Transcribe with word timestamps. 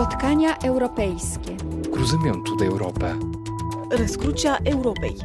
Spotkania 0.00 0.56
europejskie. 0.56 1.56
Cruzymiąt 1.92 2.48
Europę. 2.62 3.14
Rozkrucia 3.90 4.58
Europej. 4.72 5.16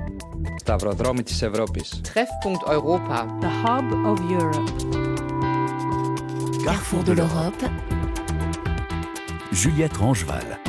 Stavrodromitis 0.62 1.44
Europis. 1.44 2.02
Treffpunkt 2.02 2.70
Europa. 2.70 3.28
The 3.42 3.50
Hub 3.50 4.06
of 4.06 4.20
Europe. 4.32 4.72
Carrefour 6.66 7.04
de 7.04 7.14
l'Europe. 7.14 7.70
Juliette 9.52 9.98
Rangeval. 9.98 10.65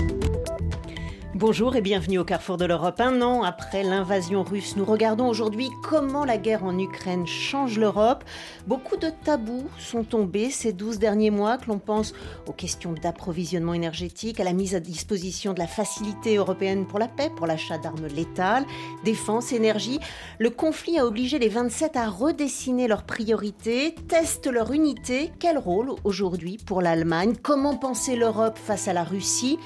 Bonjour 1.38 1.76
et 1.76 1.82
bienvenue 1.82 2.18
au 2.18 2.24
Carrefour 2.24 2.56
de 2.56 2.64
l'Europe. 2.64 2.98
Un 2.98 3.20
an 3.20 3.42
après 3.42 3.82
l'invasion 3.82 4.42
russe, 4.42 4.74
nous 4.78 4.86
regardons 4.86 5.28
aujourd'hui 5.28 5.68
comment 5.82 6.24
la 6.24 6.38
guerre 6.38 6.64
en 6.64 6.78
Ukraine 6.78 7.26
change 7.26 7.78
l'Europe. 7.78 8.24
Beaucoup 8.66 8.96
de 8.96 9.10
tabous 9.22 9.68
sont 9.78 10.02
tombés 10.02 10.48
ces 10.48 10.72
12 10.72 10.98
derniers 10.98 11.28
mois, 11.28 11.58
que 11.58 11.66
l'on 11.66 11.78
pense 11.78 12.14
aux 12.46 12.54
questions 12.54 12.94
d'approvisionnement 12.94 13.74
énergétique, 13.74 14.40
à 14.40 14.44
la 14.44 14.54
mise 14.54 14.74
à 14.74 14.80
disposition 14.80 15.52
de 15.52 15.58
la 15.58 15.66
facilité 15.66 16.36
européenne 16.36 16.86
pour 16.86 16.98
la 16.98 17.06
paix, 17.06 17.30
pour 17.36 17.46
l'achat 17.46 17.76
d'armes 17.76 18.06
létales, 18.06 18.64
défense, 19.04 19.52
énergie. 19.52 20.00
Le 20.38 20.48
conflit 20.48 20.98
a 20.98 21.04
obligé 21.04 21.38
les 21.38 21.50
27 21.50 21.98
à 21.98 22.08
redessiner 22.08 22.88
leurs 22.88 23.04
priorités, 23.04 23.94
testent 24.08 24.50
leur 24.50 24.72
unité. 24.72 25.32
Quel 25.38 25.58
rôle 25.58 25.90
aujourd'hui 26.02 26.56
pour 26.64 26.80
l'Allemagne? 26.80 27.34
Comment 27.42 27.76
penser 27.76 28.16
l'Europe 28.16 28.56
face 28.56 28.88
à 28.88 28.94
la 28.94 29.04
Russie? 29.04 29.58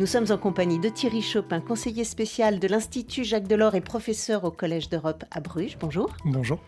Nous 0.00 0.06
sommes 0.06 0.26
en 0.30 0.36
compagnie 0.36 0.80
de 0.80 0.88
Thierry 0.88 1.11
Chopin, 1.20 1.60
conseiller 1.60 2.04
spécial 2.04 2.58
de 2.58 2.68
l'Institut 2.68 3.24
Jacques 3.24 3.46
Delors 3.46 3.74
et 3.74 3.80
professeur 3.80 4.44
au 4.44 4.50
Collège 4.50 4.88
d'Europe 4.88 5.24
à 5.30 5.40
Bruges. 5.40 5.76
Bonjour. 5.78 6.14
Bonjour. 6.24 6.58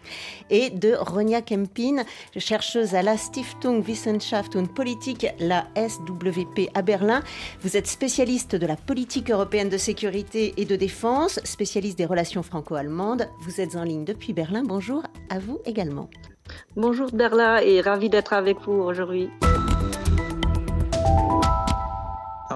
Et 0.51 0.70
de 0.70 0.95
Ronia 0.98 1.41
Kempin, 1.41 2.05
chercheuse 2.37 2.95
à 2.95 3.03
la 3.03 3.17
Stiftung 3.17 3.83
Wissenschaft 3.87 4.57
und 4.57 4.67
Politik, 4.67 5.27
la 5.39 5.65
SWP 5.77 6.70
à 6.75 6.83
Berlin. 6.83 7.23
Vous 7.62 7.77
êtes 7.77 7.87
spécialiste 7.87 8.57
de 8.57 8.67
la 8.67 8.77
politique 8.77 9.30
européenne 9.30 9.69
de 9.69 9.79
sécurité 9.79 10.53
et 10.56 10.65
de 10.65 10.77
défense, 10.77 11.41
spécialiste 11.45 11.97
des 11.97 12.06
relations 12.06 12.42
franco-allemandes. 12.42 13.28
Vous 13.41 13.61
êtes 13.61 13.77
en 13.77 13.84
ligne 13.84 14.05
depuis 14.05 14.33
Berlin. 14.33 14.62
Bonjour 14.65 15.03
à 15.31 15.39
vous 15.39 15.61
également. 15.65 16.11
Bonjour 16.77 17.11
Berla 17.12 17.65
et 17.65 17.81
ravi 17.81 18.11
d'être 18.11 18.33
avec 18.33 18.61
vous 18.61 18.72
aujourd'hui 18.72 19.31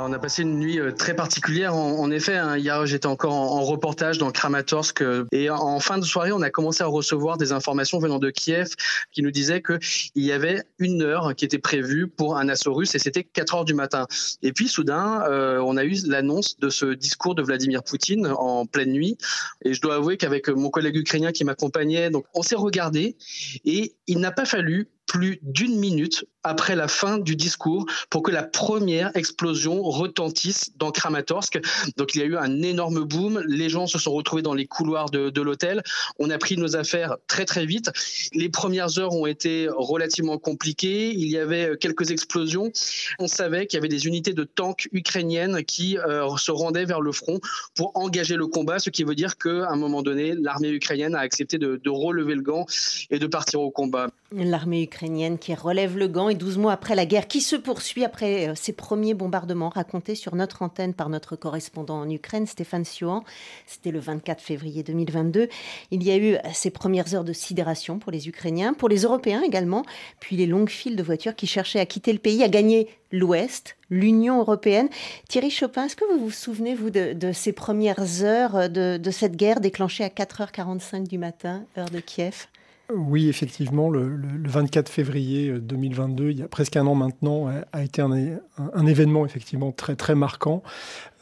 on 0.04 0.12
a 0.12 0.18
passé 0.18 0.42
une 0.42 0.58
nuit 0.58 0.78
euh, 0.78 0.92
très 0.92 1.14
particulière. 1.14 1.74
En, 1.74 2.10
effet, 2.10 2.36
hein, 2.36 2.56
hier 2.56 2.86
j'étais 2.86 3.06
encore 3.06 3.32
en, 3.32 3.62
reportage 3.62 4.18
dans 4.18 4.30
Kramatorsk 4.30 5.02
euh, 5.02 5.26
et 5.32 5.50
en 5.50 5.80
fin 5.80 5.98
de 5.98 6.04
soirée, 6.04 6.32
on 6.32 6.42
a 6.42 6.50
commencé 6.50 6.82
à 6.82 6.86
recevoir 6.86 7.36
des 7.36 7.52
informations 7.52 7.98
venant 7.98 8.18
de 8.18 8.30
Kiev 8.30 8.74
qui 9.12 9.22
nous 9.22 9.30
disaient 9.30 9.62
qu'il 9.62 9.78
y 10.24 10.32
avait 10.32 10.62
une 10.78 11.02
heure 11.02 11.34
qui 11.34 11.44
était 11.44 11.58
prévue 11.58 12.08
pour 12.08 12.36
un 12.36 12.48
assaut 12.48 12.74
russe 12.74 12.94
et 12.94 12.98
c'était 12.98 13.24
4 13.24 13.54
heures 13.56 13.64
du 13.64 13.74
matin. 13.74 14.06
Et 14.42 14.52
puis 14.52 14.68
soudain, 14.68 15.22
euh, 15.28 15.58
on 15.64 15.76
a 15.76 15.84
eu 15.84 15.94
l'annonce 16.06 16.58
de 16.58 16.68
ce 16.68 16.86
discours 16.86 17.34
de 17.34 17.42
Vladimir 17.42 17.82
Poutine 17.82 18.26
en 18.26 18.66
pleine 18.66 18.92
nuit. 18.92 19.18
Et 19.64 19.74
je 19.74 19.80
dois 19.80 19.96
avouer 19.96 20.16
qu'avec 20.16 20.48
mon 20.48 20.70
collègue 20.70 20.96
ukrainien 20.96 21.32
qui 21.32 21.44
m'accompagnait, 21.44 22.10
donc 22.10 22.24
on 22.34 22.42
s'est 22.42 22.56
regardé 22.56 23.16
et 23.64 23.94
il 24.06 24.20
n'a 24.20 24.32
pas 24.32 24.44
fallu 24.44 24.88
plus 25.08 25.38
d'une 25.42 25.78
minute 25.78 26.26
après 26.44 26.76
la 26.76 26.88
fin 26.88 27.18
du 27.18 27.36
discours 27.36 27.86
pour 28.10 28.22
que 28.22 28.30
la 28.30 28.42
première 28.42 29.16
explosion 29.16 29.82
retentisse 29.82 30.70
dans 30.76 30.90
Kramatorsk. 30.90 31.60
Donc 31.96 32.14
il 32.14 32.20
y 32.20 32.24
a 32.24 32.26
eu 32.26 32.36
un 32.36 32.62
énorme 32.62 33.04
boom, 33.04 33.42
les 33.46 33.68
gens 33.68 33.86
se 33.86 33.98
sont 33.98 34.12
retrouvés 34.12 34.42
dans 34.42 34.54
les 34.54 34.66
couloirs 34.66 35.10
de, 35.10 35.40
l'hôtel, 35.40 35.82
on 36.18 36.30
a 36.30 36.38
pris 36.38 36.56
nos 36.56 36.76
affaires 36.76 37.16
très 37.26 37.44
très 37.44 37.66
vite. 37.66 37.90
Les 38.32 38.48
premières 38.48 38.98
heures 38.98 39.14
ont 39.14 39.26
été 39.26 39.68
relativement 39.70 40.38
compliquées, 40.38 41.10
il 41.10 41.28
y 41.28 41.38
avait 41.38 41.76
quelques 41.78 42.10
explosions, 42.10 42.70
on 43.18 43.28
savait 43.28 43.66
qu'il 43.66 43.76
y 43.76 43.80
avait 43.80 43.88
des 43.88 44.06
unités 44.06 44.32
de 44.32 44.44
tanks 44.44 44.88
ukrainiennes 44.92 45.64
qui 45.64 45.98
euh, 45.98 46.36
se 46.36 46.50
rendaient 46.50 46.84
vers 46.84 47.00
le 47.00 47.12
front 47.12 47.40
pour 47.74 47.92
engager 47.94 48.36
le 48.36 48.46
combat, 48.46 48.78
ce 48.78 48.90
qui 48.90 49.04
veut 49.04 49.14
dire 49.14 49.38
qu'à 49.38 49.68
un 49.70 49.76
moment 49.76 50.02
donné, 50.02 50.34
l'armée 50.34 50.70
ukrainienne 50.70 51.14
a 51.14 51.20
accepté 51.20 51.58
de, 51.58 51.80
relever 51.88 52.34
le 52.34 52.42
gant 52.42 52.66
et 53.10 53.18
de 53.18 53.26
partir 53.26 53.60
au 53.60 53.70
combat. 53.70 54.08
L'armée 54.30 54.82
ukrainienne 54.82 55.38
qui 55.38 55.54
relève 55.54 55.96
le 55.96 56.06
gant 56.06 56.28
12 56.38 56.58
mois 56.58 56.72
après 56.72 56.94
la 56.94 57.04
guerre 57.04 57.28
qui 57.28 57.40
se 57.40 57.56
poursuit 57.56 58.04
après 58.04 58.54
ses 58.54 58.72
euh, 58.72 58.74
premiers 58.74 59.12
bombardements 59.12 59.68
racontés 59.68 60.14
sur 60.14 60.34
notre 60.34 60.62
antenne 60.62 60.94
par 60.94 61.10
notre 61.10 61.36
correspondant 61.36 62.00
en 62.00 62.08
Ukraine, 62.08 62.46
Stéphane 62.46 62.84
Siohan. 62.84 63.24
C'était 63.66 63.90
le 63.90 63.98
24 63.98 64.40
février 64.40 64.82
2022. 64.82 65.48
Il 65.90 66.02
y 66.02 66.10
a 66.10 66.16
eu 66.16 66.36
ces 66.54 66.70
premières 66.70 67.14
heures 67.14 67.24
de 67.24 67.32
sidération 67.32 67.98
pour 67.98 68.12
les 68.12 68.28
Ukrainiens, 68.28 68.72
pour 68.72 68.88
les 68.88 69.02
Européens 69.02 69.42
également, 69.42 69.84
puis 70.20 70.36
les 70.36 70.46
longues 70.46 70.70
files 70.70 70.96
de 70.96 71.02
voitures 71.02 71.34
qui 71.34 71.46
cherchaient 71.46 71.80
à 71.80 71.86
quitter 71.86 72.12
le 72.12 72.18
pays, 72.18 72.42
à 72.42 72.48
gagner 72.48 72.88
l'Ouest, 73.12 73.76
l'Union 73.90 74.38
européenne. 74.38 74.88
Thierry 75.28 75.50
Chopin, 75.50 75.86
est-ce 75.86 75.96
que 75.96 76.04
vous 76.12 76.20
vous 76.20 76.30
souvenez, 76.30 76.74
vous, 76.74 76.90
de, 76.90 77.32
ces 77.32 77.52
premières 77.52 78.22
heures 78.22 78.70
de, 78.70 78.96
de 78.96 79.10
cette 79.10 79.36
guerre 79.36 79.60
déclenchée 79.60 80.04
à 80.04 80.08
4h45 80.08 81.08
du 81.08 81.18
matin, 81.18 81.64
heure 81.76 81.90
de 81.90 82.00
Kiev? 82.00 82.46
Oui, 82.94 83.28
effectivement, 83.28 83.90
le, 83.90 84.18
24 84.46 84.88
février 84.88 85.52
2022, 85.52 86.24
euh, 86.24 86.32
il 86.32 86.38
y 86.38 86.42
a 86.42 86.48
presque 86.48 86.76
un 86.76 86.86
an 86.86 86.94
maintenant, 86.94 87.50
a 87.72 87.82
été 87.82 88.00
un, 88.00 88.10
un 88.12 88.86
événement 88.86 89.26
effectivement 89.26 89.72
très 89.72 89.94
très 89.94 90.14
marquant. 90.14 90.62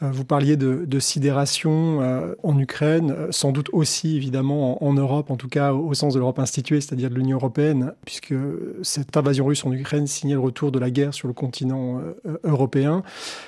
Euh, 0.02 0.10
vous 0.10 0.24
parliez 0.24 0.56
de, 0.56 0.98
sidération 0.98 2.00
euh, 2.00 2.34
en 2.42 2.58
Ukraine, 2.58 3.14
euh, 3.16 3.28
sans 3.30 3.52
doute 3.52 3.68
aussi 3.72 4.16
évidemment 4.16 4.82
en, 4.84 4.92
Europe, 4.94 5.30
en 5.30 5.36
tout 5.36 5.48
cas 5.48 5.72
au 5.72 5.94
sens 5.94 6.14
de 6.14 6.18
l'Europe 6.18 6.38
instituée, 6.38 6.80
c'est-à-dire 6.80 7.10
de 7.10 7.14
l'Union 7.14 7.36
européenne, 7.36 7.92
puisque 8.04 8.34
cette 8.82 9.16
invasion 9.16 9.46
russe 9.46 9.64
en 9.64 9.72
Ukraine 9.72 10.06
signait 10.06 10.34
le 10.34 10.40
retour 10.40 10.72
de 10.72 10.78
la 10.78 10.90
guerre 10.90 11.14
sur 11.14 11.28
le 11.28 11.34
continent 11.34 12.00
européen. 12.44 13.02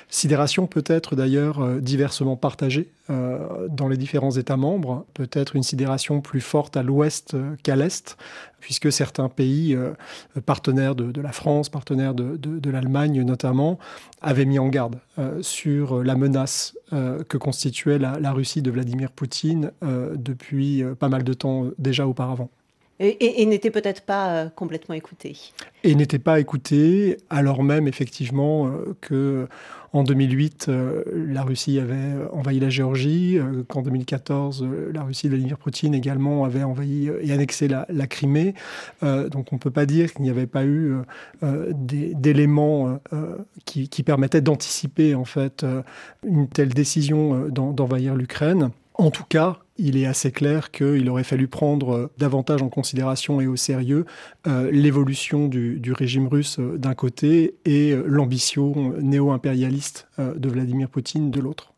Sidération 0.09 0.67
peut-être 0.67 1.15
d'ailleurs 1.15 1.81
diversement 1.81 2.35
partagée 2.35 2.91
dans 3.07 3.87
les 3.87 3.97
différents 3.97 4.31
États 4.31 4.57
membres, 4.57 5.05
peut-être 5.15 5.55
une 5.55 5.63
sidération 5.63 6.21
plus 6.21 6.41
forte 6.41 6.77
à 6.77 6.83
l'ouest 6.83 7.35
qu'à 7.63 7.75
l'est, 7.75 8.15
puisque 8.59 8.91
certains 8.91 9.29
pays 9.29 9.73
euh, 9.73 9.93
partenaires 10.45 10.95
de, 10.95 11.21
la 11.21 11.31
France, 11.31 11.69
partenaires 11.69 12.13
de, 12.13 12.69
l'Allemagne 12.69 13.21
notamment, 13.23 13.79
avaient 14.21 14.45
mis 14.45 14.59
en 14.59 14.67
garde 14.67 14.97
euh, 15.17 15.41
sur 15.41 16.03
la 16.03 16.15
menace 16.15 16.77
euh, 16.93 17.23
que 17.23 17.37
constituait 17.37 17.99
la, 17.99 18.31
Russie 18.31 18.61
de 18.61 18.71
Vladimir 18.71 19.11
Poutine 19.11 19.71
depuis 19.81 20.83
pas 20.99 21.09
mal 21.09 21.23
de 21.23 21.33
temps 21.33 21.65
déjà 21.77 22.07
auparavant. 22.07 22.49
Et, 22.99 23.45
n'était 23.45 23.71
peut-être 23.71 24.01
pas 24.01 24.49
complètement 24.55 24.95
écouté. 24.95 25.37
Et 25.83 25.95
n'était 25.95 26.19
pas 26.19 26.39
écouté, 26.39 27.17
alors 27.29 27.63
même 27.63 27.87
effectivement 27.87 28.69
que 28.99 29.47
en 29.91 30.03
2008, 30.03 30.67
euh, 30.69 31.03
la 31.13 31.41
Russie 31.41 31.79
avait 31.79 32.13
envahi 32.31 32.59
la 32.59 32.69
Géorgie, 32.69 33.39
euh, 33.39 33.63
qu'en 33.67 33.81
2014, 33.81 34.63
euh, 34.63 34.91
la 34.93 35.03
Russie 35.03 35.27
de 35.27 35.31
Vladimir 35.31 35.57
Poutine 35.57 35.95
également 35.95 36.45
avait 36.45 36.63
envahi 36.63 37.09
et 37.21 37.31
annexé 37.31 37.67
la, 37.67 37.85
Crimée. 38.07 38.53
donc 39.01 39.51
on 39.51 39.55
ne 39.55 39.59
peut 39.59 39.71
pas 39.71 39.85
dire 39.85 40.13
qu'il 40.13 40.23
n'y 40.23 40.29
avait 40.29 40.47
pas 40.47 40.65
eu 40.65 40.95
d'éléments 41.43 42.99
qui, 43.65 43.87
qui, 43.87 44.03
permettaient 44.03 44.41
d'anticiper 44.41 45.13
en 45.13 45.25
fait 45.25 45.63
une 46.25 46.47
telle 46.47 46.69
décision 46.69 47.47
d'envahir 47.49 48.15
l'Ukraine. 48.15 48.71
En 48.95 49.11
tout 49.11 49.25
cas, 49.27 49.59
il 49.79 49.97
est 49.97 50.05
assez 50.05 50.31
clair 50.31 50.71
qu'il 50.71 51.09
aurait 51.09 51.23
fallu 51.23 51.47
prendre 51.47 51.95
euh, 51.95 52.11
davantage 52.17 52.61
en 52.61 52.69
considération 52.69 53.41
et 53.41 53.47
au 53.47 53.55
sérieux 53.55 54.05
euh, 54.45 54.69
l'évolution 54.71 55.47
du, 55.47 55.93
régime 55.93 56.27
russe 56.27 56.59
euh, 56.59 56.77
d'un 56.77 56.93
côté 56.93 57.55
et 57.65 57.95
l'ambition 58.05 58.93
néo-impérialiste 59.01 60.07
de 60.17 60.49
Vladimir 60.49 60.89
Poutine 60.89 61.31
de 61.31 61.39
l'autre. 61.39 61.68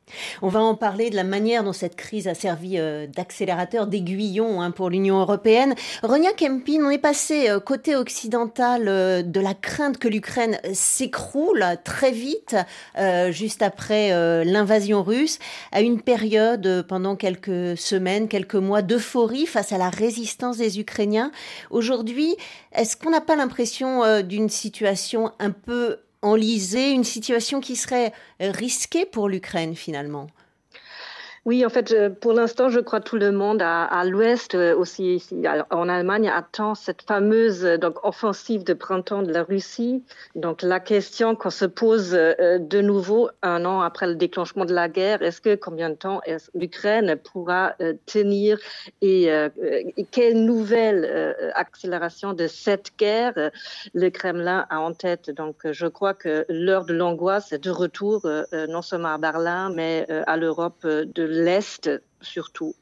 On 0.41 0.47
va 0.47 0.59
en 0.61 0.75
parler 0.75 1.09
de 1.09 1.15
la 1.15 1.23
manière 1.23 1.63
dont 1.63 1.73
cette 1.73 1.95
crise 1.95 2.27
a 2.27 2.33
servi 2.33 2.77
euh, 2.77 3.07
d'accélérateur, 3.07 3.87
d'aiguillon 3.87 4.61
hein, 4.61 4.71
pour 4.71 4.89
l'Union 4.89 5.19
européenne. 5.19 5.75
Ronia 6.03 6.31
Kempin, 6.33 6.83
on 6.83 6.89
est 6.89 6.97
passé 6.97 7.49
euh, 7.49 7.59
côté 7.59 7.95
occidental 7.95 8.87
euh, 8.87 9.21
de 9.21 9.39
la 9.39 9.53
crainte 9.53 9.97
que 9.97 10.07
l'Ukraine 10.07 10.59
s'écroule 10.73 11.63
très 11.83 12.11
vite, 12.11 12.55
juste 13.29 13.61
après 13.61 14.11
l'invasion 14.43 15.03
russe, 15.03 15.39
à 15.71 15.81
une 15.81 16.01
période 16.01 16.85
pendant 16.87 17.15
quelques 17.15 17.77
semaines, 17.77 18.27
quelques 18.27 18.55
mois 18.55 18.81
d'euphorie 18.81 19.45
face 19.45 19.71
à 19.71 19.77
la 19.77 19.89
résistance 19.89 20.57
des 20.57 20.79
Ukrainiens. 20.79 21.31
Aujourd'hui, 21.69 22.35
est-ce 22.73 22.97
qu'on 22.97 23.11
n'a 23.11 23.21
pas 23.21 23.35
l'impression 23.35 24.21
d'une 24.21 24.49
situation 24.49 25.31
un 25.39 25.51
peu 25.51 25.97
enliser 26.21 26.91
une 26.91 27.03
situation 27.03 27.61
qui 27.61 27.75
serait 27.75 28.13
risquée 28.39 29.05
pour 29.05 29.29
l'Ukraine 29.29 29.75
finalement 29.75 30.27
Oui, 31.43 31.65
en 31.65 31.69
fait, 31.69 31.95
pour 32.19 32.33
l'instant, 32.33 32.69
je 32.69 32.79
crois 32.79 33.01
tout 33.01 33.17
le 33.17 33.31
monde 33.31 33.63
à, 33.63 34.05
l'Ouest 34.05 34.53
euh, 34.53 34.75
aussi 34.75 35.15
ici, 35.15 35.43
en 35.71 35.89
Allemagne 35.89 36.29
attend 36.29 36.75
cette 36.75 37.01
fameuse 37.01 37.63
donc 37.63 37.95
offensive 38.05 38.63
de 38.63 38.73
printemps 38.75 39.23
de 39.23 39.33
la 39.33 39.41
Russie. 39.41 40.03
Donc 40.35 40.61
la 40.61 40.79
question 40.79 41.35
qu'on 41.35 41.49
se 41.49 41.65
pose 41.65 42.13
euh, 42.13 42.59
de 42.59 42.81
nouveau 42.81 43.31
un 43.41 43.65
an 43.65 43.81
après 43.81 44.05
le 44.05 44.13
déclenchement 44.13 44.65
de 44.65 44.73
la 44.75 44.87
guerre, 44.87 45.23
est-ce 45.23 45.41
que 45.41 45.55
combien 45.55 45.89
de 45.89 45.95
temps 45.95 46.21
l'Ukraine 46.53 47.15
pourra 47.15 47.73
euh, 47.81 47.93
tenir 48.05 48.59
et, 49.01 49.23
et, 49.23 50.05
quelle 50.11 50.45
nouvelle 50.45 51.35
accélération 51.55 52.33
de 52.33 52.45
cette 52.45 52.91
guerre? 52.99 53.33
Le 53.95 54.09
Kremlin 54.09 54.67
a 54.69 54.79
en 54.79 54.93
tête. 54.93 55.31
Donc 55.31 55.55
je 55.71 55.87
crois 55.87 56.13
que 56.13 56.45
l'heure 56.49 56.85
de 56.85 56.93
l'angoisse 56.93 57.51
est 57.51 57.63
de 57.63 57.71
retour 57.71 58.27
non 58.69 58.83
seulement 58.83 59.13
à 59.13 59.17
Berlin 59.17 59.71
mais 59.73 60.05
à 60.27 60.37
l'Europe 60.37 60.85
de 60.85 61.30
l'Est 61.31 61.89
surtout. 62.21 62.75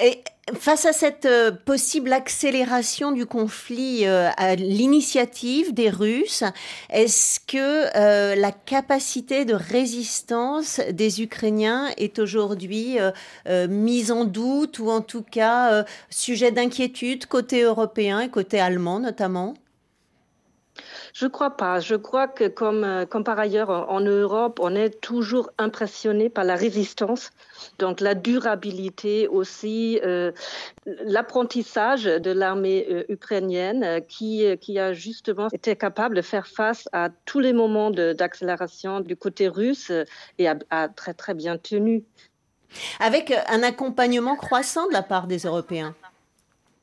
Et 0.00 0.22
face 0.54 0.84
à 0.86 0.92
cette 0.92 1.24
euh, 1.24 1.50
possible 1.50 2.12
accélération 2.12 3.12
du 3.12 3.26
conflit 3.26 4.06
euh, 4.06 4.28
à 4.36 4.54
l'initiative 4.54 5.72
des 5.72 5.88
Russes, 5.88 6.44
est-ce 6.90 7.40
que 7.40 7.96
euh, 7.96 8.34
la 8.34 8.52
capacité 8.52 9.44
de 9.44 9.54
résistance 9.54 10.80
des 10.90 11.22
Ukrainiens 11.22 11.88
est 11.96 12.18
aujourd'hui 12.18 12.98
mise 13.68 14.10
en 14.10 14.24
doute 14.24 14.78
ou 14.78 14.90
en 14.90 15.00
tout 15.00 15.22
cas 15.22 15.84
sujet 16.10 16.50
d'inquiétude 16.50 17.26
côté 17.26 17.62
européen 17.62 18.20
et 18.20 18.28
côté 18.28 18.60
allemand 18.60 19.00
notamment? 19.00 19.54
Je 21.12 21.26
crois 21.26 21.56
pas. 21.56 21.80
Je 21.80 21.94
crois 21.94 22.26
que 22.26 22.48
comme, 22.48 22.84
euh, 22.84 23.06
comme 23.06 23.24
par 23.24 23.38
ailleurs 23.38 23.70
en, 23.70 24.00
Europe, 24.00 24.58
on 24.62 24.74
est 24.74 25.00
toujours 25.00 25.50
impressionné 25.58 26.28
par 26.28 26.44
la 26.44 26.56
résistance, 26.56 27.30
donc 27.78 28.00
la 28.00 28.14
durabilité 28.14 29.28
aussi, 29.28 30.00
euh, 30.04 30.32
l'apprentissage 30.86 32.04
de 32.04 32.30
l'armée 32.30 32.86
euh, 32.90 33.04
ukrainienne 33.08 34.00
qui, 34.08 34.44
qui 34.60 34.78
a 34.78 34.92
justement 34.92 35.48
été 35.52 35.76
capable 35.76 36.16
de 36.16 36.22
faire 36.22 36.46
face 36.46 36.88
à 36.92 37.10
tous 37.26 37.40
les 37.40 37.52
moments 37.52 37.90
d'accélération 37.90 39.00
du 39.00 39.16
côté 39.16 39.48
russe 39.48 39.92
et 40.38 40.48
a 40.48 40.88
très 40.88 41.14
très 41.14 41.34
bien 41.34 41.58
tenu. 41.58 42.04
Avec 43.00 43.32
un 43.48 43.62
accompagnement 43.62 44.36
croissant 44.36 44.86
de 44.88 44.92
la 44.92 45.02
part 45.02 45.26
des 45.26 45.40
Européens. 45.40 45.94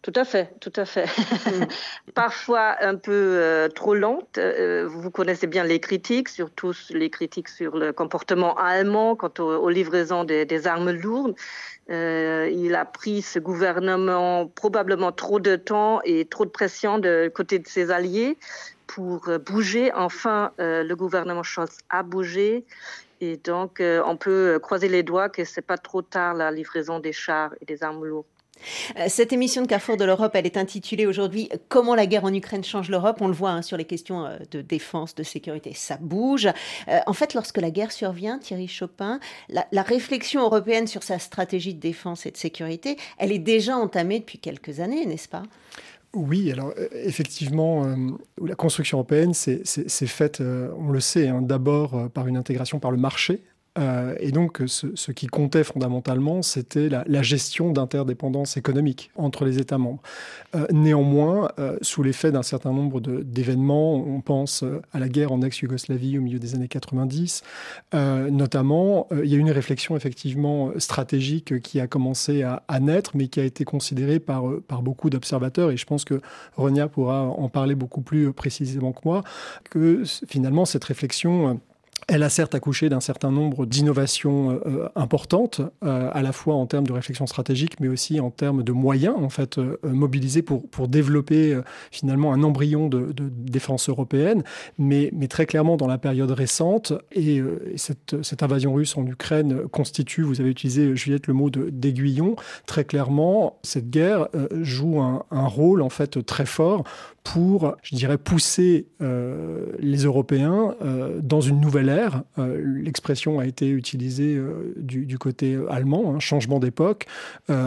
Tout 0.01 0.13
à 0.15 0.23
fait, 0.23 0.53
tout 0.61 0.71
à 0.77 0.85
fait. 0.85 1.05
Mm. 1.05 1.67
Parfois 2.13 2.77
un 2.81 2.95
peu 2.95 3.11
euh, 3.11 3.67
trop 3.67 3.93
lente. 3.93 4.37
Euh, 4.37 4.87
vous 4.87 5.11
connaissez 5.11 5.45
bien 5.45 5.65
les 5.65 5.81
critiques, 5.81 6.29
surtout 6.29 6.71
les 6.91 7.09
critiques 7.09 7.49
sur 7.49 7.77
le 7.77 7.91
comportement 7.91 8.55
allemand 8.55 9.17
quant 9.17 9.33
aux, 9.43 9.69
livraisons 9.69 10.23
des, 10.23 10.67
armes 10.67 10.91
lourdes. 10.91 11.35
Euh, 11.89 12.49
il 12.49 12.75
a 12.75 12.85
pris 12.85 13.21
ce 13.21 13.39
gouvernement 13.39 14.47
probablement 14.47 15.11
trop 15.11 15.41
de 15.41 15.57
temps 15.57 15.99
et 16.05 16.23
trop 16.23 16.45
de 16.45 16.51
pression 16.51 16.97
de 16.99 17.29
côté 17.33 17.59
de 17.59 17.67
ses 17.67 17.91
alliés 17.91 18.37
pour 18.87 19.29
bouger. 19.45 19.91
Enfin, 19.93 20.53
le 20.59 20.93
gouvernement 20.93 21.43
Scholz 21.43 21.77
a 21.89 22.03
bougé. 22.03 22.63
Et 23.21 23.35
donc, 23.35 23.81
on 23.81 24.15
peut 24.15 24.59
croiser 24.61 24.87
les 24.87 25.03
doigts 25.03 25.27
que 25.27 25.43
c'est 25.43 25.61
pas 25.61 25.77
trop 25.77 26.01
tard 26.01 26.35
la 26.35 26.51
livraison 26.51 26.99
des 26.99 27.11
chars 27.11 27.53
et 27.59 27.65
des 27.65 27.83
armes 27.83 28.05
lourdes. 28.05 28.25
Euh, 28.97 29.05
cette 29.07 29.33
émission 29.33 29.61
de 29.61 29.67
Carrefour 29.67 29.97
de 29.97 30.05
l'Europe, 30.05 30.31
elle 30.35 30.45
est 30.45 30.57
intitulée 30.57 31.05
aujourd'hui 31.05 31.49
Comment 31.67 31.95
la 31.95 32.05
guerre 32.05 32.25
en 32.25 32.33
Ukraine 32.33 32.63
change 32.63 32.89
l'Europe? 32.89 33.17
On 33.21 33.27
le 33.27 33.33
voit 33.33 33.51
hein, 33.51 33.61
sur 33.61 33.77
les 33.77 33.85
questions 33.85 34.25
euh, 34.25 34.37
de 34.51 34.61
défense, 34.61 35.15
de 35.15 35.23
sécurité, 35.23 35.73
ça 35.73 35.97
bouge. 35.99 36.47
Euh, 36.87 36.99
en 37.05 37.13
fait, 37.13 37.33
lorsque 37.33 37.57
la 37.57 37.71
guerre 37.71 37.91
survient, 37.91 38.39
Thierry 38.39 38.67
Chopin, 38.67 39.19
la, 39.49 39.81
réflexion 39.81 40.43
européenne 40.43 40.87
sur 40.87 41.03
sa 41.03 41.19
stratégie 41.19 41.73
de 41.73 41.79
défense 41.79 42.25
et 42.25 42.31
de 42.31 42.37
sécurité, 42.37 42.97
elle 43.17 43.31
est 43.31 43.39
déjà 43.39 43.75
entamée 43.75 44.19
depuis 44.19 44.37
quelques 44.37 44.79
années, 44.81 45.05
n'est-ce 45.05 45.29
pas? 45.29 45.43
Oui, 46.13 46.51
alors 46.51 46.73
effectivement, 46.93 47.95
la 48.43 48.55
construction 48.55 48.97
européenne, 48.97 49.33
c'est 49.33 50.07
faite, 50.07 50.41
on 50.41 50.89
le 50.89 50.99
sait, 50.99 51.27
hein, 51.27 51.41
d'abord 51.41 52.09
par 52.13 52.27
une 52.27 52.35
intégration 52.35 52.79
par 52.79 52.91
le 52.91 52.97
marché, 52.97 53.41
euh, 53.79 54.15
et 54.19 54.31
donc, 54.31 54.61
ce, 54.67 55.11
qui 55.11 55.27
comptait 55.27 55.63
fondamentalement, 55.63 56.41
c'était 56.41 56.89
la, 56.89 57.21
gestion 57.21 57.71
d'interdépendance 57.71 58.57
économique 58.57 59.11
entre 59.15 59.45
les 59.45 59.59
États 59.59 59.77
membres. 59.77 60.01
Euh, 60.55 60.65
néanmoins, 60.71 61.51
euh, 61.59 61.77
sous 61.81 62.01
l'effet 62.01 62.31
d'un 62.31 62.43
certain 62.43 62.71
nombre 62.71 62.99
d'événements, 63.01 63.95
on 63.95 64.21
pense 64.21 64.63
à 64.93 64.99
la 64.99 65.09
guerre 65.09 65.31
en 65.31 65.41
ex-Yougoslavie 65.41 66.17
au 66.17 66.21
milieu 66.21 66.39
des 66.39 66.55
années 66.55 66.67
90, 66.67 67.43
notamment, 67.93 69.07
il 69.11 69.29
y 69.29 69.35
a 69.35 69.37
une 69.37 69.51
réflexion 69.51 69.95
effectivement 69.95 70.71
stratégique 70.77 71.61
qui 71.61 71.79
a 71.79 71.87
commencé 71.87 72.43
à, 72.43 72.79
naître, 72.79 73.11
mais 73.15 73.27
qui 73.27 73.39
a 73.39 73.43
été 73.43 73.65
considérée 73.65 74.19
par, 74.19 74.43
par 74.67 74.81
beaucoup 74.81 75.09
d'observateurs, 75.09 75.71
et 75.71 75.77
je 75.77 75.85
pense 75.85 76.05
que 76.05 76.21
Renia 76.55 76.87
pourra 76.87 77.23
en 77.23 77.49
parler 77.49 77.75
beaucoup 77.75 78.01
plus 78.01 78.31
précisément 78.33 78.91
que 78.91 79.01
moi, 79.05 79.23
que 79.69 80.03
finalement, 80.27 80.65
cette 80.65 80.83
réflexion 80.83 81.59
elle 82.09 82.23
a 82.23 82.29
certes 82.29 82.55
accouché 82.55 82.89
d'un 82.89 82.99
certain 82.99 83.31
nombre 83.31 83.65
d'innovations 83.65 84.51
euh, 84.51 84.59
euh, 84.65 84.89
importantes, 84.95 85.61
euh, 85.83 86.09
à 86.11 86.21
la 86.21 86.31
fois 86.31 86.55
en 86.55 86.65
termes 86.65 86.87
de 86.87 86.93
réflexion 86.93 87.27
stratégique, 87.27 87.79
mais 87.79 87.87
aussi 87.87 88.19
en 88.19 88.31
termes 88.31 88.63
de 88.63 88.71
moyens 88.71 89.15
en 89.17 89.29
fait 89.29 89.59
mobilisés 89.83 90.41
pour 90.41 90.67
pour 90.69 90.87
développer 90.87 91.59
finalement 91.91 92.33
un 92.33 92.43
embryon 92.43 92.87
de, 92.87 93.13
défense 93.29 93.89
européenne. 93.89 94.43
Mais 94.77 95.11
mais 95.13 95.27
très 95.27 95.45
clairement 95.45 95.77
dans 95.77 95.87
la 95.87 95.97
période 95.97 96.31
récente 96.31 96.93
et, 97.11 97.41
cette, 97.75 98.21
cette 98.23 98.43
invasion 98.43 98.73
russe 98.73 98.97
en 98.97 99.05
Ukraine 99.05 99.67
constitue, 99.71 100.23
vous 100.23 100.41
avez 100.41 100.49
utilisé 100.49 100.95
Juliette 100.95 101.27
le 101.27 101.33
mot 101.33 101.49
d'aiguillon. 101.49 102.35
Très 102.65 102.85
clairement, 102.85 103.59
cette 103.63 103.89
guerre 103.89 104.27
joue 104.61 104.99
un, 104.99 105.23
un 105.31 105.47
rôle 105.47 105.81
en 105.81 105.89
fait 105.89 106.25
très 106.25 106.45
fort 106.45 106.83
pour, 107.33 107.75
je 107.83 107.95
dirais, 107.95 108.17
pousser 108.17 108.87
euh, 109.03 109.67
les 109.77 110.05
Européens 110.05 110.73
euh, 110.81 111.19
dans 111.21 111.41
une 111.41 111.61
nouvelle 111.61 111.89
ère. 111.89 112.23
Euh, 112.39 112.59
l'expression 112.65 113.37
a 113.37 113.45
été 113.45 113.69
utilisée 113.69 114.39
du, 114.75 115.19
côté 115.19 115.55
allemand, 115.69 116.15
hein, 116.15 116.19
changement 116.19 116.59
d'époque, 116.59 117.05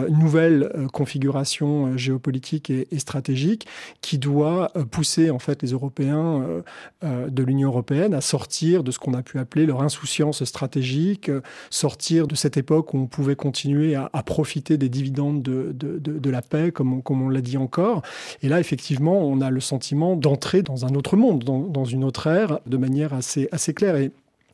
nouvelle 0.09 0.71
configuration 0.91 1.95
géopolitique 1.97 2.69
et, 2.69 2.87
stratégique 2.97 3.67
qui 4.01 4.17
doit 4.17 4.71
pousser 4.91 5.29
en 5.29 5.39
fait 5.39 5.61
les 5.61 5.71
Européens 5.71 6.45
de 7.03 7.43
l'Union 7.43 7.69
européenne 7.69 8.13
à 8.13 8.21
sortir 8.21 8.83
de 8.83 8.91
ce 8.91 8.99
qu'on 8.99 9.13
a 9.13 9.21
pu 9.21 9.39
appeler 9.39 9.65
leur 9.65 9.81
insouciance 9.81 10.43
stratégique, 10.43 11.29
sortir 11.69 12.27
de 12.27 12.35
cette 12.35 12.57
époque 12.57 12.93
où 12.93 12.97
on 12.97 13.07
pouvait 13.07 13.35
continuer 13.35 13.95
à, 13.95 14.09
profiter 14.23 14.77
des 14.77 14.89
dividendes 14.89 15.41
de, 15.43 16.29
la 16.29 16.41
paix, 16.41 16.71
comme 16.71 16.93
on, 16.93 17.01
comme 17.01 17.21
on 17.21 17.29
l'a 17.29 17.41
dit 17.41 17.57
encore. 17.57 18.01
Et 18.41 18.49
là, 18.49 18.59
effectivement, 18.59 19.19
on 19.19 19.41
a 19.41 19.51
le 19.53 19.59
sentiment 19.59 20.15
d'entrer 20.15 20.61
dans 20.63 20.85
un 20.85 20.95
autre 20.95 21.15
monde, 21.15 21.43
dans, 21.43 21.85
une 21.85 22.03
autre 22.03 22.27
ère, 22.27 22.59
de 22.65 22.77
manière 22.77 23.13
assez, 23.13 23.47
assez 23.51 23.73
claire. 23.73 23.95
Et 23.95 24.11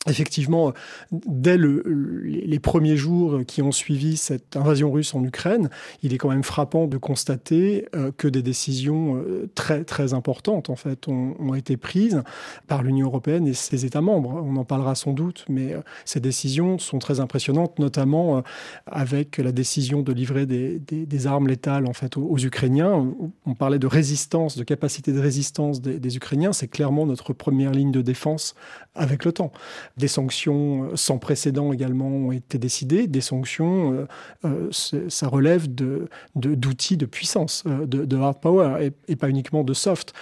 Effectivement, 0.07 0.71
dès 1.11 1.57
les 1.57 2.59
premiers 2.59 2.95
jours 2.95 3.41
qui 3.45 3.61
ont 3.61 3.73
suivi 3.73 4.15
cette 4.15 4.55
invasion 4.55 4.93
russe 4.93 5.13
en 5.13 5.21
Ukraine, 5.25 5.69
il 6.03 6.13
est 6.13 6.17
quand 6.17 6.29
même 6.29 6.43
frappant 6.43 6.87
de 6.87 6.97
constater 6.97 7.85
euh, 7.93 8.13
que 8.15 8.29
des 8.29 8.41
décisions 8.41 9.17
euh, 9.17 9.49
très 9.55 9.83
très 9.83 10.13
importantes 10.13 10.69
en 10.69 10.77
fait 10.77 11.09
ont, 11.09 11.53
été 11.53 11.75
prises 11.75 12.23
par 12.67 12.81
l'Union 12.81 13.07
européenne 13.07 13.45
et 13.45 13.53
ses 13.53 13.85
États 13.85 13.99
membres. 13.99 14.41
On 14.41 14.55
en 14.55 14.63
parlera 14.63 14.95
sans 14.95 15.11
doute, 15.11 15.43
mais 15.49 15.73
euh, 15.73 15.81
ces 16.05 16.21
décisions 16.21 16.77
sont 16.77 16.99
très 16.99 17.19
impressionnantes, 17.19 17.77
notamment 17.77 18.41
avec 18.85 19.37
la 19.37 19.51
décision 19.51 20.01
de 20.01 20.13
livrer 20.13 20.45
des, 20.45 21.27
armes 21.27 21.49
létales 21.49 21.85
en 21.85 21.93
fait 21.93 22.15
aux, 22.15 22.37
Ukrainiens. 22.37 23.13
On 23.45 23.53
parlait 23.53 23.79
de 23.79 23.87
résistance, 23.87 24.55
de 24.55 24.63
capacité 24.63 25.11
de 25.11 25.19
résistance 25.19 25.81
des, 25.81 25.99
des 25.99 26.15
Ukrainiens. 26.15 26.53
C'est 26.53 26.69
clairement 26.69 27.05
notre 27.05 27.33
première 27.33 27.71
ligne 27.71 27.91
de 27.91 28.01
défense 28.01 28.55
avec 28.99 29.25
le 29.25 29.31
temps. 29.31 29.51
Des 29.97 30.07
sanctions 30.07 30.83
euh, 30.83 30.95
sans 30.95 31.17
précédent 31.17 31.71
également 31.73 32.07
ont 32.07 32.31
été 32.31 32.57
décidées. 32.57 33.07
Des 33.07 33.21
sanctions, 33.21 33.93
euh, 33.93 34.69
euh, 34.93 35.07
ça 35.09 35.27
relève 35.27 35.67
d'outils 36.35 36.97
de, 36.97 37.05
de, 37.05 37.09
puissance, 37.09 37.63
de, 37.65 38.17
hard 38.17 38.39
power, 38.41 38.91
et, 39.07 39.15
pas 39.15 39.29
uniquement 39.29 39.63
de 39.63 39.73
soft. 39.73 40.13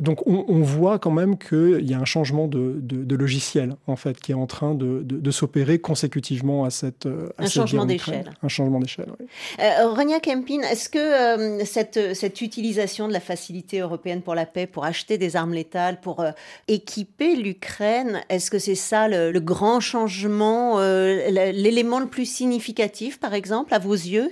donc 0.00 0.26
on, 0.26 0.62
voit 0.62 0.98
quand 0.98 1.10
même 1.10 1.36
qu'il 1.36 1.88
y 1.88 1.94
a 1.94 1.98
un 1.98 2.04
changement 2.04 2.46
de, 2.48 3.14
logiciel, 3.14 3.76
en 3.86 3.96
fait, 3.96 4.20
qui 4.20 4.32
est 4.32 4.36
en 4.36 4.46
train 4.46 4.74
de, 4.74 5.30
s'opérer 5.30 5.78
consécutivement 5.80 6.64
à 6.64 6.70
cette... 6.70 7.06
un, 7.06 7.46
changement 7.46 7.84
d'échelle. 7.84 8.30
un 8.42 8.48
changement 8.48 8.78
d'échelle. 8.78 9.08
Oui. 9.18 9.26
Rania 9.58 10.20
Kempin, 10.20 10.60
est-ce 10.60 10.88
que 10.88 11.64
cette, 11.64 12.14
cette 12.14 12.40
utilisation 12.40 13.08
de 13.08 13.12
la 13.12 13.20
facilité 13.20 13.80
européenne 13.80 14.22
pour 14.22 14.34
la 14.34 14.46
paix, 14.46 14.66
pour 14.66 14.84
acheter 14.84 15.18
des 15.18 15.36
armes 15.36 15.54
létales, 15.54 16.00
pour 16.00 16.24
équiper 16.68 17.34
l'Ukraine, 17.36 18.03
est-ce 18.28 18.50
que 18.50 18.58
c'est 18.58 18.74
ça 18.74 19.08
le, 19.08 19.38
grand 19.40 19.80
changement, 19.80 20.78
euh, 20.78 21.28
l'élément 21.30 22.00
le 22.00 22.06
plus 22.06 22.26
significatif, 22.26 23.18
par 23.18 23.34
exemple, 23.34 23.74
à 23.74 23.78
vos 23.78 23.94
yeux? 23.94 24.30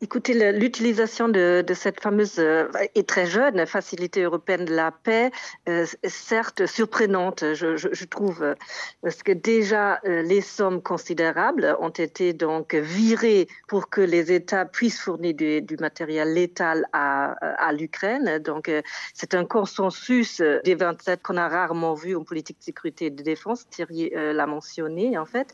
Écoutez, 0.00 0.52
l'utilisation 0.52 1.28
de, 1.28 1.64
cette 1.74 2.00
fameuse 2.00 2.38
euh, 2.38 2.68
et 2.94 3.02
très 3.02 3.26
jeune 3.26 3.66
facilité 3.66 4.22
européenne 4.22 4.64
de 4.64 4.72
la 4.72 4.92
paix, 4.92 5.32
euh, 5.68 5.86
certes 6.04 6.66
surprenante, 6.66 7.42
je, 7.54 8.04
trouve, 8.04 8.44
euh, 8.44 8.54
parce 9.02 9.24
que 9.24 9.32
déjà 9.32 9.98
les 10.04 10.40
sommes 10.40 10.82
considérables 10.82 11.76
ont 11.80 11.88
été 11.88 12.32
donc 12.32 12.76
virées 12.76 13.48
pour 13.66 13.90
que 13.90 14.00
les 14.00 14.30
États 14.30 14.66
puissent 14.66 15.00
fournir 15.00 15.34
du, 15.34 15.76
matériel 15.80 16.32
létal 16.32 16.86
à, 16.92 17.32
à 17.66 17.72
l'Ukraine. 17.72 18.38
Donc 18.38 18.70
c'est 19.14 19.34
un 19.34 19.44
consensus 19.44 20.40
des 20.40 20.76
27 20.76 21.22
qu'on 21.24 21.36
a 21.36 21.48
rarement 21.48 21.94
vu 21.94 22.14
en 22.14 22.22
politique 22.22 22.58
de 22.60 22.64
sécurité 22.64 23.06
et 23.06 23.10
de 23.10 23.22
défense. 23.24 23.68
Thierry 23.68 24.10
l'a 24.14 24.46
mentionné 24.46 25.18
en 25.18 25.26
fait. 25.26 25.52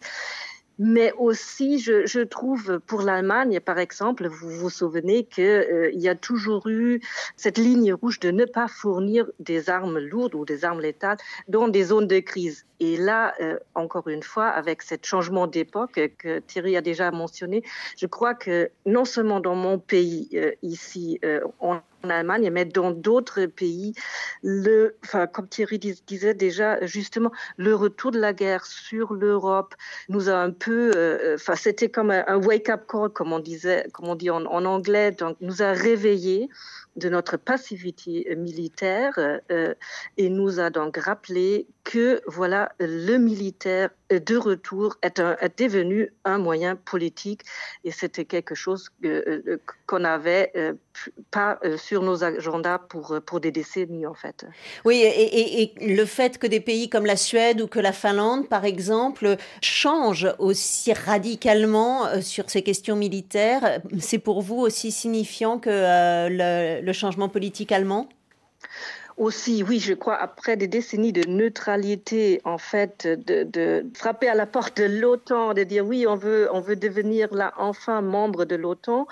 Mais 0.79 1.13
aussi, 1.19 1.79
je, 1.79 2.05
je 2.05 2.21
trouve, 2.21 2.81
pour 2.81 3.03
l'Allemagne, 3.03 3.61
par 3.61 3.79
exemple, 3.79 4.27
vous 4.27 4.51
vous 4.51 4.71
souvenez 4.71 5.25
qu'il 5.25 5.45
euh, 5.45 5.91
y 5.93 6.09
a 6.09 6.17
toujours 6.17 6.67
eu 6.67 7.01
cette 7.37 7.59
ligne 7.59 7.93
rouge 7.95 8.19
de 8.19 8.31
ne 8.33 8.45
pas 8.45 8.67
fournir 8.67 9.27
des 9.39 9.71
armes 9.71 9.99
lourdes 9.99 10.35
ou 10.35 10.45
des 10.45 10.65
armes 10.65 10.81
létales 10.81 11.19
dans 11.47 11.69
des 11.69 11.85
zones 11.85 12.09
de 12.09 12.19
crise. 12.19 12.67
Et 12.81 12.97
là, 12.97 13.35
euh, 13.41 13.59
encore 13.77 14.09
une 14.09 14.25
fois, 14.25 14.49
avec 14.49 14.83
ce 14.83 14.97
changement 15.01 15.47
d'époque 15.47 16.01
que 16.19 16.41
Thierry 16.41 16.77
a 16.77 16.81
déjà 16.81 17.13
mentionné, 17.13 17.63
je 17.97 18.07
crois 18.07 18.35
que 18.35 18.71
non 18.85 19.05
seulement 19.05 19.39
dans 19.39 19.55
mon 19.55 19.79
pays, 19.79 20.29
euh, 20.35 20.51
ici, 20.63 21.21
on 21.61 21.81
en 22.05 22.11
Allemagne, 22.11 22.51
mais 22.51 22.65
dans 22.65 22.91
d'autres 22.91 23.47
pays, 23.47 23.95
le, 24.43 24.97
enfin, 25.05 25.27
comme 25.27 25.49
Thierry 25.49 25.79
disait 25.79 26.35
déjà, 26.35 26.85
justement, 26.87 27.31
le 27.57 27.75
retour 27.75 28.11
de 28.13 28.19
la 28.19 28.33
guerre 28.33 28.67
sur 28.67 29.15
l'Europe 29.15 29.75
nous 30.09 30.29
a 30.29 30.35
un 30.35 30.51
peu, 30.51 30.93
euh, 30.95 31.37
enfin, 31.37 31.57
c'était 31.57 31.89
comme 31.89 32.11
un, 32.11 32.37
wake-up 32.37 32.83
call, 32.89 33.11
comme 33.11 33.33
on 33.33 33.41
disait, 33.41 33.87
comme 33.93 34.09
on 34.09 34.15
dit 34.15 34.31
en, 34.31 34.45
en 34.47 34.65
anglais, 34.65 35.13
donc 35.13 35.37
nous 35.41 35.63
a 35.63 35.73
réveillés 35.73 36.49
de 36.97 37.09
notre 37.09 37.37
passivité 37.37 38.35
militaire 38.37 39.19
euh, 39.51 39.75
et 40.17 40.29
nous 40.29 40.61
a 40.61 40.71
donc 40.71 40.97
rappelé 40.97 41.67
que 41.83 42.23
voilà 42.27 42.73
le 42.79 43.19
militaire 43.19 43.91
de 44.11 44.37
retour 44.37 44.97
est, 45.03 45.21
devenu 45.59 46.13
un 46.25 46.39
moyen 46.39 46.77
politique 46.77 47.43
et 47.85 47.91
c'était 47.91 48.25
quelque 48.25 48.55
chose 48.55 48.91
euh, 49.05 49.59
qu'on 49.87 49.99
n'avait 49.99 50.53
euh, 50.57 50.75
pas 51.31 51.59
sur 51.77 52.03
nos 52.03 52.23
agendas 52.23 52.79
pour, 52.79 53.21
pour 53.27 53.41
des 53.41 53.51
décennies 53.51 54.07
en 54.07 54.15
fait. 54.15 54.47
Oui, 54.85 55.03
et, 55.03 55.63
et, 55.63 55.95
le 55.95 56.05
fait 56.05 56.39
que 56.39 56.47
des 56.47 56.61
pays 56.61 56.89
comme 56.89 57.07
la 57.07 57.17
Suède 57.17 57.61
ou 57.61 57.67
que 57.67 57.81
la 57.81 57.93
Finlande, 57.93 58.49
par 58.49 58.65
exemple, 58.65 59.37
changent 59.61 60.33
aussi 60.39 60.93
radicalement 60.93 62.23
sur 62.23 62.49
ces 62.49 62.63
questions 62.63 62.97
militaires, 62.97 63.81
c'est 63.99 64.19
pour 64.19 64.41
vous 64.41 64.59
aussi 64.59 64.93
signifiant 64.93 65.59
que 65.59 65.71
le 66.31 66.84
le 66.85 66.93
changement 66.93 67.29
politique 67.29 67.73
allemand? 67.73 68.09
Aussi, 69.17 69.63
oui, 69.63 69.79
je 69.79 69.95
crois, 69.95 70.17
après 70.17 70.57
des 70.57 70.67
décennies 70.67 71.13
de 71.13 71.29
neutralité, 71.29 72.41
en 72.45 72.59
fait, 72.59 73.07
de, 73.07 73.87
frapper 73.95 74.29
à 74.29 74.35
la 74.35 74.45
porte 74.45 74.77
de 74.77 74.85
l'OTAN, 74.85 75.55
de 75.55 75.63
dire 75.63 75.87
oui, 75.87 76.05
on 76.09 76.17
veut, 76.17 76.49
on 76.53 76.61
veut 76.61 76.75
devenir 76.75 77.33
là 77.33 77.55
enfin 77.57 78.01
membre 78.01 78.45
de 78.45 78.57
l'OTAN, 78.57 79.07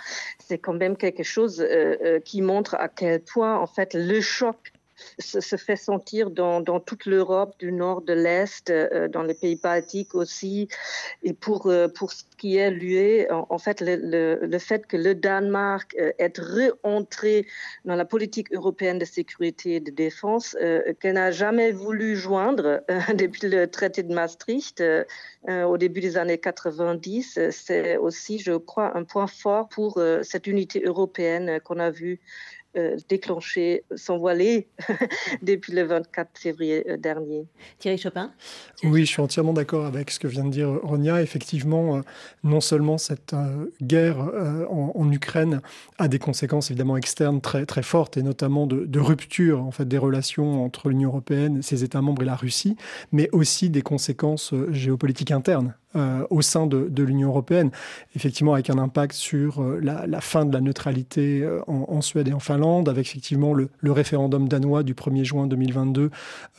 c'est 0.44 0.58
quand 0.58 0.72
même 0.72 0.96
quelque 0.96 1.22
chose 1.22 1.60
euh, 1.60 1.96
euh, 2.04 2.18
qui 2.18 2.42
montre 2.42 2.74
à 2.74 2.88
quel 2.88 3.20
point, 3.22 3.56
en 3.56 3.68
fait, 3.68 3.94
le 3.94 4.20
choc 4.20 4.72
se, 5.18 5.56
fait 5.56 5.76
sentir 5.76 6.30
dans, 6.30 6.62
toute 6.80 7.06
l'Europe, 7.06 7.54
du 7.58 7.72
nord, 7.72 8.02
de 8.02 8.12
l'Est, 8.12 8.70
euh, 8.70 9.08
dans 9.08 9.22
les 9.22 9.34
pays 9.34 9.56
baltiques 9.56 10.14
aussi. 10.14 10.68
Et 11.22 11.32
pour, 11.32 11.66
euh, 11.66 11.88
pour 11.88 12.12
ce 12.12 12.24
qui 12.38 12.56
est 12.56 12.70
l'UE, 12.70 13.26
en, 13.30 13.58
fait, 13.58 13.82
le, 13.84 14.58
fait 14.58 14.86
que 14.86 14.96
le 14.96 15.14
Danemark 15.14 15.94
euh, 15.98 16.12
est 16.18 16.38
rentré 16.82 17.46
dans 17.84 17.94
la 17.94 18.04
politique 18.04 18.52
européenne 18.52 18.98
de 18.98 19.04
sécurité 19.04 19.76
et 19.76 19.80
de 19.80 19.90
défense, 19.90 20.56
qu'elle 21.00 21.14
n'a 21.14 21.30
jamais 21.30 21.72
voulu 21.72 22.16
joindre 22.16 22.82
depuis 23.14 23.48
le 23.48 23.66
traité 23.66 24.02
de 24.02 24.12
Maastricht 24.12 24.82
au 25.48 25.76
début 25.76 26.00
des 26.00 26.16
années 26.16 26.38
90, 26.38 27.50
c'est 27.50 27.96
aussi, 27.96 28.38
je 28.38 28.52
crois, 28.52 28.96
un 28.96 29.04
point 29.04 29.26
fort 29.26 29.68
pour 29.68 30.00
cette 30.22 30.46
unité 30.46 30.82
européenne 30.84 31.60
qu'on 31.60 31.78
a 31.78 31.90
vue 31.90 32.20
euh, 32.74 32.96
déclenché, 33.10 33.84
s'envoler 33.96 34.66
depuis 35.42 35.74
le 35.74 35.82
24 35.82 36.38
février 36.38 36.88
euh, 36.88 36.96
dernier. 36.96 37.44
Thierry 37.78 37.98
Chopin 37.98 38.32
Oui, 38.82 39.02
je 39.04 39.10
suis 39.10 39.20
entièrement 39.20 39.52
d'accord 39.52 39.84
avec 39.84 40.10
ce 40.10 40.18
que 40.18 40.26
vient 40.26 40.44
de 40.44 40.50
dire 40.50 40.70
Ronia. 40.82 41.20
Effectivement, 41.20 41.96
euh, 41.96 42.00
non 42.44 42.62
seulement 42.62 42.96
cette 42.96 43.34
guerre 43.82 44.18
en, 44.70 45.12
Ukraine 45.12 45.60
a 45.98 46.08
des 46.08 46.18
conséquences 46.18 46.70
évidemment 46.70 46.96
externes 46.96 47.42
très, 47.42 47.66
très 47.66 47.82
fortes, 47.82 48.16
et 48.16 48.22
notamment 48.22 48.66
de, 48.66 48.86
de 48.86 49.00
rupture 49.00 49.60
en 49.62 49.70
fait, 49.70 49.86
des 49.86 49.98
relations 49.98 50.64
entre 50.64 50.88
l'Union 50.88 51.10
européenne, 51.10 51.60
ses 51.60 51.84
États 51.84 52.00
membres 52.00 52.22
et 52.22 52.26
la 52.26 52.36
Russie, 52.36 52.76
mais 53.10 53.28
aussi 53.32 53.68
des 53.68 53.82
conséquences 53.82 54.54
géopolitiques 54.70 55.30
internes 55.30 55.74
euh, 55.96 56.26
au 56.30 56.42
sein 56.42 56.66
de, 56.66 56.88
de 56.88 57.02
l'Union 57.02 57.28
européenne, 57.28 57.70
effectivement 58.14 58.54
avec 58.54 58.70
un 58.70 58.78
impact 58.78 59.14
sur 59.14 59.62
euh, 59.62 59.80
la, 59.80 60.20
fin 60.20 60.44
de 60.44 60.52
la 60.52 60.60
neutralité 60.60 61.42
euh, 61.42 61.60
en, 61.66 62.00
Suède 62.00 62.28
et 62.28 62.32
en 62.32 62.40
Finlande, 62.40 62.88
avec 62.88 63.06
effectivement 63.06 63.52
le, 63.54 63.68
référendum 63.84 64.48
danois 64.48 64.82
du 64.82 64.94
1er 64.94 65.24
juin 65.24 65.46
2022 65.46 66.10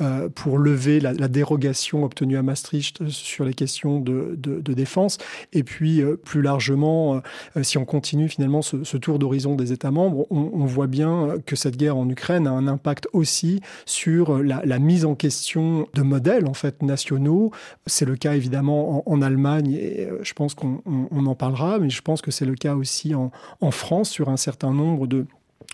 euh, 0.01 0.29
pour 0.29 0.57
lever 0.57 0.99
la, 0.99 1.13
dérogation 1.27 2.03
obtenue 2.03 2.37
à 2.37 2.43
Maastricht 2.43 3.09
sur 3.09 3.45
les 3.45 3.53
questions 3.53 3.99
de, 3.99 4.35
de, 4.37 4.73
défense, 4.73 5.17
et 5.51 5.63
puis 5.63 6.01
plus 6.23 6.41
largement, 6.41 7.21
si 7.61 7.77
on 7.77 7.85
continue 7.85 8.29
finalement 8.29 8.61
ce, 8.61 8.97
tour 8.97 9.19
d'horizon 9.19 9.55
des 9.55 9.71
États 9.71 9.91
membres, 9.91 10.27
on, 10.29 10.65
voit 10.65 10.87
bien 10.87 11.35
que 11.45 11.55
cette 11.55 11.77
guerre 11.77 11.97
en 11.97 12.07
Ukraine 12.09 12.45
a 12.47 12.51
un 12.51 12.67
impact 12.67 13.07
aussi 13.13 13.61
sur 13.85 14.43
la, 14.43 14.61
la 14.65 14.79
mise 14.79 15.05
en 15.05 15.15
question 15.15 15.87
de 15.93 16.01
modèles 16.01 16.45
en 16.45 16.53
fait 16.53 16.83
nationaux. 16.83 17.51
C'est 17.87 18.05
le 18.05 18.15
cas 18.15 18.35
évidemment 18.35 19.07
en, 19.09 19.13
en 19.13 19.21
Allemagne, 19.23 19.73
et 19.73 20.05
euh, 20.05 20.19
je 20.23 20.33
pense 20.33 20.53
qu'on 20.53 20.81
en 20.85 21.35
parlera, 21.35 21.79
mais 21.79 21.89
je 21.89 22.01
pense 22.01 22.21
que 22.21 22.31
c'est 22.31 22.45
le 22.45 22.55
cas 22.55 22.75
aussi 22.75 23.13
en, 23.15 23.31
France 23.71 24.09
sur 24.09 24.29
un 24.29 24.37
certain 24.37 24.71
nombre 24.71 25.07
de, 25.07 25.25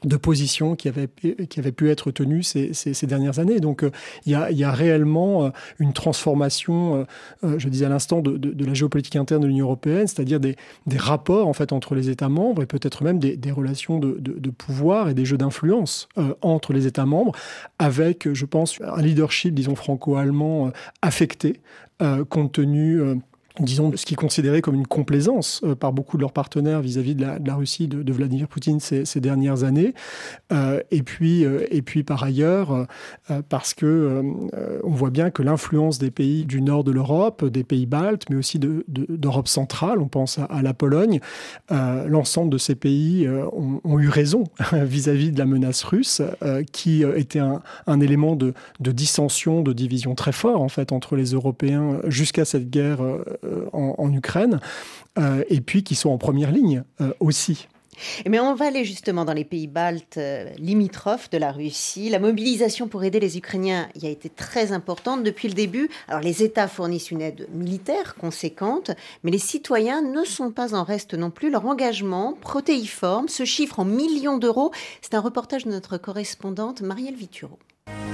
de 0.05 0.15
positions 0.15 0.75
qui 0.75 0.87
avaient, 0.87 1.09
qui 1.49 1.59
avaient 1.59 1.71
pu 1.71 1.89
être 1.89 2.11
tenues 2.11 2.43
ces, 2.43 2.71
dernières 3.03 3.39
années. 3.39 3.59
Donc 3.59 3.83
euh, 3.83 3.91
il 4.25 4.31
y, 4.31 4.63
a, 4.63 4.71
réellement 4.71 5.45
euh, 5.45 5.49
une 5.79 5.91
transformation, 5.91 7.05
je 7.43 7.67
disais 7.67 7.85
à 7.85 7.89
l'instant, 7.89 8.21
de, 8.21 8.65
la 8.65 8.73
géopolitique 8.73 9.17
interne 9.17 9.41
de 9.41 9.47
l'Union 9.47 9.65
européenne, 9.65 10.07
c'est-à-dire 10.07 10.39
des, 10.39 10.55
rapports 10.95 11.47
en 11.47 11.53
fait 11.53 11.73
entre 11.73 11.95
les 11.95 12.09
États 12.09 12.29
membres 12.29 12.61
et 12.61 12.65
peut-être 12.65 13.03
même 13.03 13.19
des, 13.19 13.51
relations 13.51 13.99
de, 13.99 14.49
pouvoir 14.51 15.09
et 15.09 15.13
des 15.13 15.25
jeux 15.25 15.37
d'influence 15.37 16.07
entre 16.41 16.71
les 16.71 16.87
États 16.87 17.05
membres, 17.05 17.33
avec, 17.79 18.31
je 18.33 18.45
pense, 18.45 18.79
un 18.81 19.01
leadership, 19.01 19.53
disons, 19.53 19.75
franco-allemand 19.75 20.71
affecté, 21.01 21.59
compte 22.29 22.53
tenu 22.53 23.01
disons, 23.59 23.91
ce 23.95 24.05
qui 24.05 24.13
est 24.13 24.17
considéré 24.17 24.61
comme 24.61 24.75
une 24.75 24.87
complaisance 24.87 25.61
euh, 25.63 25.75
par 25.75 25.93
beaucoup 25.93 26.17
de 26.17 26.21
leurs 26.21 26.31
partenaires 26.31 26.81
vis-à-vis 26.81 27.15
de, 27.15 27.25
la, 27.43 27.55
Russie 27.55 27.87
de, 27.87 28.13
Vladimir 28.13 28.47
Poutine 28.47 28.79
ces, 28.79 29.19
dernières 29.19 29.63
années. 29.63 29.93
Euh, 30.51 30.81
et, 30.91 31.03
puis, 31.03 31.45
euh, 31.45 31.65
et 31.71 31.81
puis, 31.81 32.03
par 32.03 32.23
ailleurs, 32.23 32.87
parce 33.49 33.73
que 33.73 34.23
on 34.83 34.91
voit 34.91 35.09
bien 35.09 35.29
que 35.29 35.41
l'influence 35.41 35.99
des 35.99 36.11
pays 36.11 36.45
du 36.45 36.61
nord 36.61 36.83
de 36.83 36.91
l'Europe, 36.91 37.45
des 37.45 37.63
pays 37.63 37.85
baltes, 37.85 38.29
mais 38.29 38.35
aussi 38.35 38.59
d'Europe 38.59 39.45
de, 39.45 39.49
centrale, 39.49 39.99
on 39.99 40.07
pense 40.07 40.39
à, 40.39 40.61
la 40.61 40.73
Pologne, 40.73 41.19
l'ensemble 41.69 42.51
de 42.51 42.57
ces 42.57 42.75
pays 42.75 43.27
ont, 43.29 43.99
eu 43.99 44.09
raison 44.09 44.45
vis-à-vis 44.73 45.29
-vis 45.29 45.33
de 45.33 45.39
la 45.39 45.45
menace 45.45 45.83
russe, 45.83 46.21
qui 46.71 47.03
était 47.03 47.39
un, 47.39 47.61
un 47.87 47.99
élément 47.99 48.35
de, 48.35 48.53
dissension, 48.79 49.61
de 49.61 49.73
division 49.73 50.15
très 50.15 50.31
fort, 50.31 50.61
en 50.61 50.69
fait, 50.69 50.91
entre 50.91 51.15
les 51.15 51.31
Européens 51.33 51.99
jusqu'à 52.07 52.45
cette 52.45 52.69
guerre 52.69 52.99
en, 53.73 53.95
en, 53.97 54.13
Ukraine, 54.13 54.59
euh, 55.17 55.43
et 55.49 55.61
puis 55.61 55.83
qui 55.83 55.95
sont 55.95 56.09
en 56.09 56.17
première 56.17 56.51
ligne 56.51 56.83
euh, 57.01 57.13
aussi. 57.19 57.67
Mais 58.25 58.39
on 58.39 58.55
va 58.55 58.67
aller 58.67 58.85
justement 58.85 59.25
dans 59.25 59.33
les 59.33 59.43
pays 59.43 59.67
baltes 59.67 60.19
limitrophes 60.57 61.29
de 61.29 61.37
la 61.37 61.51
Russie. 61.51 62.09
La 62.09 62.19
mobilisation 62.19 62.87
pour 62.87 63.03
aider 63.03 63.19
les 63.19 63.37
Ukrainiens 63.37 63.89
y 64.01 64.07
a 64.07 64.09
été 64.09 64.29
très 64.29 64.71
importante 64.71 65.21
depuis 65.21 65.49
le 65.49 65.53
début. 65.53 65.89
Alors 66.07 66.21
les 66.21 66.41
États 66.41 66.69
fournissent 66.69 67.11
une 67.11 67.21
aide 67.21 67.49
militaire 67.53 68.15
conséquente, 68.15 68.91
mais 69.23 69.31
les 69.31 69.37
citoyens 69.37 70.01
ne 70.01 70.23
sont 70.23 70.51
pas 70.51 70.75
en 70.75 70.85
reste 70.85 71.13
non 71.13 71.29
plus. 71.29 71.49
Leur 71.49 71.65
engagement 71.65 72.37
protéiforme 72.39 73.27
se 73.27 73.43
chiffre 73.43 73.79
en 73.79 73.85
millions 73.85 74.37
d'euros. 74.37 74.71
C'est 75.01 75.15
un 75.15 75.21
reportage 75.21 75.65
de 75.65 75.71
notre 75.71 75.97
correspondante 75.97 76.81
Marielle 76.81 77.15
Vituro. 77.15 77.59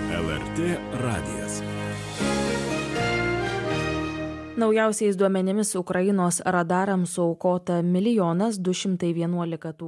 LRT 0.10 0.80
Radios. 0.94 1.62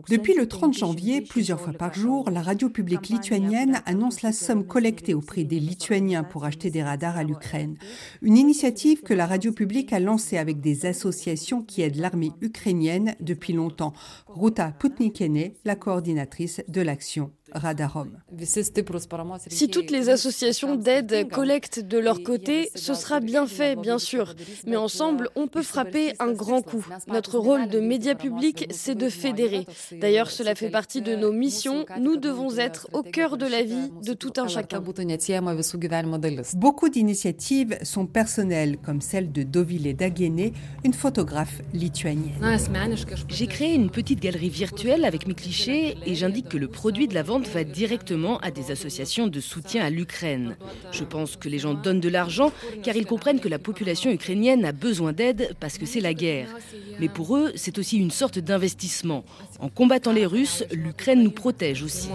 Depuis 0.09 0.33
le 0.35 0.45
30 0.45 0.73
janvier, 0.73 1.21
plusieurs 1.21 1.61
fois 1.61 1.71
par 1.71 1.93
jour, 1.93 2.29
la 2.29 2.41
radio 2.41 2.69
publique 2.69 3.07
lituanienne 3.07 3.81
annonce 3.85 4.23
la 4.23 4.33
somme 4.33 4.67
collectée 4.67 5.13
auprès 5.13 5.45
des 5.45 5.61
Lituaniens 5.61 6.25
pour 6.25 6.43
acheter 6.43 6.69
des 6.69 6.83
radars 6.83 7.15
à 7.15 7.23
l'Ukraine. 7.23 7.77
Une 8.21 8.35
initiative 8.35 9.03
que 9.03 9.13
la 9.13 9.25
radio 9.25 9.53
publique 9.53 9.93
a 9.93 10.01
lancée 10.01 10.37
avec 10.37 10.59
des 10.59 10.85
associations 10.85 11.61
qui 11.61 11.81
aident 11.81 11.95
l'armée 11.95 12.33
ukrainienne 12.41 13.15
depuis 13.21 13.53
longtemps. 13.53 13.93
Ruta 14.27 14.73
Putnikene, 14.77 15.53
la 15.63 15.77
coordinatrice 15.77 16.61
de 16.67 16.81
l'action 16.81 17.31
Radarom. 17.53 18.11
Si 19.49 19.69
toutes 19.69 19.91
les 19.91 20.09
associations 20.09 20.75
d'aide 20.75 21.29
collectent 21.29 21.79
de 21.79 21.97
leur 21.97 22.23
côté, 22.23 22.69
ce 22.75 22.93
sera 22.93 23.19
bien 23.19 23.47
fait, 23.47 23.75
bien 23.75 23.99
sûr. 23.99 24.35
Mais 24.65 24.75
ensemble, 24.75 25.29
on 25.35 25.47
peut 25.47 25.63
frapper 25.63 26.13
un 26.19 26.31
grand 26.31 26.61
coup. 26.61 26.85
Notre 27.07 27.37
rôle 27.37 27.69
de 27.69 27.79
média 27.79 28.15
public, 28.15 28.67
c'est 28.71 28.95
de 28.95 29.09
fédérer. 29.09 29.65
D'ailleurs, 29.91 30.31
cela 30.31 30.55
fait 30.55 30.69
partie 30.69 31.01
de 31.01 31.15
nos 31.15 31.31
missions. 31.31 31.85
Nous 31.99 32.17
devons 32.17 32.57
être 32.57 32.87
au 32.93 33.03
cœur 33.03 33.37
de 33.37 33.45
la 33.45 33.63
vie 33.63 33.91
de 34.03 34.13
tout 34.13 34.33
un 34.37 34.47
chacun. 34.47 34.83
Beaucoup 36.55 36.89
d'initiatives 36.89 37.77
sont 37.83 38.05
personnelles, 38.05 38.77
comme 38.77 39.01
celle 39.01 39.31
de 39.31 39.43
Dovile 39.43 39.95
Daguené, 39.95 40.53
une 40.83 40.93
photographe 40.93 41.61
lituanienne. 41.73 42.59
J'ai 43.29 43.47
créé 43.47 43.73
une 43.73 43.89
petite 43.89 44.19
galerie 44.19 44.49
virtuelle 44.49 45.05
avec 45.05 45.27
mes 45.27 45.33
clichés 45.33 45.97
et 46.05 46.15
j'indique 46.15 46.49
que 46.49 46.57
le 46.57 46.67
produit 46.67 47.07
de 47.07 47.13
la 47.13 47.23
vente 47.23 47.36
va 47.45 47.63
directement 47.63 48.39
à 48.39 48.51
des 48.51 48.71
associations 48.71 49.27
de 49.27 49.39
soutien 49.39 49.83
à 49.83 49.89
l'Ukraine. 49.89 50.55
Je 50.91 51.03
pense 51.03 51.35
que 51.35 51.49
les 51.49 51.59
gens 51.59 51.73
donnent 51.73 51.99
de 51.99 52.09
l'argent 52.09 52.51
car 52.83 52.95
ils 52.95 53.05
comprennent 53.05 53.39
que 53.39 53.49
la 53.49 53.59
population 53.59 54.11
ukrainienne 54.11 54.65
a 54.65 54.71
besoin 54.71 55.13
d'aide 55.13 55.55
parce 55.59 55.77
que 55.77 55.85
c'est 55.85 56.01
la 56.01 56.13
guerre. 56.13 56.49
Mais 56.99 57.09
pour 57.09 57.37
eux, 57.37 57.51
c'est 57.55 57.77
aussi 57.77 57.97
une 57.97 58.11
sorte 58.11 58.39
d'investissement. 58.39 59.23
En 59.59 59.69
combattant 59.69 60.11
les 60.11 60.25
Russes, 60.25 60.63
l'Ukraine 60.71 61.23
nous 61.23 61.31
protège 61.31 61.81
aussi. 61.81 62.09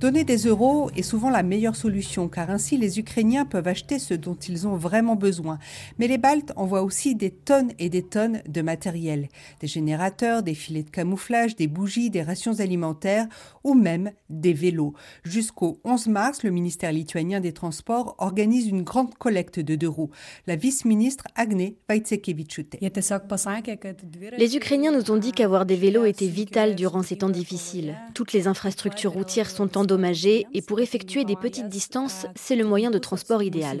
Donner 0.00 0.24
des 0.24 0.36
euros 0.38 0.90
est 0.96 1.02
souvent 1.02 1.30
la 1.30 1.42
meilleure 1.42 1.76
solution 1.76 2.28
car 2.28 2.50
ainsi 2.50 2.76
les 2.76 2.98
Ukrainiens 2.98 3.44
peuvent 3.44 3.68
acheter 3.68 3.98
ce 3.98 4.14
dont 4.14 4.34
ils 4.34 4.66
ont 4.66 4.76
vraiment 4.76 5.16
besoin. 5.16 5.58
Mais 5.98 6.08
les 6.08 6.18
Baltes 6.18 6.52
envoient 6.56 6.82
aussi 6.82 7.14
des 7.14 7.30
tonnes 7.30 7.72
et 7.78 7.88
des 7.88 8.02
tonnes 8.02 8.42
de 8.48 8.62
matériel. 8.62 9.28
Des 9.60 9.68
générateurs, 9.68 10.42
des 10.42 10.54
filets 10.54 10.82
de 10.82 10.90
camouflage, 10.90 11.54
des 11.54 11.68
bougies, 11.68 12.10
des 12.10 12.22
rations 12.22 12.58
alimentaires 12.58 13.26
ou 13.62 13.74
même 13.74 14.10
des 14.28 14.52
vélos. 14.52 14.94
Jusqu'au 15.24 15.80
11 15.84 16.08
mars, 16.08 16.42
le 16.42 16.50
ministère 16.50 16.92
lituanien 16.92 17.40
des 17.40 17.52
Transports 17.52 18.16
organise 18.18 18.66
une 18.66 18.82
grande 18.82 19.14
collecte 19.14 19.60
de 19.60 19.76
deux 19.76 19.88
roues. 19.88 20.10
La 20.46 20.56
vice-ministre 20.56 21.24
Agne 21.36 21.74
Vaitsekevichute. 21.88 22.76
Les 24.38 24.56
Ukrainiens 24.56 24.92
nous 24.92 25.10
ont 25.10 25.16
dit 25.16 25.32
qu'avoir 25.32 25.59
des 25.64 25.76
vélos 25.76 26.04
était 26.04 26.26
vital 26.26 26.74
durant 26.74 27.02
ces 27.02 27.18
temps 27.18 27.28
difficiles. 27.28 27.96
Toutes 28.14 28.32
les 28.32 28.46
infrastructures 28.46 29.12
routières 29.12 29.50
sont 29.50 29.76
endommagées 29.76 30.46
et 30.52 30.62
pour 30.62 30.80
effectuer 30.80 31.24
des 31.24 31.36
petites 31.36 31.68
distances, 31.68 32.26
c'est 32.34 32.56
le 32.56 32.64
moyen 32.64 32.90
de 32.90 32.98
transport 32.98 33.42
idéal. 33.42 33.80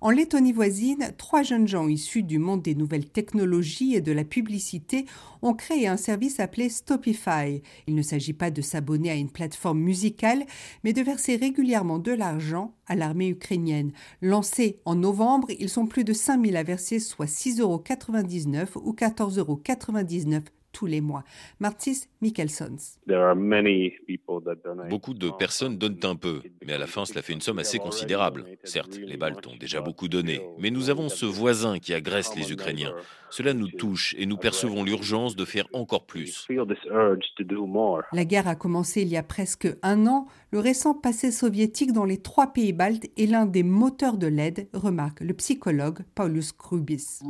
En 0.00 0.10
Lettonie 0.10 0.52
voisine, 0.52 1.12
trois 1.16 1.42
jeunes 1.42 1.68
gens 1.68 1.88
issus 1.88 2.22
du 2.22 2.38
monde 2.38 2.62
des 2.62 2.74
nouvelles 2.74 3.08
technologies 3.08 3.94
et 3.94 4.00
de 4.00 4.12
la 4.12 4.24
publicité 4.24 5.06
ont 5.42 5.54
créé 5.54 5.86
un 5.86 5.96
service 5.96 6.40
appelé 6.40 6.68
Stopify. 6.68 7.62
Il 7.86 7.94
ne 7.94 8.02
s'agit 8.02 8.32
pas 8.32 8.50
de 8.50 8.62
s'abonner 8.62 9.10
à 9.10 9.14
une 9.14 9.30
plateforme 9.30 9.80
musicale, 9.80 10.44
mais 10.84 10.92
de 10.92 11.02
verser 11.02 11.36
régulièrement 11.36 11.98
de 11.98 12.12
l'argent 12.12 12.74
à 12.86 12.94
l'armée 12.94 13.28
ukrainienne. 13.28 13.92
Lancés 14.22 14.80
en 14.84 14.94
novembre, 14.94 15.48
ils 15.58 15.68
sont 15.68 15.86
plus 15.86 16.04
de 16.04 16.12
5000 16.12 16.56
à 16.56 16.62
verser, 16.62 16.98
soit 16.98 17.26
6,99 17.26 17.60
euros 17.60 17.82
ou 18.84 18.92
14,99 19.18 19.38
euros 19.38 19.60
tous 20.72 20.86
les 20.86 21.00
mois. 21.00 21.24
Martis 21.60 22.04
Mikkelsons. 22.20 22.98
Beaucoup 24.90 25.14
de 25.14 25.30
personnes 25.30 25.78
donnent 25.78 25.98
un 26.04 26.14
peu, 26.14 26.42
mais 26.64 26.74
à 26.74 26.78
la 26.78 26.86
fin, 26.86 27.04
cela 27.04 27.22
fait 27.22 27.32
une 27.32 27.40
somme 27.40 27.58
assez 27.58 27.78
considérable. 27.78 28.44
Certes, 28.64 28.96
les 28.96 29.16
Baltes 29.16 29.46
ont 29.46 29.56
déjà 29.56 29.80
beaucoup 29.80 30.08
donné, 30.08 30.40
mais 30.58 30.70
nous 30.70 30.90
avons 30.90 31.08
ce 31.08 31.26
voisin 31.26 31.78
qui 31.78 31.94
agresse 31.94 32.36
les 32.36 32.52
Ukrainiens. 32.52 32.94
Cela 33.30 33.54
nous 33.54 33.68
touche 33.68 34.14
et 34.18 34.26
nous 34.26 34.36
percevons 34.36 34.84
l'urgence 34.84 35.36
de 35.36 35.44
faire 35.44 35.66
encore 35.72 36.06
plus. 36.06 36.46
La 38.12 38.24
guerre 38.24 38.48
a 38.48 38.54
commencé 38.54 39.02
il 39.02 39.08
y 39.08 39.16
a 39.16 39.22
presque 39.22 39.68
un 39.82 40.06
an. 40.06 40.26
Le 40.50 40.60
récent 40.60 40.94
passé 40.94 41.30
soviétique 41.30 41.92
dans 41.92 42.06
les 42.06 42.16
trois 42.16 42.54
pays 42.54 42.72
baltes 42.72 43.06
est 43.18 43.26
l'un 43.26 43.44
des 43.44 43.62
moteurs 43.62 44.16
de 44.16 44.26
l'aide, 44.26 44.66
remarque 44.72 45.20
le 45.20 45.34
psychologue 45.34 45.98
Paulus 46.14 46.52
Krubis. 46.56 47.20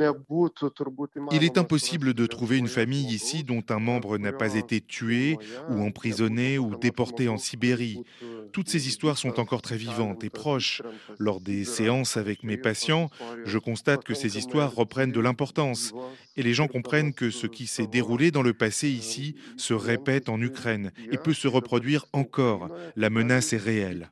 Il 1.33 1.43
est 1.43 1.59
impossible 1.59 2.15
de 2.15 2.27
trouver 2.27 2.59
une 2.59 2.69
famille 2.69 3.13
ici 3.13 3.43
dont 3.43 3.65
un 3.71 3.81
membre 3.81 4.19
n'a 4.19 4.33
pas 4.33 4.55
été 4.55 4.81
tué 4.81 5.37
ou 5.69 5.83
emprisonné 5.83 6.59
ou 6.59 6.77
déporté 6.77 7.29
en 7.29 7.39
Sibérie. 7.39 8.05
Toutes 8.53 8.69
ces 8.69 8.87
histoires 8.87 9.19
sont 9.19 9.41
encore 9.41 9.63
très 9.63 9.77
vivantes 9.77 10.23
et 10.23 10.31
proches. 10.31 10.81
Lors 11.19 11.41
des 11.41 11.65
séances 11.65 12.17
avec 12.17 12.45
mes 12.45 12.57
patients, 12.57 13.11
je 13.45 13.59
constate 13.59 14.05
que 14.05 14.15
ces 14.15 14.39
histoires 14.39 14.73
reprennent 14.73 15.13
de 15.13 15.21
l'importance 15.21 15.93
et 16.37 16.43
les 16.45 16.55
gens 16.55 16.69
comprennent 16.69 17.13
que 17.13 17.31
ce 17.31 17.49
qui 17.49 17.67
s'est 17.67 17.89
déroulé 17.89 18.31
dans 18.31 18.43
le 18.43 18.55
passé 18.55 18.89
ici 18.89 19.35
se 19.57 19.75
répète 19.75 20.29
en 20.29 20.41
Ukraine 20.41 20.93
et 21.11 21.19
peut 21.19 21.35
se 21.35 21.49
reproduire 21.49 22.07
encore. 22.13 22.71
Menace 23.11 23.53
est 23.53 23.59
réelle. 23.59 24.11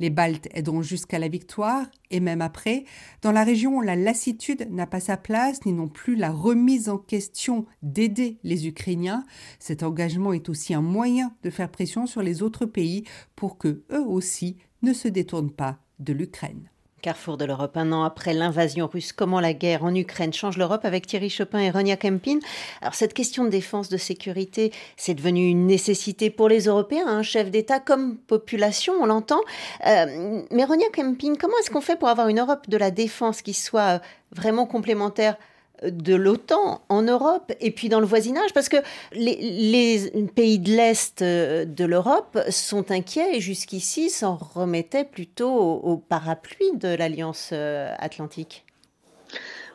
Les 0.00 0.10
Baltes 0.10 0.48
aideront 0.54 0.82
jusqu'à 0.82 1.18
la 1.18 1.28
victoire 1.28 1.86
et 2.10 2.20
même 2.20 2.40
après. 2.40 2.84
Dans 3.22 3.32
la 3.32 3.44
région, 3.44 3.80
la 3.80 3.96
lassitude 3.96 4.68
n'a 4.70 4.86
pas 4.86 5.00
sa 5.00 5.16
place, 5.16 5.64
ni 5.66 5.72
non 5.72 5.88
plus 5.88 6.16
la 6.16 6.30
remise 6.30 6.88
en 6.88 6.96
question 6.96 7.66
d'aider 7.82 8.38
les 8.44 8.66
Ukrainiens. 8.66 9.24
Cet 9.58 9.82
engagement 9.82 10.32
est 10.32 10.48
aussi 10.48 10.74
un 10.74 10.80
moyen 10.80 11.34
de 11.42 11.50
faire 11.50 11.70
pression 11.70 12.06
sur 12.06 12.22
les 12.22 12.42
autres 12.42 12.66
pays 12.66 13.04
pour 13.36 13.58
que 13.58 13.82
eux 13.92 14.04
aussi 14.06 14.56
ne 14.82 14.92
se 14.92 15.08
détournent 15.08 15.52
pas 15.52 15.78
de 15.98 16.12
l'Ukraine. 16.12 16.70
Carrefour 17.00 17.36
de 17.36 17.44
l'Europe, 17.44 17.76
un 17.76 17.92
an 17.92 18.02
après 18.02 18.34
l'invasion 18.34 18.86
russe, 18.86 19.12
comment 19.12 19.40
la 19.40 19.52
guerre 19.52 19.84
en 19.84 19.94
Ukraine 19.94 20.32
change 20.32 20.56
l'Europe 20.56 20.84
avec 20.84 21.06
Thierry 21.06 21.30
Chopin 21.30 21.60
et 21.60 21.70
Ronia 21.70 21.96
Kempin. 21.96 22.38
Alors 22.82 22.94
cette 22.94 23.14
question 23.14 23.44
de 23.44 23.50
défense, 23.50 23.88
de 23.88 23.96
sécurité, 23.96 24.72
c'est 24.96 25.14
devenu 25.14 25.48
une 25.48 25.66
nécessité 25.66 26.30
pour 26.30 26.48
les 26.48 26.64
Européens, 26.64 27.06
un 27.06 27.22
chef 27.22 27.50
d'État 27.50 27.78
comme 27.78 28.16
population, 28.16 28.94
on 29.00 29.06
l'entend. 29.06 29.40
Euh, 29.86 30.42
mais 30.50 30.64
Ronia 30.64 30.88
Kempin, 30.92 31.34
comment 31.38 31.56
est-ce 31.60 31.70
qu'on 31.70 31.80
fait 31.80 31.96
pour 31.96 32.08
avoir 32.08 32.28
une 32.28 32.40
Europe 32.40 32.68
de 32.68 32.76
la 32.76 32.90
défense 32.90 33.42
qui 33.42 33.54
soit 33.54 34.00
vraiment 34.32 34.66
complémentaire 34.66 35.36
de 35.82 36.14
l'OTAN 36.14 36.80
en 36.88 37.02
Europe 37.02 37.52
et 37.60 37.70
puis 37.70 37.88
dans 37.88 38.00
le 38.00 38.06
voisinage 38.06 38.52
parce 38.52 38.68
que 38.68 38.76
les, 39.12 40.10
pays 40.34 40.58
de 40.58 40.70
l'Est 40.70 41.22
euh, 41.22 41.64
de 41.64 41.84
l'Europe 41.84 42.38
sont 42.50 42.90
inquiets 42.90 43.36
et 43.36 43.40
jusqu'ici 43.40 44.10
s'en 44.10 44.36
remettaient 44.36 45.04
plutôt 45.04 45.50
au, 45.50 45.96
parapluie 45.96 46.72
de 46.74 46.88
l'Alliance 46.88 47.50
euh, 47.52 47.92
atlantique. 47.98 48.64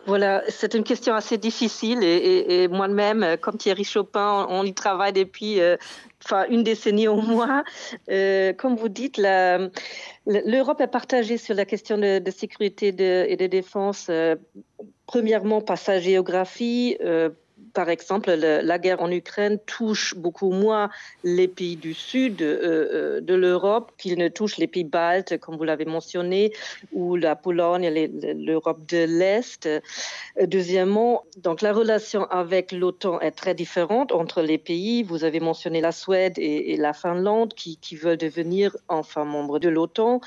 Voilà, 0.05 0.43
c'est 0.49 0.73
une 0.73 0.83
question 0.83 1.13
assez 1.13 1.37
difficile 1.37 2.03
et, 2.03 2.67
moi-même, 2.67 3.37
comme 3.39 3.57
Thierry 3.57 3.85
Chopin, 3.85 4.45
on, 4.49 4.65
y 4.65 4.73
travaille 4.73 5.13
depuis 5.13 5.61
euh, 5.61 5.77
une 6.49 6.61
décennie 6.63 7.07
au 7.07 7.21
moins. 7.21 7.63
comme 8.57 8.75
vous 8.75 8.89
dites, 8.89 9.17
l'Europe 9.17 10.81
est 10.81 10.87
partagée 10.87 11.37
sur 11.37 11.55
la 11.55 11.63
question 11.63 11.97
de, 11.97 12.31
sécurité 12.31 12.87
et 12.89 13.37
de 13.37 13.47
défense 13.47 14.11
premièrement 15.05 15.61
par 15.61 15.77
sa 15.77 15.99
géographie, 15.99 16.97
euh, 17.01 17.29
par 17.73 17.89
exemple, 17.89 18.31
la 18.31 18.79
guerre 18.79 19.01
en 19.01 19.11
Ukraine 19.11 19.57
touche 19.65 20.15
beaucoup 20.15 20.51
moins 20.51 20.89
les 21.23 21.47
pays 21.47 21.75
du 21.75 21.93
sud 21.93 22.41
euh, 22.41 22.59
euh, 22.63 23.21
de 23.21 23.33
l'Europe 23.33 23.91
qu'il 23.97 24.17
ne 24.17 24.27
touche 24.27 24.57
les 24.57 24.67
pays 24.67 24.83
baltes, 24.83 25.39
comme 25.39 25.57
vous 25.57 25.63
l'avez 25.63 25.85
mentionné, 25.85 26.53
ou 26.91 27.15
la 27.15 27.35
Pologne, 27.35 27.89
l'Europe 28.35 28.85
de 28.87 29.05
l'Est. 29.05 29.65
Euh, 29.65 29.79
deuxièmement, 30.45 31.23
donc 31.37 31.61
la 31.61 31.73
relation 31.73 32.25
avec 32.25 32.71
l'OTAN 32.71 33.19
est 33.21 33.31
très 33.31 33.55
différente 33.55 34.11
entre 34.11 34.41
les 34.41 34.59
pays. 34.59 35.01
Vous 35.01 35.23
avez 35.23 35.39
mentionné 35.39 35.81
la 35.81 35.91
Suède 35.91 36.33
et, 36.37 36.77
la 36.77 36.93
Finlande 36.93 37.53
qui, 37.53 37.77
qui, 37.77 37.95
veulent 37.95 38.17
devenir 38.17 38.75
enfin 38.87 39.25
membres 39.25 39.59
de 39.59 39.69
l'OTAN. 39.69 40.21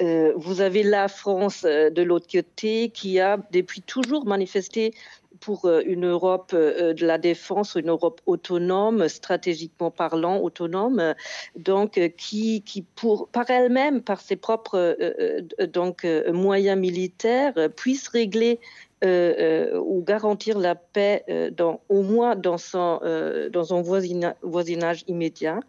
vous 0.00 0.60
avez 0.60 0.82
la 0.82 1.08
France 1.08 1.62
de 1.62 2.02
l'autre 2.02 2.26
côté 2.32 2.88
qui 2.88 3.20
a 3.20 3.38
depuis 3.52 3.82
toujours 3.82 4.26
manifesté 4.26 4.94
pour 5.42 5.66
euh, 5.66 5.82
une 5.84 6.06
Europe 6.06 6.52
euh, 6.54 6.94
de 6.94 7.04
la 7.04 7.18
défense, 7.18 7.74
une 7.74 7.90
Europe 7.90 8.20
autonome, 8.26 9.08
stratégiquement 9.08 9.90
parlant, 9.90 10.38
autonome, 10.38 11.14
donc 11.56 11.98
euh, 11.98 12.08
qui, 12.08 12.62
qui 12.62 12.82
pour, 12.82 13.28
par 13.28 13.50
elle-même, 13.50 14.00
par 14.00 14.20
ses 14.20 14.36
propres 14.36 14.96
donc, 15.72 16.06
moyens 16.32 16.78
militaires, 16.78 17.54
puisse 17.76 18.08
régler 18.08 18.60
ou 19.04 20.04
garantir 20.06 20.58
la 20.58 20.76
paix 20.76 21.24
au 21.88 22.02
moins 22.02 22.36
dans 22.36 22.58
son, 22.58 23.00
dans 23.50 23.64
son 23.64 23.82
voisinage 23.82 25.04
immédiat. 25.08 25.60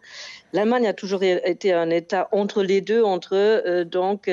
l'Allemagne 0.54 0.86
a 0.86 0.94
toujours 0.94 1.22
été 1.22 1.72
un 1.72 1.90
État 1.90 2.28
entre 2.32 2.62
les 2.62 2.80
deux, 2.80 3.02
entre 3.02 3.82
donc 3.84 4.30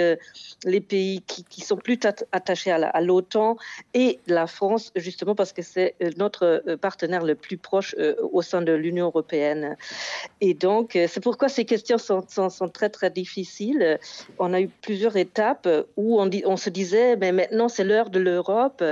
les 0.66 0.82
pays 0.82 1.22
qui, 1.28 1.62
sont 1.62 1.76
plus 1.76 2.00
attachés 2.32 2.72
à 2.72 3.02
l'OTAN 3.02 3.58
et 3.94 4.20
la 4.28 4.48
France, 4.48 4.92
justement 4.96 5.36
parce 5.36 5.52
que 5.52 5.62
c'est 5.62 5.96
notre 6.18 6.64
partenaire 6.80 7.26
le 7.26 7.36
plus 7.36 7.58
proche 7.58 7.96
au 8.32 8.42
sein 8.42 8.62
de 8.62 8.72
l'Union 8.72 9.08
européenne. 9.08 9.76
Et 10.40 10.54
donc, 10.54 10.92
c'est 10.94 11.22
pourquoi 11.22 11.50
ces 11.50 11.66
questions 11.66 11.98
sont, 11.98 12.70
très, 12.72 12.90
très 12.90 13.10
difficiles. 13.10 14.00
On 14.40 14.54
a 14.54 14.62
eu 14.62 14.68
plusieurs 14.68 15.18
étapes 15.18 15.68
où 15.98 16.22
on, 16.22 16.30
on 16.46 16.58
se 16.58 16.70
disait, 16.70 17.16
mais 17.18 17.32
maintenant 17.32 17.68
c'est 17.68 17.84
l'heure 17.84 18.10
de 18.10 18.20
l'Europe, 18.20 18.84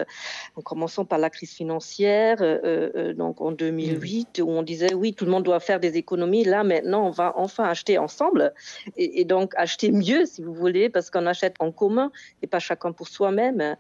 en 0.55 0.61
commençant 0.61 1.05
par 1.05 1.19
la 1.19 1.29
crise 1.29 1.53
financière, 1.53 2.37
euh, 2.41 2.89
euh, 2.95 3.13
donc 3.13 3.41
en 3.41 3.51
2008, 3.51 4.41
où 4.43 4.49
on 4.49 4.63
disait, 4.63 4.93
oui, 4.93 5.13
tout 5.13 5.25
le 5.25 5.31
monde 5.31 5.43
doit 5.43 5.59
faire 5.59 5.79
des 5.79 5.97
économies. 5.97 6.43
Là, 6.43 6.63
maintenant, 6.63 7.07
on 7.07 7.11
va 7.11 7.18
enfin 7.35 7.65
acheter 7.65 7.97
ensemble 7.97 8.53
et, 8.97 9.25
donc 9.25 9.53
acheter 9.55 9.91
mieux, 9.91 10.25
si 10.25 10.41
vous 10.41 10.53
voulez, 10.53 10.89
parce 10.89 11.09
qu'on 11.09 11.25
achète 11.25 11.55
en 11.59 11.71
commun 11.71 12.11
et 12.41 12.47
pas 12.47 12.59
chacun 12.59 12.91
pour 12.91 13.07
soi-même. 13.07 13.75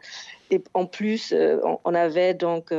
Et 0.51 0.63
en 0.73 0.87
plus, 0.87 1.31
euh, 1.31 1.59
on 1.85 1.93
avait 1.93 2.33
donc, 2.33 2.73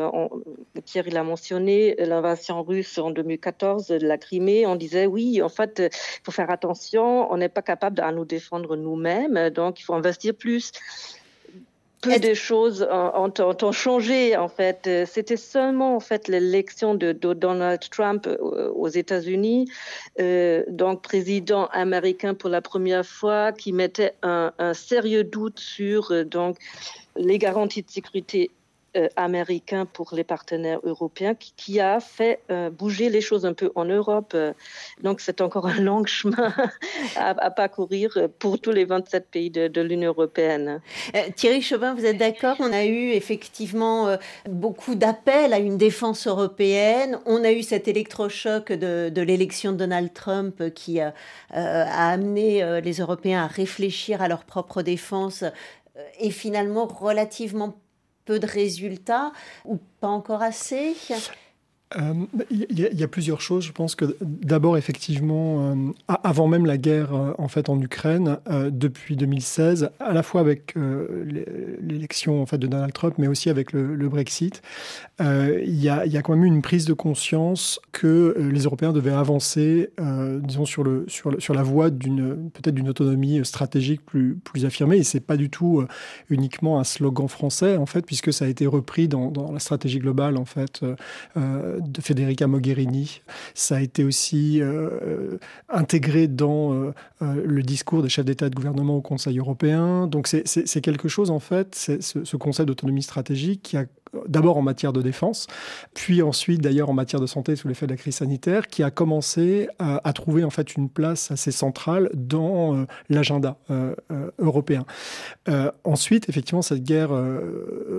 Thierry 0.84 1.10
l'a 1.10 1.22
mentionné, 1.22 1.94
l'invasion 1.98 2.62
russe 2.62 2.98
en 2.98 3.10
2014 3.10 3.86
de 3.88 4.06
la 4.06 4.18
Crimée. 4.18 4.66
On 4.66 4.74
disait, 4.76 5.06
oui, 5.06 5.40
en 5.40 5.48
fait, 5.48 5.80
il 5.80 6.24
faut 6.24 6.32
faire 6.32 6.50
attention, 6.50 7.30
on 7.32 7.36
n'est 7.36 7.48
pas 7.48 7.62
capable 7.62 7.96
de 7.96 8.02
nous 8.12 8.24
défendre 8.24 8.76
nous-mêmes, 8.76 9.50
donc 9.50 9.80
il 9.80 9.84
faut 9.84 9.94
investir 9.94 10.34
plus 10.34 10.72
peu 12.00 12.18
de 12.18 12.34
choses 12.34 12.86
ont, 12.90 13.32
ont, 13.38 13.72
changé 13.72 14.36
en 14.36 14.48
fait. 14.48 14.88
C'était 15.06 15.36
seulement 15.36 15.96
en 15.96 16.00
fait 16.00 16.28
l'élection 16.28 16.94
de, 16.94 17.12
Donald 17.12 17.80
Trump 17.90 18.26
euh, 18.26 18.70
aux 18.72 18.88
États-Unis, 18.88 19.70
euh, 20.18 20.64
donc 20.68 21.02
président 21.02 21.66
américain 21.66 22.34
pour 22.34 22.50
la 22.50 22.62
première 22.62 23.06
fois, 23.06 23.52
qui 23.52 23.72
mettait 23.72 24.14
un, 24.22 24.52
un 24.58 24.74
sérieux 24.74 25.24
doute 25.24 25.58
sur 25.60 26.10
euh, 26.10 26.24
donc 26.24 26.56
les 27.16 27.38
garanties 27.38 27.82
de 27.82 27.90
sécurité 27.90 28.50
euh, 28.96 29.06
américain 29.14 29.86
pour 29.86 30.14
les 30.14 30.24
partenaires 30.24 30.80
européens 30.82 31.36
qui, 31.36 31.78
a 31.78 32.00
fait 32.00 32.40
euh, 32.50 32.70
bouger 32.70 33.08
les 33.08 33.20
choses 33.20 33.46
un 33.46 33.52
peu 33.52 33.70
en 33.76 33.84
Europe. 33.84 34.36
Donc 35.00 35.20
c'est 35.20 35.40
encore 35.40 35.68
un 35.68 35.80
long 35.80 36.04
chemin 36.06 36.52
à, 37.14 37.50
parcourir 37.52 38.18
pour 38.40 38.60
tous 38.60 38.72
les 38.72 38.84
27 38.84 39.28
pays 39.30 39.50
de, 39.50 39.80
l'Union 39.80 40.08
européenne. 40.08 40.80
Euh, 41.14 41.20
Thierry 41.36 41.62
Chauvin, 41.62 41.94
vous 41.94 42.04
êtes 42.04 42.16
d'accord? 42.16 42.56
On 42.58 42.72
a 42.72 42.84
eu 42.84 43.10
effectivement 43.10 44.16
beaucoup 44.48 44.96
d'appels 44.96 45.52
à 45.52 45.60
une 45.60 45.78
défense 45.78 46.26
européenne. 46.26 47.20
On 47.26 47.44
a 47.44 47.52
eu 47.52 47.62
cet 47.62 47.86
électrochoc 47.86 48.72
de, 48.72 49.08
de 49.08 49.22
l'élection 49.22 49.70
de 49.70 49.76
Donald 49.76 50.12
Trump 50.12 50.74
qui 50.74 50.98
a 51.00 51.14
amené 51.52 52.80
les 52.80 52.94
Européens 52.94 53.44
à 53.44 53.46
réfléchir 53.46 54.20
à 54.20 54.26
leur 54.26 54.42
propre 54.42 54.82
défense 54.82 55.44
et 56.18 56.30
finalement 56.30 56.86
relativement 56.86 57.76
peu 58.24 58.38
de 58.38 58.46
résultats 58.46 59.32
ou 59.64 59.78
pas 60.00 60.08
encore 60.08 60.42
assez? 60.42 60.94
Euh, 61.96 62.14
il 62.50 62.78
y, 62.78 63.02
a 63.02 63.08
plusieurs 63.08 63.40
choses. 63.40 63.64
Je 63.64 63.72
pense 63.72 63.96
que 63.96 64.16
d'abord, 64.20 64.76
effectivement, 64.76 65.72
euh, 65.72 65.92
avant 66.22 66.46
même 66.46 66.64
la 66.64 66.78
guerre 66.78 67.12
euh, 67.14 67.32
en 67.36 67.48
fait 67.48 67.68
en 67.68 67.80
Ukraine, 67.80 68.38
depuis 68.48 69.16
2016, 69.16 69.90
à 69.98 70.12
la 70.12 70.22
fois 70.22 70.40
avec 70.40 70.74
l'élection 70.76 72.44
de 72.44 72.66
Donald 72.66 72.92
Trump, 72.92 73.14
mais 73.18 73.26
aussi 73.26 73.50
avec 73.50 73.72
le, 73.72 74.08
Brexit, 74.08 74.62
il 75.20 75.80
y, 75.80 75.88
a, 75.88 76.22
quand 76.22 76.34
même 76.34 76.44
eu 76.44 76.48
une 76.48 76.62
prise 76.62 76.84
de 76.86 76.92
conscience 76.92 77.80
que 77.92 78.36
les 78.38 78.62
Européens 78.62 78.92
devaient 78.92 79.10
avancer, 79.10 79.90
disons 80.42 80.64
sur 80.64 80.82
le 80.82 81.04
sur, 81.08 81.40
sur 81.40 81.54
la 81.54 81.62
voie 81.62 81.90
d'une 81.90 82.50
peut-être 82.50 82.74
d'une 82.74 82.88
autonomie 82.88 83.44
stratégique 83.44 84.04
plus 84.04 84.36
plus 84.36 84.64
affirmée. 84.64 84.96
Et 84.96 85.04
c'est 85.04 85.20
pas 85.20 85.36
du 85.36 85.50
tout 85.50 85.84
uniquement 86.30 86.80
un 86.80 86.84
slogan 86.84 87.28
français 87.28 87.76
en 87.76 87.86
fait, 87.86 88.06
puisque 88.06 88.32
ça 88.32 88.46
a 88.46 88.48
été 88.48 88.66
repris 88.66 89.08
dans, 89.08 89.30
dans 89.30 89.52
la 89.52 89.58
stratégie 89.58 89.98
globale 89.98 90.36
en 90.36 90.44
fait 90.46 90.82
de 91.36 92.00
Federica 92.00 92.46
Mogherini. 92.46 93.22
Ça 93.54 93.76
a 93.76 93.80
été 93.80 94.04
aussi 94.04 94.60
euh, 94.62 95.38
intégré 95.68 96.28
dans 96.28 96.72
euh, 96.72 96.92
euh, 97.22 97.42
le 97.44 97.62
discours 97.62 98.02
des 98.02 98.08
chefs 98.08 98.24
d'État 98.24 98.46
et 98.46 98.50
de 98.50 98.54
gouvernement 98.54 98.96
au 98.96 99.00
Conseil 99.00 99.38
européen. 99.38 100.06
Donc 100.06 100.26
c'est 100.28 100.80
quelque 100.80 101.08
chose, 101.08 101.30
en 101.30 101.38
fait, 101.38 101.74
ce, 101.74 102.24
ce 102.24 102.36
concept 102.36 102.68
d'autonomie 102.68 103.02
stratégique 103.02 103.62
qui 103.62 103.76
a 103.76 103.84
d'abord 104.26 104.56
en 104.56 104.62
matière 104.62 104.92
de 104.92 105.02
défense, 105.02 105.46
puis 105.94 106.22
ensuite 106.22 106.60
d'ailleurs 106.60 106.90
en 106.90 106.92
matière 106.92 107.20
de 107.20 107.26
santé 107.26 107.56
sous 107.56 107.68
l'effet 107.68 107.86
de 107.86 107.92
la 107.92 107.96
crise 107.96 108.16
sanitaire, 108.16 108.68
qui 108.68 108.82
a 108.82 108.90
commencé 108.90 109.68
à, 109.78 110.12
trouver 110.12 110.44
en 110.44 110.50
fait 110.50 110.76
une 110.76 110.88
place 110.88 111.30
assez 111.30 111.52
centrale 111.52 112.10
dans 112.14 112.74
euh, 112.74 112.84
l'agenda 113.08 113.56
euh, 113.70 113.94
euh, 114.10 114.30
européen. 114.38 114.84
ensuite, 115.84 116.28
effectivement, 116.28 116.62
cette 116.62 116.82
guerre 116.82 117.10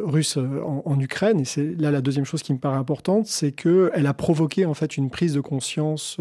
russe 0.04 0.38
en, 0.38 1.00
Ukraine, 1.00 1.40
et 1.40 1.46
c'est 1.46 1.76
là 1.80 1.92
la 1.92 2.02
deuxième 2.02 2.26
chose 2.26 2.44
qui 2.44 2.54
me 2.54 2.60
paraît 2.60 2.78
importante, 2.78 3.28
c'est 3.28 3.52
qu'elle 3.52 4.06
a 4.06 4.14
provoqué 4.14 4.66
en 4.66 4.74
fait 4.74 4.98
une 4.98 5.10
prise 5.10 5.34
de 5.34 5.42
conscience, 5.42 6.18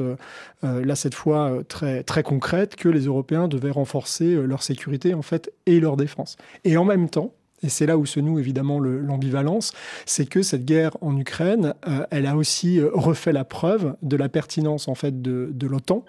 là 0.63 0.95
cette 0.95 1.15
fois 1.15 1.59
très 1.69 2.03
très 2.03 2.23
concrète, 2.23 2.77
que 2.77 2.89
les 2.89 3.07
Européens 3.07 3.49
devaient 3.49 3.71
renforcer 3.71 4.35
leur 4.35 4.63
sécurité 4.63 5.15
en 5.15 5.23
fait 5.23 5.53
et 5.67 5.81
leur 5.81 5.97
défense. 5.97 6.37
Et 6.65 6.77
en 6.77 6.85
même 6.85 7.09
temps, 7.09 7.33
et 7.63 7.69
c'est 7.69 7.87
là 7.87 7.99
où 7.99 8.07
se 8.07 8.21
noue 8.21 8.39
évidemment 8.39 8.79
l'ambivalence, 8.81 9.73
c'est 10.07 10.27
que 10.27 10.43
cette 10.43 10.65
guerre 10.65 10.97
en 11.01 11.17
Ukraine, 11.17 11.75
euh, 11.87 12.07
elle 12.11 12.27
a 12.27 12.37
aussi 12.37 12.79
euh, 12.79 12.91
refait 12.93 13.33
la 13.33 13.45
preuve 13.45 13.97
de 14.03 14.17
la 14.17 14.29
pertinence 14.29 14.89
en 14.89 14.95
fait 14.95 15.21
de, 15.23 15.51
de 15.53 15.67
l'OTAN. 15.67 16.05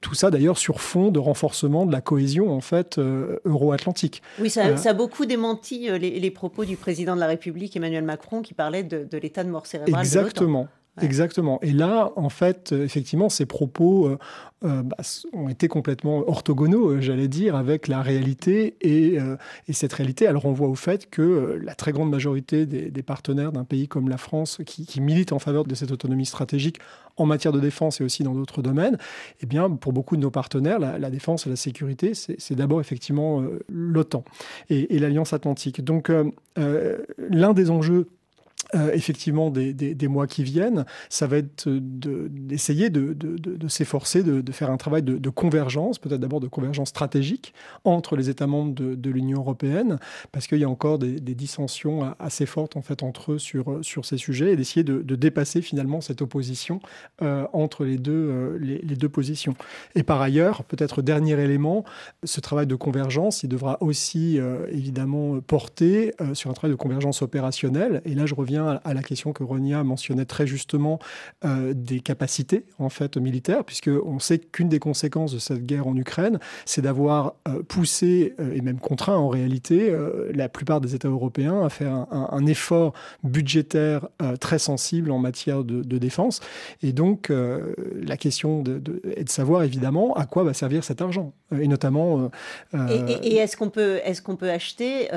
Tout 0.00 0.14
ça 0.14 0.30
d'ailleurs 0.30 0.58
sur 0.58 0.80
fond 0.80 1.10
de 1.10 1.18
renforcement 1.18 1.86
de 1.86 1.92
la 1.92 2.00
cohésion 2.00 2.52
en 2.52 2.60
fait 2.60 2.98
euh, 2.98 3.38
euro-atlantique. 3.44 4.22
Oui, 4.40 4.50
ça, 4.50 4.76
ça, 4.76 4.90
a 4.90 4.94
beaucoup 4.94 5.26
démenti 5.26 5.88
les, 5.98 6.18
les, 6.18 6.30
propos 6.30 6.64
du 6.64 6.76
président 6.76 7.14
de 7.14 7.20
la 7.20 7.26
République 7.26 7.76
Emmanuel 7.76 8.04
Macron 8.04 8.42
qui 8.42 8.54
parlait 8.54 8.82
de, 8.82 9.06
de 9.08 9.18
l'état 9.18 9.44
de 9.44 9.50
mort 9.50 9.66
cérébrale. 9.66 10.04
Exactement. 10.04 10.68
Exactement. 11.02 11.58
Et 11.60 11.72
là, 11.72 12.12
en 12.16 12.30
fait, 12.30 12.72
euh, 12.72 12.84
effectivement, 12.84 13.28
ces 13.28 13.44
propos 13.44 14.06
euh, 14.06 14.18
euh, 14.64 14.82
bah, 14.82 14.96
ont 15.34 15.48
été 15.50 15.68
complètement 15.68 16.26
orthogonaux, 16.26 17.00
j'allais 17.02 17.28
dire, 17.28 17.54
avec 17.54 17.86
la 17.86 18.00
réalité. 18.00 18.76
Et, 18.80 19.18
et, 19.68 19.72
cette 19.72 19.92
réalité, 19.92 20.24
elle 20.24 20.38
renvoie 20.38 20.68
au 20.68 20.74
fait 20.74 21.10
que 21.10 21.58
la 21.62 21.74
très 21.74 21.92
grande 21.92 22.10
majorité 22.10 22.64
des, 22.64 23.02
partenaires 23.02 23.52
d'un 23.52 23.64
pays 23.64 23.88
comme 23.88 24.08
la 24.08 24.16
France, 24.16 24.60
qui, 24.64 25.00
militent 25.00 25.32
en 25.32 25.38
faveur 25.38 25.64
de 25.64 25.74
cette 25.74 25.92
autonomie 25.92 26.26
stratégique 26.26 26.78
en 27.16 27.26
matière 27.26 27.52
de 27.52 27.60
défense 27.60 28.00
et 28.00 28.04
aussi 28.04 28.22
dans 28.22 28.34
d'autres 28.34 28.62
domaines, 28.62 28.96
eh 29.40 29.46
bien, 29.46 29.70
pour 29.70 29.92
beaucoup 29.92 30.16
de 30.16 30.22
nos 30.22 30.30
partenaires, 30.30 30.78
la, 30.78 31.10
défense 31.10 31.46
et 31.46 31.50
la 31.50 31.56
sécurité, 31.56 32.12
c'est 32.14 32.54
d'abord 32.54 32.80
effectivement 32.80 33.44
l'OTAN 33.68 34.24
et 34.70 34.98
l'Alliance 34.98 35.32
Atlantique. 35.34 35.84
Donc, 35.84 36.10
l'un 36.56 37.52
des 37.52 37.70
enjeux 37.70 38.08
euh, 38.74 38.90
effectivement 38.92 39.50
des, 39.50 40.08
mois 40.08 40.26
qui 40.26 40.42
viennent, 40.42 40.84
ça 41.08 41.26
va 41.26 41.36
être 41.38 41.68
d'essayer 41.68 42.90
de, 42.90 43.16
s'efforcer 43.68 44.22
de, 44.22 44.52
faire 44.52 44.70
un 44.70 44.76
travail 44.76 45.02
de, 45.02 45.30
convergence, 45.30 45.98
peut-être 45.98 46.20
d'abord 46.20 46.40
de 46.40 46.48
convergence 46.48 46.88
stratégique 46.88 47.54
entre 47.84 48.16
les 48.16 48.28
États 48.28 48.46
membres 48.46 48.74
de, 48.74 49.10
l'Union 49.10 49.38
européenne, 49.38 49.98
parce 50.32 50.46
qu'il 50.46 50.58
y 50.58 50.64
a 50.64 50.68
encore 50.68 50.98
des, 50.98 51.20
dissensions 51.20 52.14
assez 52.18 52.46
fortes 52.46 52.76
en 52.76 52.82
fait 52.82 53.02
entre 53.02 53.32
eux 53.32 53.38
sur, 53.38 53.80
ces 54.04 54.16
sujets, 54.16 54.52
et 54.52 54.56
d'essayer 54.56 54.82
de, 54.82 55.16
dépasser 55.16 55.62
finalement 55.62 56.00
cette 56.00 56.22
opposition 56.22 56.80
euh, 57.22 57.46
entre 57.52 57.84
les 57.84 57.98
deux, 57.98 58.12
euh, 58.12 58.58
les, 58.58 58.96
deux 58.96 59.08
positions. 59.08 59.54
Et 59.94 60.02
par 60.02 60.20
ailleurs, 60.20 60.64
peut-être 60.64 61.02
dernier 61.02 61.38
élément, 61.40 61.84
ce 62.24 62.40
travail 62.40 62.66
de 62.66 62.74
convergence, 62.74 63.42
il 63.42 63.48
devra 63.48 63.78
aussi 63.80 64.38
évidemment 64.70 65.40
porter 65.40 66.12
sur 66.32 66.50
un 66.50 66.54
travail 66.54 66.72
de 66.72 66.80
convergence 66.80 67.22
opérationnelle, 67.22 68.02
et 68.04 68.14
là 68.14 68.26
je 68.26 68.34
reviens 68.34 68.55
à 68.56 68.94
la 68.94 69.02
question 69.02 69.32
que 69.32 69.42
Ronia 69.42 69.82
mentionnait 69.84 70.24
très 70.24 70.46
justement 70.46 70.98
euh, 71.44 71.72
des 71.74 72.00
capacités 72.00 72.64
en 72.78 72.88
fait 72.88 73.16
militaires, 73.16 73.64
puisque 73.64 73.90
on 74.04 74.18
sait 74.18 74.38
qu'une 74.38 74.68
des 74.68 74.78
conséquences 74.78 75.32
de 75.32 75.38
cette 75.38 75.64
guerre 75.64 75.86
en 75.86 75.96
Ukraine, 75.96 76.38
c'est 76.64 76.82
d'avoir 76.82 77.34
euh, 77.48 77.62
poussé 77.62 78.34
euh, 78.40 78.54
et 78.54 78.60
même 78.60 78.78
contraint 78.78 79.16
en 79.16 79.28
réalité 79.28 79.92
la 80.32 80.48
plupart 80.48 80.80
des 80.80 80.94
États 80.94 81.08
européens 81.08 81.64
à 81.64 81.68
faire 81.68 82.06
un, 82.10 82.46
effort 82.46 82.92
budgétaire 83.24 84.08
très 84.40 84.58
sensible 84.58 85.10
en 85.10 85.18
matière 85.18 85.64
de, 85.64 85.98
défense. 85.98 86.40
Et 86.82 86.92
donc 86.92 87.30
la 87.30 88.16
question 88.16 88.62
est 89.16 89.24
de 89.24 89.28
savoir 89.28 89.62
évidemment 89.62 90.14
à 90.14 90.26
quoi 90.26 90.44
va 90.44 90.54
servir 90.54 90.84
cet 90.84 91.00
argent, 91.00 91.32
et 91.52 91.68
notamment. 91.68 92.30
et, 92.74 93.12
et 93.22 93.36
est-ce 93.36 93.56
qu'on 93.56 93.70
peut 93.70 94.00
est-ce 94.04 94.22
qu'on 94.22 94.36
peut 94.36 94.50
acheter 94.50 95.08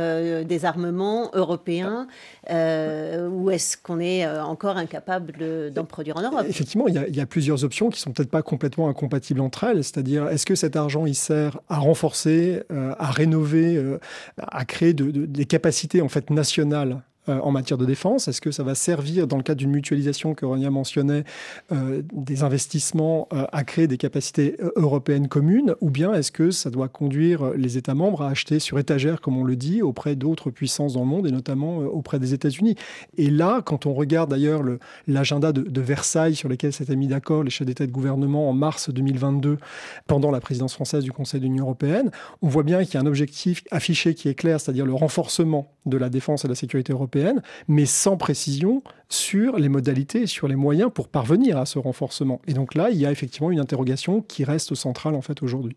des 0.46 0.66
armements 0.66 1.32
européens 1.34 2.08
ou 2.48 3.50
est-ce 3.52 3.78
qu'on 3.78 4.00
est 4.00 4.26
euh, 4.26 4.44
encore 4.44 4.78
incapable 4.78 5.72
d'en 5.72 5.86
produire 5.86 6.18
en 6.18 6.22
Europe? 6.22 6.46
Effectivement, 6.48 6.88
il 6.88 6.96
y, 6.96 7.22
a, 7.22 7.26
plusieurs 7.26 7.64
options 7.64 7.90
qui 7.90 8.00
sont 8.00 8.12
peut-être 8.12 8.30
pas 8.30 8.42
complètement 8.42 8.90
incompatibles 8.90 9.42
entre 9.42 9.64
elles. 9.66 9.84
C'est-à-dire, 9.84 10.28
est-ce 10.28 10.46
que 10.46 10.56
cet 10.56 10.76
argent 10.76 11.06
il 11.06 11.16
sert 11.16 11.60
à 11.70 11.78
renforcer, 11.78 12.64
euh, 12.72 12.94
à 12.98 13.12
rénover, 13.12 13.76
euh, 13.76 14.00
à 14.38 14.66
créer 14.66 14.94
des 14.94 15.46
capacités 15.46 16.02
en 16.02 16.10
fait 16.10 16.30
nationales 16.30 17.02
en 17.30 17.52
matière 17.52 17.78
de 17.78 17.86
défense. 17.86 18.28
Est-ce 18.28 18.42
que 18.42 18.52
ça 18.52 18.64
va 18.64 18.76
servir, 18.76 19.28
dans 19.28 19.38
le 19.38 19.44
cadre 19.44 19.60
d'une 19.60 19.72
mutualisation 19.72 20.34
que 20.34 20.46
Ronia 20.46 20.70
mentionnait, 20.70 21.24
des 21.72 22.44
investissements 22.44 23.28
à 23.32 23.64
créer 23.64 23.88
des 23.88 23.98
capacités 23.98 24.58
européennes 24.76 25.28
communes 25.28 25.76
Ou 25.82 25.90
bien 25.90 26.14
est-ce 26.14 26.32
que 26.32 26.52
ça 26.52 26.70
doit 26.70 26.88
conduire 26.88 27.52
les 27.56 27.78
États 27.78 27.96
membres 27.96 28.24
à 28.24 28.30
acheter 28.30 28.60
sur 28.60 28.80
étagère, 28.80 29.22
comme 29.22 29.38
on 29.38 29.44
le 29.44 29.56
dit, 29.56 29.82
auprès 29.82 30.16
d'autres 30.16 30.52
puissances 30.52 30.94
dans 30.94 31.02
le 31.02 31.08
monde 31.08 31.28
et 31.28 31.32
notamment 31.32 31.78
auprès 31.78 32.20
des 32.20 32.34
États-Unis? 32.34 32.76
Et 33.18 33.30
là, 33.30 33.62
quand 33.64 33.86
on 33.86 33.94
regarde 33.94 34.30
d'ailleurs 34.30 34.64
l'agenda 35.08 35.52
de, 35.52 35.82
Versailles 35.82 36.36
sur 36.36 36.50
lequel 36.50 36.74
s'étaient 36.74 36.96
mis 36.96 37.08
d'accord 37.08 37.44
les 37.44 37.50
chefs 37.50 37.66
d'État 37.66 37.86
et 37.86 37.88
de 37.88 37.92
gouvernement 37.92 38.50
en 38.50 38.54
mars 38.54 38.90
2022 38.90 39.58
pendant 40.08 40.32
la 40.32 40.40
présidence 40.40 40.74
française 40.74 41.04
du 41.04 41.12
Conseil 41.12 41.40
de 41.40 41.46
l'Union 41.46 41.66
européenne, 41.66 42.12
on 42.42 42.48
voit 42.48 42.64
bien 42.64 42.84
qu'il 42.84 42.96
y 42.96 42.98
a 42.98 43.02
un 43.02 43.06
objectif 43.06 43.64
affiché 43.72 44.14
qui 44.14 44.30
est 44.30 44.36
clair, 44.36 44.60
c'est-à-dire 44.60 44.86
le 44.86 44.94
renforcement 44.94 45.72
de 45.86 45.98
la 45.98 46.10
défense 46.10 46.46
et 46.46 46.48
de 46.48 46.52
la 46.52 46.56
sécurité 46.56 46.94
mais 47.68 47.86
sans 47.86 48.18
précision 48.18 48.84
sur 49.10 49.58
les 49.58 49.70
modalités 49.70 50.22
et 50.22 50.28
sur 50.28 50.48
les 50.48 50.56
moyens 50.56 50.92
pour 50.94 51.08
parvenir 51.08 51.58
à 51.58 51.66
ce 51.66 51.80
renforcement. 51.80 52.42
Et 52.48 52.54
donc 52.54 52.76
là, 52.76 52.90
il 52.92 52.98
y 52.98 53.06
a 53.06 53.12
effectivement 53.12 53.52
une 53.52 53.60
interrogation 53.60 54.22
qui 54.22 54.44
reste 54.44 54.76
centrale 54.76 55.16
en 55.16 55.22
fait 55.22 55.42
aujourd'hui. 55.42 55.76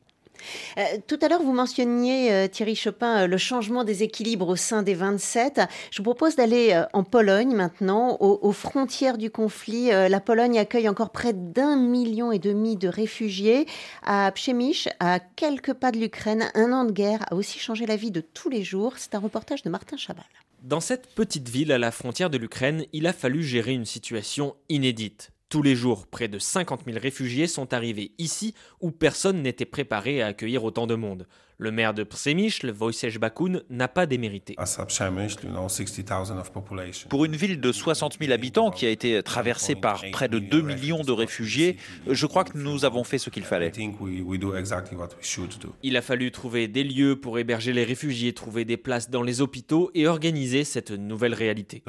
Euh, 0.79 0.83
tout 1.07 1.19
à 1.23 1.29
l'heure, 1.29 1.43
vous 1.43 1.53
mentionniez, 1.53 2.33
euh, 2.33 2.49
Thierry 2.49 2.75
Chopin, 2.75 3.23
euh, 3.23 3.27
le 3.27 3.37
changement 3.37 3.85
des 3.85 4.03
équilibres 4.03 4.49
au 4.49 4.57
sein 4.57 4.83
des 4.83 4.95
27. 4.95 5.61
Je 5.91 5.99
vous 5.99 6.05
propose 6.05 6.37
d'aller 6.37 6.81
en 6.93 7.05
Pologne 7.05 7.55
maintenant, 7.55 8.17
aux, 8.21 8.53
frontières 8.53 9.19
du 9.19 9.31
conflit. 9.31 9.89
la 9.91 10.21
Pologne 10.21 10.59
accueille 10.59 10.89
encore 10.89 11.11
près 11.11 11.33
d'un 11.33 11.77
million 11.77 12.33
et 12.33 12.39
demi 12.39 12.77
de 12.77 12.89
réfugiés. 12.89 13.67
À 14.05 14.31
Przemyśl, 14.33 14.91
à 15.01 15.21
quelques 15.21 15.73
pas 15.73 15.91
de 15.91 15.99
l'Ukraine, 15.99 16.51
un 16.55 16.73
an 16.73 16.85
de 16.85 16.93
guerre 16.93 17.25
a 17.31 17.35
aussi 17.35 17.59
changé 17.59 17.87
la 17.87 17.97
vie 17.97 18.11
de 18.11 18.21
tous 18.21 18.49
les 18.49 18.63
jours. 18.63 18.95
C'est 18.97 19.15
un 19.15 19.19
reportage 19.19 19.63
de 19.63 19.71
Martin 19.71 19.97
Chabal. 19.97 20.25
Dans 20.62 20.79
cette 20.79 21.12
petite 21.16 21.48
ville 21.48 21.72
à 21.72 21.79
la 21.79 21.90
frontière 21.90 22.31
de 22.31 22.38
l'Ukraine, 22.38 22.87
il 22.92 23.09
a 23.09 23.12
fallu 23.12 23.42
gérer 23.42 23.72
une 23.72 23.85
situation 23.85 24.55
inédite. 24.68 25.33
Tous 25.48 25.61
les 25.61 25.75
jours, 25.75 26.07
près 26.07 26.29
de 26.29 26.38
50 26.38 26.85
000 26.87 27.01
réfugiés 27.03 27.48
sont 27.48 27.75
arrivés 27.75 28.12
ici 28.18 28.55
où 28.81 28.92
personne 28.92 29.42
n'était 29.42 29.64
préparé 29.64 30.22
à 30.22 30.29
accueillir 30.29 30.62
autant 30.62 30.87
de 30.87 30.94
monde. 30.94 31.27
Le 31.59 31.71
maire 31.71 31.95
de 31.95 32.03
Przemysl, 32.03 32.73
Wojciech 32.73 33.19
Bakun, 33.19 33.61
n'a 33.71 33.88
pas 33.88 34.07
démérité. 34.07 34.57
Pour 37.09 37.25
une 37.25 37.37
ville 37.37 37.61
de 37.61 37.73
60 37.73 38.19
000 38.21 38.33
habitants 38.33 38.71
qui 38.71 38.87
a 38.87 38.91
été 38.91 39.23
traversée 39.23 39.75
par 39.75 40.03
près 40.12 40.29
de 40.29 40.38
2 40.38 40.61
millions 40.62 41.03
de 41.03 41.12
réfugiés, 41.12 41.77
je 42.09 42.27
crois 42.27 42.45
que 42.45 42.57
nous 42.59 42.85
avons 42.85 43.05
fait 43.05 43.19
ce 43.19 43.31
qu'il 43.31 43.45
fallait. 43.45 43.73
Il 45.83 45.97
a 45.97 46.03
fallu 46.03 46.31
trouver 46.31 46.69
des 46.69 46.85
lieux 46.85 47.17
pour 47.17 47.38
héberger 47.38 47.73
les 47.73 47.85
réfugiés, 47.85 48.33
trouver 48.33 48.65
des 48.65 48.77
places 48.77 49.11
dans 49.11 49.23
les 49.23 49.41
hôpitaux 49.41 49.91
et 49.95 50.07
organiser 50.07 50.65
cette 50.65 50.91
nouvelle 50.91 51.35
réalité. 51.35 51.83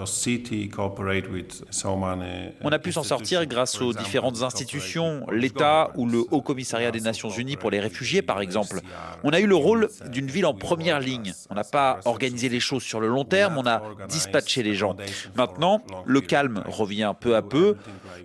On 2.62 2.72
a 2.72 2.80
pu 2.80 2.92
s'en 2.92 3.04
sortir 3.04 3.46
grâce 3.46 3.82
aux 3.82 3.94
différentes 3.94 4.42
institutions, 4.44 5.26
l'État 5.32 5.92
ou 5.96 6.08
le 6.08 6.24
Haut 6.32 6.42
Commissariat 6.42 6.92
des 6.92 7.02
Nations 7.02 7.30
Unies 7.30 7.58
pour 7.58 7.72
les 7.72 7.80
réfugiés 7.80 8.22
par 8.22 8.42
exemple. 8.42 8.80
On 9.24 9.32
a 9.32 9.40
eu 9.40 9.48
le 9.54 9.58
rôle 9.58 9.90
d'une 10.08 10.32
ville 10.32 10.48
en 10.48 10.56
première 10.56 11.00
ligne. 11.00 11.32
On 11.52 11.54
n'a 11.54 11.64
pas 11.64 12.00
organisé 12.06 12.50
les 12.50 12.60
choses 12.60 12.82
sur 12.82 13.00
le 13.00 13.08
long 13.08 13.24
terme, 13.24 13.56
on 13.60 13.68
a 13.68 13.84
dispatché 14.10 14.64
les 14.64 14.74
gens. 14.74 14.96
Maintenant, 15.36 15.84
le 16.06 16.22
calme 16.22 16.64
revient 16.66 17.14
peu 17.20 17.36
à 17.36 17.44
peu. 17.44 17.76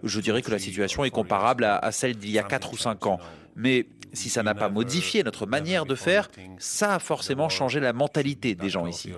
Je 0.03 0.21
dirais 0.21 0.41
que 0.41 0.51
la 0.51 0.59
situation 0.59 1.05
est 1.05 1.11
comparable 1.11 1.64
à, 1.64 1.93
celle 1.93 2.17
d'il 2.17 2.31
y 2.31 2.38
a 2.38 2.43
4 2.43 2.73
ou 2.73 2.79
5 2.79 3.07
ans. 3.07 3.19
Mais 3.57 3.87
si 4.14 4.31
ça 4.31 4.43
n'a 4.43 4.55
pas 4.55 4.71
modifié 4.71 5.23
notre 5.23 5.45
manière 5.45 5.85
de 5.85 5.95
faire, 5.95 6.31
ça 6.57 6.95
a 6.95 6.99
forcément 6.99 7.51
changé 7.51 7.79
la 7.79 7.93
mentalité 7.93 8.55
des 8.55 8.71
gens 8.71 8.87
ici. 8.87 9.12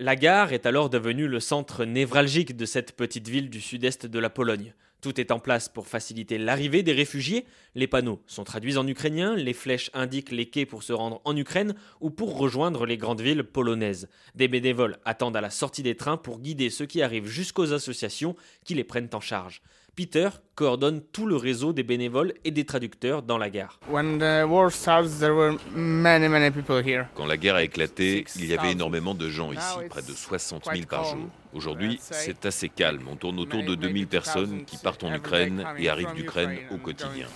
La 0.00 0.16
gare 0.16 0.52
est 0.52 0.66
alors 0.66 0.90
devenue 0.90 1.28
le 1.28 1.38
centre 1.38 1.84
névralgique 1.84 2.56
de 2.56 2.64
cette 2.64 2.96
petite 2.96 3.28
ville 3.28 3.48
du 3.48 3.60
sud-est 3.60 4.06
de 4.06 4.18
la 4.18 4.30
Pologne. 4.30 4.74
Tout 5.04 5.20
est 5.20 5.32
en 5.32 5.38
place 5.38 5.68
pour 5.68 5.86
faciliter 5.86 6.38
l'arrivée 6.38 6.82
des 6.82 6.94
réfugiés. 6.94 7.44
Les 7.74 7.86
panneaux 7.86 8.22
sont 8.26 8.42
traduits 8.42 8.78
en 8.78 8.86
ukrainien, 8.86 9.36
les 9.36 9.52
flèches 9.52 9.90
indiquent 9.92 10.32
les 10.32 10.46
quais 10.46 10.64
pour 10.64 10.82
se 10.82 10.94
rendre 10.94 11.20
en 11.26 11.36
Ukraine 11.36 11.74
ou 12.00 12.08
pour 12.08 12.38
rejoindre 12.38 12.86
les 12.86 12.96
grandes 12.96 13.20
villes 13.20 13.44
polonaises. 13.44 14.08
Des 14.34 14.48
bénévoles 14.48 14.96
attendent 15.04 15.36
à 15.36 15.42
la 15.42 15.50
sortie 15.50 15.82
des 15.82 15.94
trains 15.94 16.16
pour 16.16 16.38
guider 16.38 16.70
ceux 16.70 16.86
qui 16.86 17.02
arrivent 17.02 17.26
jusqu'aux 17.26 17.74
associations 17.74 18.34
qui 18.64 18.74
les 18.74 18.82
prennent 18.82 19.10
en 19.12 19.20
charge. 19.20 19.60
Peter 19.96 20.28
coordonne 20.56 21.00
tout 21.12 21.26
le 21.26 21.36
réseau 21.36 21.72
des 21.72 21.84
bénévoles 21.84 22.34
et 22.44 22.50
des 22.50 22.64
traducteurs 22.64 23.22
dans 23.22 23.38
la 23.38 23.48
gare. 23.48 23.78
Quand 23.88 24.02
la 27.26 27.36
guerre 27.36 27.54
a 27.54 27.62
éclaté, 27.62 28.24
il 28.36 28.46
y 28.46 28.54
avait 28.54 28.72
énormément 28.72 29.14
de 29.14 29.28
gens 29.28 29.52
ici, 29.52 29.78
près 29.88 30.02
de 30.02 30.12
60 30.12 30.64
000 30.72 30.86
par 30.88 31.04
jour. 31.04 31.28
Aujourd'hui, 31.52 31.98
c'est 32.00 32.44
assez 32.44 32.68
calme. 32.68 33.04
On 33.08 33.14
tourne 33.14 33.38
autour 33.38 33.62
de 33.62 33.76
2000 33.76 34.08
personnes 34.08 34.64
qui 34.64 34.78
partent 34.78 35.04
en 35.04 35.14
Ukraine 35.14 35.64
et 35.78 35.88
arrivent 35.88 36.14
d'Ukraine 36.14 36.58
au 36.72 36.78
quotidien. 36.78 37.28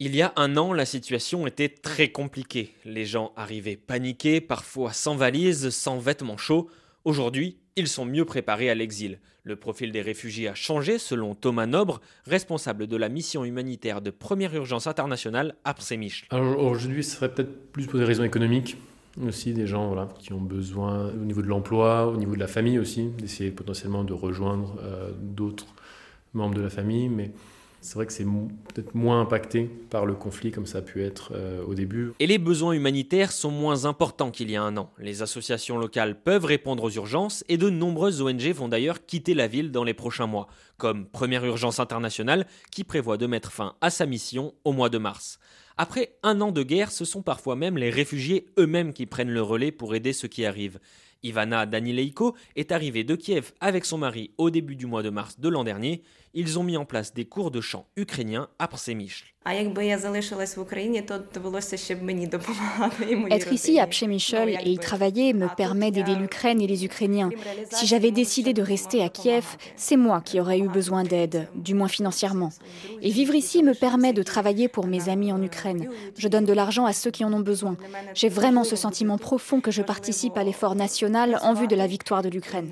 Il 0.00 0.14
y 0.14 0.20
a 0.20 0.32
un 0.36 0.56
an, 0.58 0.74
la 0.74 0.84
situation 0.84 1.46
était 1.46 1.70
très 1.70 2.08
compliquée. 2.08 2.74
Les 2.84 3.06
gens 3.06 3.32
arrivaient 3.36 3.76
paniqués, 3.76 4.42
parfois 4.42 4.92
sans 4.92 5.16
valise, 5.16 5.70
sans 5.70 5.98
vêtements 5.98 6.36
chauds. 6.36 6.68
Aujourd'hui, 7.04 7.58
ils 7.76 7.88
sont 7.88 8.04
mieux 8.04 8.26
préparés 8.26 8.68
à 8.68 8.74
l'exil. 8.74 9.20
Le 9.42 9.56
profil 9.56 9.92
des 9.92 10.02
réfugiés 10.02 10.48
a 10.48 10.54
changé 10.54 10.98
selon 10.98 11.34
Thomas 11.34 11.66
Nobre, 11.66 12.00
responsable 12.26 12.86
de 12.86 12.96
la 12.96 13.08
mission 13.08 13.44
humanitaire 13.44 14.00
de 14.00 14.10
première 14.10 14.54
urgence 14.54 14.86
internationale 14.86 15.54
à 15.64 15.74
Przemysl. 15.74 16.26
Aujourd'hui, 16.32 17.02
ce 17.02 17.16
serait 17.16 17.32
peut-être 17.32 17.72
plus 17.72 17.86
pour 17.86 17.98
des 17.98 18.04
raisons 18.04 18.24
économiques 18.24 18.76
aussi, 19.26 19.52
des 19.52 19.66
gens 19.66 20.08
qui 20.18 20.32
ont 20.32 20.40
besoin 20.40 21.08
au 21.08 21.24
niveau 21.24 21.42
de 21.42 21.46
l'emploi, 21.46 22.06
au 22.06 22.16
niveau 22.16 22.34
de 22.34 22.40
la 22.40 22.46
famille 22.46 22.78
aussi, 22.78 23.08
d'essayer 23.18 23.50
potentiellement 23.50 24.04
de 24.04 24.12
rejoindre 24.12 24.76
euh, 24.82 25.10
d'autres 25.20 25.66
membres 26.32 26.54
de 26.54 26.62
la 26.62 26.70
famille. 26.70 27.10
C'est 27.80 27.94
vrai 27.94 28.06
que 28.06 28.12
c'est 28.12 28.24
peut-être 28.24 28.94
moins 28.94 29.20
impacté 29.20 29.70
par 29.88 30.04
le 30.04 30.14
conflit 30.14 30.50
comme 30.50 30.66
ça 30.66 30.78
a 30.78 30.82
pu 30.82 31.02
être 31.02 31.32
euh, 31.34 31.64
au 31.64 31.74
début. 31.74 32.12
Et 32.18 32.26
les 32.26 32.38
besoins 32.38 32.72
humanitaires 32.72 33.32
sont 33.32 33.50
moins 33.50 33.86
importants 33.86 34.30
qu'il 34.30 34.50
y 34.50 34.56
a 34.56 34.62
un 34.62 34.76
an. 34.76 34.90
Les 34.98 35.22
associations 35.22 35.78
locales 35.78 36.20
peuvent 36.20 36.44
répondre 36.44 36.84
aux 36.84 36.90
urgences 36.90 37.44
et 37.48 37.56
de 37.56 37.70
nombreuses 37.70 38.20
ONG 38.20 38.52
vont 38.52 38.68
d'ailleurs 38.68 39.06
quitter 39.06 39.34
la 39.34 39.46
ville 39.46 39.70
dans 39.70 39.84
les 39.84 39.94
prochains 39.94 40.26
mois, 40.26 40.48
comme 40.76 41.06
Première 41.06 41.44
Urgence 41.44 41.80
Internationale 41.80 42.46
qui 42.70 42.84
prévoit 42.84 43.16
de 43.16 43.26
mettre 43.26 43.52
fin 43.52 43.74
à 43.80 43.90
sa 43.90 44.06
mission 44.06 44.54
au 44.64 44.72
mois 44.72 44.90
de 44.90 44.98
mars. 44.98 45.38
Après 45.78 46.16
un 46.22 46.42
an 46.42 46.52
de 46.52 46.62
guerre, 46.62 46.92
ce 46.92 47.06
sont 47.06 47.22
parfois 47.22 47.56
même 47.56 47.78
les 47.78 47.88
réfugiés 47.88 48.46
eux-mêmes 48.58 48.92
qui 48.92 49.06
prennent 49.06 49.30
le 49.30 49.42
relais 49.42 49.72
pour 49.72 49.94
aider 49.94 50.12
ceux 50.12 50.28
qui 50.28 50.44
arrivent. 50.44 50.78
Ivana 51.22 51.66
Danileiko 51.66 52.34
est 52.56 52.72
arrivée 52.72 53.04
de 53.04 53.14
Kiev 53.14 53.52
avec 53.60 53.84
son 53.84 53.98
mari 53.98 54.30
au 54.38 54.50
début 54.50 54.76
du 54.76 54.86
mois 54.86 55.02
de 55.02 55.10
mars 55.10 55.38
de 55.38 55.48
l'an 55.48 55.64
dernier. 55.64 56.02
Ils 56.32 56.60
ont 56.60 56.62
mis 56.62 56.76
en 56.76 56.84
place 56.84 57.12
des 57.12 57.24
cours 57.24 57.50
de 57.50 57.60
chant 57.60 57.86
ukrainien 57.96 58.48
à 58.60 58.68
Przemysl. 58.68 59.24
Être 63.30 63.52
ici 63.52 63.80
à 63.80 63.86
Przemysl 63.86 64.48
et 64.48 64.70
y 64.70 64.78
travailler 64.78 65.32
me 65.32 65.48
permet 65.56 65.90
d'aider 65.90 66.14
l'Ukraine 66.14 66.60
et 66.60 66.66
les 66.66 66.84
Ukrainiens. 66.84 67.30
Si 67.70 67.86
j'avais 67.86 68.10
décidé 68.10 68.52
de 68.52 68.62
rester 68.62 69.02
à 69.02 69.08
Kiev, 69.08 69.56
c'est 69.76 69.96
moi 69.96 70.20
qui 70.20 70.38
aurais 70.40 70.58
eu 70.58 70.68
besoin 70.68 71.04
d'aide, 71.04 71.48
du 71.54 71.72
moins 71.74 71.88
financièrement. 71.88 72.50
Et 73.00 73.10
vivre 73.10 73.34
ici 73.34 73.62
me 73.62 73.74
permet 73.74 74.12
de 74.12 74.22
travailler 74.22 74.68
pour 74.68 74.86
mes 74.86 75.08
amis 75.08 75.32
en 75.32 75.42
Ukraine. 75.42 75.88
Je 76.16 76.28
donne 76.28 76.44
de 76.44 76.52
l'argent 76.52 76.84
à 76.84 76.92
ceux 76.92 77.10
qui 77.10 77.24
en 77.24 77.32
ont 77.32 77.40
besoin. 77.40 77.78
J'ai 78.14 78.28
vraiment 78.28 78.62
ce 78.62 78.76
sentiment 78.76 79.16
profond 79.16 79.62
que 79.62 79.70
je 79.70 79.82
participe 79.82 80.36
à 80.36 80.44
l'effort 80.44 80.74
national 80.74 81.40
en 81.42 81.54
vue 81.54 81.66
de 81.66 81.76
la 81.76 81.86
victoire 81.86 82.22
de 82.22 82.28
l'Ukraine. 82.28 82.70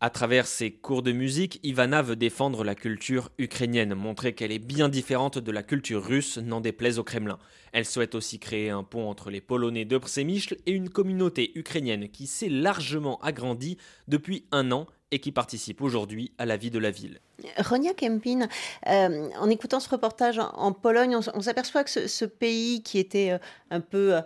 À 0.00 0.10
travers 0.10 0.46
ses 0.46 0.70
cours 0.70 1.02
de 1.02 1.12
musique, 1.12 1.60
Ivana 1.62 2.00
veut 2.00 2.16
défendre 2.16 2.64
la 2.64 2.74
culture 2.74 3.30
ukrainienne, 3.36 3.94
montrer 3.94 4.34
qu'elle 4.34 4.52
est 4.52 4.58
bien 4.58 4.88
différente 4.88 5.38
de 5.38 5.52
la 5.52 5.62
culture 5.62 6.02
russe, 6.02 6.38
n'en 6.38 6.62
déplaise 6.62 6.98
au 6.98 7.04
Kremlin. 7.04 7.38
Elle 7.72 7.84
souhaite 7.84 8.14
aussi 8.14 8.38
créer 8.38 8.70
un 8.70 8.82
pont 8.82 9.10
entre 9.10 9.30
les 9.30 9.42
Polonais 9.42 9.84
de 9.84 9.98
Przemysl 9.98 10.56
et 10.64 10.72
une 10.72 10.88
communauté 10.88 11.52
ukrainienne 11.54 12.08
qui 12.08 12.26
s'est 12.26 12.48
largement 12.48 13.18
agrandie 13.20 13.76
depuis 14.08 14.46
un 14.52 14.72
an 14.72 14.86
et 15.10 15.18
qui 15.18 15.32
participe 15.32 15.82
aujourd'hui 15.82 16.32
à 16.38 16.46
la 16.46 16.56
vie 16.56 16.70
de 16.70 16.78
la 16.78 16.90
ville. 16.90 17.20
Ronia 17.58 17.92
Kempin, 17.92 18.48
euh, 18.88 19.28
en 19.38 19.50
écoutant 19.50 19.80
ce 19.80 19.88
reportage 19.88 20.38
en, 20.38 20.72
Pologne, 20.72 21.16
on, 21.34 21.40
s'aperçoit 21.40 21.84
que 21.84 22.08
ce, 22.08 22.24
pays 22.24 22.82
qui 22.82 22.98
était 22.98 23.32
euh, 23.32 23.38
un 23.70 23.80
peu... 23.80 24.16
Euh, 24.16 24.20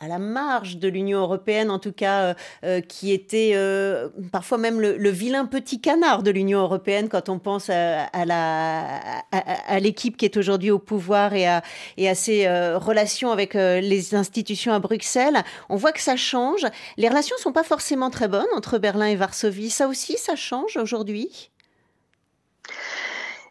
à 0.00 0.06
la 0.06 0.18
marge 0.18 0.76
de 0.76 0.88
l'Union 0.88 1.20
européenne, 1.20 1.70
en 1.70 1.78
tout 1.78 1.92
cas, 1.92 2.22
euh, 2.22 2.34
euh, 2.64 2.80
qui 2.80 3.12
était 3.12 3.52
euh, 3.54 4.08
parfois 4.30 4.56
même 4.56 4.80
le, 4.80 5.10
vilain 5.10 5.46
petit 5.46 5.80
canard 5.80 6.22
de 6.22 6.30
l'Union 6.30 6.60
européenne 6.60 7.08
quand 7.08 7.28
on 7.28 7.38
pense 7.38 7.70
à, 7.70 8.08
l'équipe 9.80 10.16
qui 10.16 10.24
est 10.24 10.36
aujourd'hui 10.36 10.70
au 10.70 10.78
pouvoir 10.78 11.32
et 11.34 11.46
à 11.46 12.14
ses 12.14 12.48
relations 12.76 13.32
avec 13.32 13.54
les 13.54 14.14
institutions 14.14 14.72
à 14.72 14.78
Bruxelles. 14.78 15.42
On 15.68 15.76
voit 15.76 15.92
que 15.92 16.00
ça 16.00 16.16
change. 16.16 16.66
Les 16.96 17.08
relations 17.08 17.36
ne 17.36 17.42
sont 17.42 17.52
pas 17.52 17.64
forcément 17.64 18.10
très 18.10 18.28
bonnes 18.28 18.46
entre 18.54 18.78
Berlin 18.78 19.06
et 19.06 19.16
Varsovie. 19.16 19.70
Ça 19.70 19.88
aussi, 19.88 20.16
ça 20.18 20.36
change 20.36 20.76
aujourd'hui? 20.76 21.50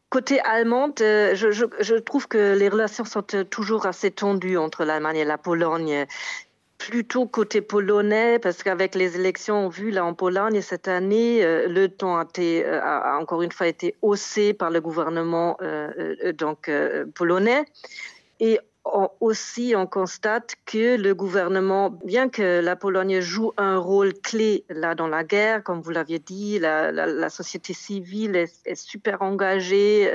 Côté 0.10 0.39
allemande, 0.39 0.93
je, 1.00 1.52
je, 1.52 1.96
trouve 1.96 2.28
que 2.28 2.56
les 2.58 2.70
relations 2.70 3.04
sont 3.04 3.24
toujours 3.50 3.86
assez 3.86 4.10
tendues 4.10 4.58
entre 4.58 4.86
l'Allemagne 4.86 5.17
et 5.17 5.26
la 5.26 5.38
Pologne 5.38 6.08
plutôt 6.78 7.26
côté 7.26 7.62
polonais, 7.62 8.39
parce 8.39 8.63
qu'avec 8.63 8.96
les 8.96 9.15
élections 9.15 9.67
vues 9.67 9.91
là 9.91 10.06
en 10.06 10.13
Pologne 10.13 10.62
cette 10.62 10.88
année, 10.88 11.43
euh, 11.43 11.67
le 11.67 11.89
temps 11.89 12.17
a, 12.17 12.26
euh, 12.39 13.20
encore 13.20 13.41
une 13.41 13.52
fois 13.52 13.67
été 13.67 13.96
haussé 14.02 14.54
par 14.54 14.70
le 14.70 14.82
gouvernement 14.82 15.58
euh, 15.62 16.34
polonais. 17.15 17.65
Aussi, 19.19 19.73
on 19.76 19.88
constate 19.88 20.56
que 20.65 20.97
le 20.97 21.13
gouvernement, 21.13 21.89
bien 21.89 22.30
que 22.30 22.62
la 22.62 22.76
Pologne 22.76 23.19
joue 23.19 23.52
un 23.58 23.78
rôle 23.78 24.13
clé 24.13 24.65
là 24.69 24.95
dans 24.95 25.08
la 25.08 25.23
guerre, 25.23 25.63
comme 25.63 25.82
vous 25.82 25.91
l'aviez 25.91 26.19
dit, 26.19 26.60
la, 26.60 27.30
société 27.30 27.73
civile 27.73 28.36
est, 28.36 28.62
est 28.65 28.76
super 28.76 29.21
engagée, 29.21 30.12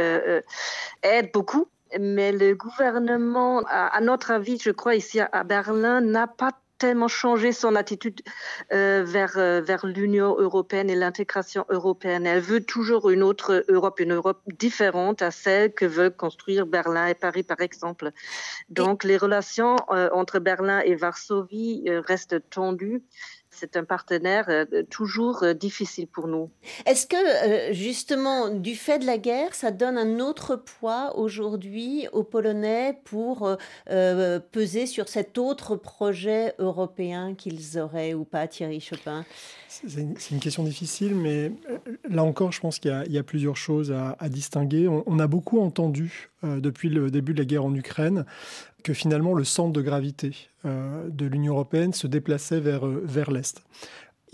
aide 1.03 1.31
beaucoup. 1.33 1.69
Mais 1.99 2.33
le 2.33 2.55
gouvernement, 2.55 3.63
à, 3.69 4.01
notre 4.01 4.31
avis, 4.31 4.59
je 4.59 4.71
crois, 4.71 4.95
ici 4.95 5.21
à 5.21 5.45
Berlin, 5.45 6.01
n'a 6.01 6.27
pas 6.27 6.53
tellement 6.83 7.07
changé 7.07 7.53
son 7.53 7.77
attitude 7.77 8.23
euh, 8.73 9.05
vers, 9.07 9.39
euh, 9.39 9.61
vers 9.61 9.87
l'Union 9.87 10.37
européenne 10.37 10.91
et 10.91 10.97
l'intégration 10.97 11.65
européenne. 11.69 12.27
Elle 12.27 12.41
veut 12.41 12.65
toujours 12.65 13.09
une 13.09 13.23
autre 13.23 13.65
Europe, 13.69 14.01
une 14.01 14.15
Europe 14.15 14.41
différente 14.59 15.23
à 15.23 15.31
celle 15.31 15.73
que 15.73 15.85
veut 15.85 16.11
construire 16.11 16.67
Berlin 16.67 17.07
et 17.07 17.15
Paris, 17.15 17.45
par 17.45 17.61
exemple. 17.61 18.11
Donc, 18.69 19.05
les 19.05 19.17
relations 19.17 19.77
euh, 19.93 20.09
entre 20.13 20.41
Berlin 20.41 20.81
et 20.81 20.97
Varsovie 20.97 21.85
restent 21.89 22.51
tendues 22.51 23.05
c'est 23.53 23.77
un 23.77 23.85
partenaire 23.85 24.47
euh, 24.49 24.65
toujours 24.89 25.43
euh, 25.43 25.53
difficile 25.53 26.07
pour 26.07 26.27
nous. 26.27 26.51
Est-ce 26.87 27.07
que 27.07 27.17
euh, 27.17 27.73
justement, 27.73 28.49
du 28.49 28.75
fait 28.75 28.99
de 28.99 29.05
la 29.05 29.19
guerre, 29.19 29.55
ça 29.55 29.71
donne 29.71 29.99
un 29.99 30.21
autre 30.21 30.57
poids 30.57 31.17
aujourd'hui 31.17 32.09
aux 32.13 32.25
Polonais 32.25 32.99
pour 33.05 33.57
peser 34.53 34.87
sur 34.87 35.09
cet 35.09 35.37
autre 35.37 35.77
projet 35.77 36.55
européen 36.59 37.35
qu'ils 37.35 37.79
auraient 37.79 38.15
ou 38.15 38.25
pas, 38.25 38.47
Thierry 38.49 38.81
Chopin? 38.81 39.25
C'est 39.69 40.01
une, 40.31 40.41
question 40.41 40.65
difficile, 40.65 41.15
mais 41.15 41.53
là 42.09 42.25
encore, 42.25 42.53
je 42.53 42.61
pense 42.61 42.79
qu'il 42.79 43.05
y, 43.09 43.19
a 43.19 43.23
plusieurs 43.23 43.57
choses 43.57 43.93
à, 43.93 44.29
distinguer. 44.29 44.89
On, 44.89 45.19
a 45.19 45.27
beaucoup 45.27 45.61
entendu 45.61 46.31
depuis 46.43 46.89
le 46.89 47.11
début 47.11 47.35
de 47.35 47.39
la 47.39 47.45
guerre 47.45 47.65
en 47.65 47.75
Ukraine 47.75 48.25
que 48.83 48.93
finalement 48.93 49.35
le 49.35 49.45
centre 49.45 49.73
de 49.73 49.83
gravité 49.83 50.49
euh, 50.65 51.09
de 51.09 51.27
l'Union 51.27 51.55
européenne 51.55 51.93
se 51.93 52.07
déplaçait 52.07 52.61
vers, 52.61 52.87
euh, 52.87 53.03
vers 53.05 53.31
l'Est. 53.31 53.63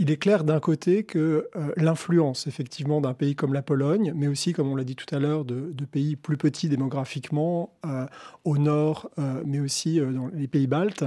Il 0.01 0.13
est 0.13 0.17
clair 0.17 0.45
d'un 0.45 0.61
côté 0.61 1.03
que 1.03 1.49
euh, 1.57 1.73
l'influence 1.77 2.47
effectivement 2.47 3.01
d'un 3.01 3.15
pays 3.15 3.35
comme 3.35 3.53
la 3.53 3.63
Pologne, 3.63 4.13
mais 4.15 4.29
aussi, 4.29 4.53
comme 4.53 4.69
on 4.69 4.77
l'a 4.77 4.85
dit 4.85 4.95
tout 4.95 5.13
à 5.13 5.19
l'heure, 5.19 5.45
de, 5.45 5.73
pays 5.91 6.15
plus 6.15 6.37
petits 6.37 6.69
démographiquement, 6.69 7.73
au 8.45 8.59
nord, 8.59 9.11
mais 9.45 9.59
aussi 9.59 9.99
dans 9.99 10.29
les 10.29 10.47
pays 10.47 10.69
baltes, 10.69 11.05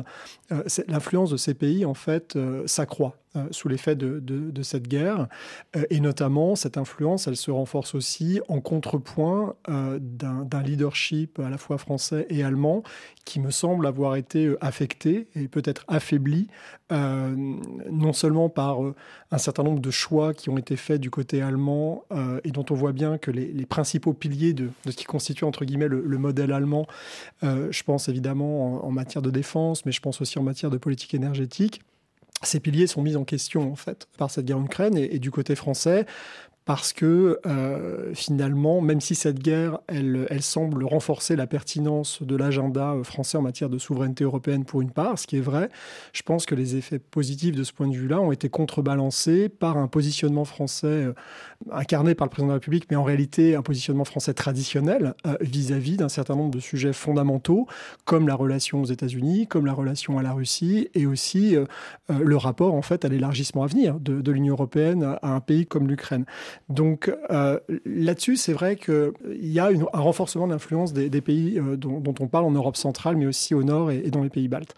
l'influence 0.88 1.30
de 1.30 1.38
ces 1.38 1.54
pays 1.54 1.86
en 1.86 1.94
fait 1.94 2.38
s'accroît. 2.66 3.16
Euh, 3.38 3.48
sous 3.52 3.70
l'effet 3.70 3.96
de, 3.96 4.62
cette 4.62 4.90
guerre. 4.90 5.30
Euh, 5.78 5.84
et 5.90 6.02
notamment, 6.02 6.58
cette 6.58 6.78
influence, 6.78 7.28
elle 7.28 7.38
se 7.38 7.50
renforce 7.50 7.96
aussi 7.96 8.42
en 8.50 8.60
contrepoint 8.60 9.56
euh, 9.70 10.00
d'un 10.02 10.62
leadership 10.62 11.40
à 11.40 11.50
la 11.50 11.58
fois 11.58 11.78
français 11.78 12.26
et 12.30 12.44
allemand 12.44 12.84
qui 13.24 13.40
me 13.40 13.50
semble 13.50 13.88
avoir 13.88 14.18
été 14.18 14.54
affecté 14.60 15.30
et 15.36 15.48
peut-être 15.48 15.86
affaibli, 15.88 16.48
non 16.90 18.12
seulement 18.12 18.50
par 18.50 18.80
un 19.32 19.38
certain 19.38 19.64
nombre 19.64 19.80
de 19.80 19.92
choix 19.92 20.34
qui 20.34 20.50
ont 20.50 20.58
été 20.58 20.76
faits 20.76 21.00
du 21.00 21.10
côté 21.10 21.42
allemand 21.42 22.04
et 22.44 22.52
dont 22.52 22.66
on 22.70 22.74
voit 22.74 22.92
bien 22.92 23.18
que 23.20 23.30
les, 23.32 23.66
principaux 23.66 24.14
piliers 24.14 24.54
de, 24.54 24.72
ce 24.86 24.92
qui 24.92 25.06
constitue, 25.06 25.46
entre 25.46 25.66
guillemets, 25.66 25.88
le, 25.88 26.18
modèle 26.18 26.52
allemand, 26.52 26.88
je 27.44 27.84
pense 27.84 28.10
évidemment 28.10 28.84
en, 28.84 28.88
en 28.88 28.92
matière 28.92 29.22
de 29.22 29.30
défense, 29.30 29.86
mais 29.86 29.92
je 29.92 30.02
pense 30.02 30.20
aussi 30.20 30.40
en 30.40 30.44
matière 30.44 30.72
de 30.72 30.78
politique 30.78 31.14
énergétique, 31.14 31.82
ces 32.44 32.60
piliers 32.60 32.88
sont 32.88 33.02
mis 33.02 33.16
en 33.16 33.24
question 33.24 33.72
en 33.72 33.76
fait 33.76 34.08
par 34.18 34.32
cette 34.32 34.46
guerre 34.46 34.58
en 34.58 34.66
Ukraine 34.66 34.98
et, 34.98 35.20
du 35.20 35.32
côté 35.32 35.56
français 35.56 36.06
parce 36.66 36.94
que 36.94 37.40
euh, 37.48 38.14
finalement, 38.14 38.82
même 38.82 39.02
si 39.02 39.16
cette 39.16 39.40
guerre, 39.40 39.80
elle, 39.88 40.28
semble 40.42 40.84
renforcer 40.84 41.36
la 41.36 41.48
pertinence 41.48 42.22
de 42.22 42.36
l'agenda 42.36 42.94
euh, 42.94 43.04
français 43.04 43.38
en 43.38 43.42
matière 43.42 43.70
de 43.70 43.80
souveraineté 43.80 44.24
européenne 44.24 44.64
pour 44.64 44.82
une 44.82 44.92
part, 44.92 45.18
ce 45.18 45.26
qui 45.26 45.38
est 45.38 45.42
vrai, 45.42 45.70
je 46.14 46.22
pense 46.22 46.46
que 46.46 46.54
les 46.54 46.76
effets 46.76 47.00
positifs 47.00 47.56
de 47.56 47.64
ce 47.64 47.74
point 47.74 47.88
de 47.88 47.96
vue-là 47.96 48.22
ont 48.22 48.32
été 48.32 48.50
contrebalancés 48.50 49.50
par 49.50 49.78
un 49.78 49.88
positionnement 49.88 50.46
français 50.46 50.88
euh, 50.88 51.14
incarné 51.72 52.14
par 52.14 52.26
le 52.28 52.30
président 52.30 52.48
de 52.48 52.52
la 52.52 52.56
République, 52.56 52.86
mais 52.92 52.96
en 52.96 53.04
réalité 53.04 53.56
un 53.56 53.64
positionnement 53.64 54.06
français 54.06 54.34
traditionnel 54.34 55.14
vis-à-vis 55.42 55.98
d'un 55.98 56.10
certain 56.10 56.36
nombre 56.36 56.52
de 56.52 56.60
sujets 56.60 56.94
fondamentaux, 56.94 57.68
comme 58.06 58.28
la 58.28 58.34
relation 58.34 58.82
aux 58.82 58.86
États-Unis, 58.86 59.48
comme 59.48 59.66
la 59.66 59.74
relation 59.74 60.18
à 60.18 60.24
la 60.24 60.34
Russie, 60.34 60.90
et 60.96 61.06
aussi 61.06 61.56
le 62.10 62.38
rapport 62.38 62.74
en 62.74 62.82
fait 62.82 63.06
à 63.06 63.10
l'élargissement 63.10 63.62
à 63.62 63.68
venir 63.68 64.00
de 64.00 64.32
l'Union 64.32 64.56
européenne 64.56 65.18
à 65.22 65.34
un 65.34 65.40
pays 65.40 65.68
comme 65.68 65.88
l'Ukraine. 65.88 66.26
Donc 66.70 67.14
euh, 67.30 67.60
là-dessus, 67.86 68.38
c'est 68.38 68.54
vrai 68.54 68.76
qu'il 68.76 69.14
y 69.42 69.60
a 69.60 69.68
un 69.68 70.00
renforcement 70.00 70.48
de 70.48 70.54
l'influence 70.54 70.94
des, 70.94 71.22
pays 71.22 71.60
euh, 71.60 71.76
dont, 71.76 72.14
on 72.20 72.28
parle 72.28 72.46
en 72.46 72.52
Europe 72.52 72.78
centrale, 72.78 73.18
mais 73.18 73.26
aussi 73.26 73.54
au 73.54 73.64
nord 73.64 73.92
et 73.92 74.10
dans 74.10 74.24
les 74.24 74.30
pays 74.30 74.48
baltes. 74.48 74.76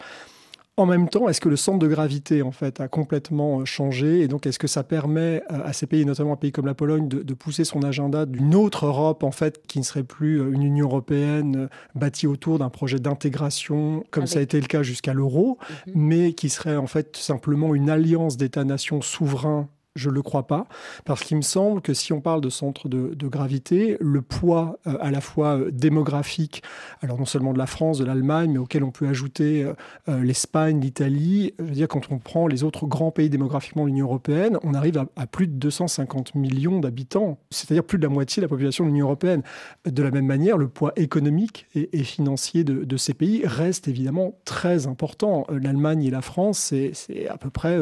En 0.75 0.87
même 0.87 1.07
temps, 1.07 1.29
est-ce 1.29 1.39
que 1.39 1.49
le 1.49 1.55
centre 1.55 1.77
de 1.77 1.87
gravité 1.87 2.41
en 2.41 2.51
fait 2.51 2.81
a 2.81 2.87
complètement 2.87 3.59
euh, 3.59 3.65
changé? 3.65 4.21
Et 4.21 4.27
donc 4.27 4.47
est-ce 4.47 4.57
que 4.57 4.67
ça 4.67 4.83
permet 4.83 5.43
à 5.47 5.71
ces 5.71 5.85
pays, 5.85 6.03
notamment 6.03 6.33
un 6.33 6.35
pays 6.35 6.51
comme 6.51 6.65
la 6.65 6.73
Pologne, 6.73 7.07
de, 7.07 7.33
pousser 7.35 7.63
son 7.63 7.83
agenda 7.83 8.25
d'une 8.25 8.55
autre 8.55 8.87
Europe 8.87 9.23
en 9.23 9.31
fait 9.31 9.67
qui 9.67 9.77
ne 9.77 9.83
serait 9.83 10.03
plus 10.03 10.39
une 10.51 10.63
Union 10.63 10.87
européenne 10.87 11.69
bâtie 11.93 12.25
autour 12.25 12.57
d'un 12.57 12.69
projet 12.69 12.99
d'intégration 12.99 14.03
comme 14.09 14.25
ça 14.25 14.39
a 14.39 14.41
été 14.41 14.59
le 14.59 14.65
cas 14.65 14.81
jusqu'à 14.81 15.13
l'euro, 15.13 15.59
mhm. 15.87 15.93
mais 15.95 16.33
qui 16.33 16.49
serait 16.49 16.77
en 16.77 16.87
fait 16.87 17.17
simplement 17.17 17.75
une 17.75 17.89
alliance 17.91 18.37
d'États-nations 18.37 19.01
souverains 19.01 19.67
je 19.95 20.09
ne 20.09 20.15
le 20.15 20.21
crois 20.21 20.47
pas, 20.47 20.65
parce 21.05 21.23
qu'il 21.23 21.37
me 21.37 21.43
semble 21.43 21.81
que 21.81 21.93
si 21.93 22.13
on 22.13 22.21
parle 22.21 22.41
de 22.41 22.49
centre 22.49 22.89
de, 22.89 23.27
gravité, 23.27 23.97
le 23.99 24.21
poids 24.21 24.79
euh, 24.87 24.97
à 24.99 25.11
la 25.11 25.21
fois 25.21 25.57
euh, 25.57 25.71
démographique, 25.71 26.63
alors 27.01 27.17
non 27.17 27.25
seulement 27.25 27.53
de 27.53 27.57
la 27.57 27.67
France, 27.67 27.99
de 27.99 28.05
l'Allemagne, 28.05 28.51
mais 28.51 28.57
auquel 28.57 28.83
on 28.83 28.91
peut 28.91 29.07
ajouter 29.07 29.63
euh, 29.63 30.23
l'Espagne, 30.23 30.79
l'Italie, 30.81 31.53
je 31.59 31.63
veux 31.63 31.71
dire, 31.71 31.87
quand 31.87 32.11
on 32.11 32.17
prend 32.17 32.47
les 32.47 32.63
autres 32.63 32.85
grands 32.87 33.11
pays 33.11 33.29
démographiquement 33.29 33.83
de 33.83 33.87
l'Union 33.87 34.07
européenne, 34.07 34.57
on 34.63 34.73
arrive 34.73 35.03
à, 35.15 35.27
plus 35.27 35.47
de 35.47 35.53
250 35.53 36.35
millions 36.35 36.79
d'habitants, 36.79 37.37
c'est-à-dire 37.49 37.83
plus 37.83 37.97
de 37.97 38.03
la 38.03 38.09
moitié 38.09 38.41
de 38.41 38.45
la 38.45 38.49
population 38.49 38.83
de 38.83 38.89
l'Union 38.89 39.05
européenne. 39.05 39.43
De 39.85 40.03
la 40.03 40.11
même 40.11 40.25
manière, 40.25 40.57
le 40.57 40.67
poids 40.67 40.91
économique 40.95 41.67
et, 41.75 42.03
financier 42.03 42.63
de, 42.63 42.97
ces 42.97 43.13
pays 43.13 43.41
reste 43.45 43.87
évidemment 43.87 44.35
très 44.45 44.87
important. 44.87 45.45
L'Allemagne 45.49 46.03
et 46.03 46.11
la 46.11 46.21
France, 46.21 46.73
c'est 46.93 47.27
à 47.27 47.37
peu 47.37 47.49
près 47.49 47.77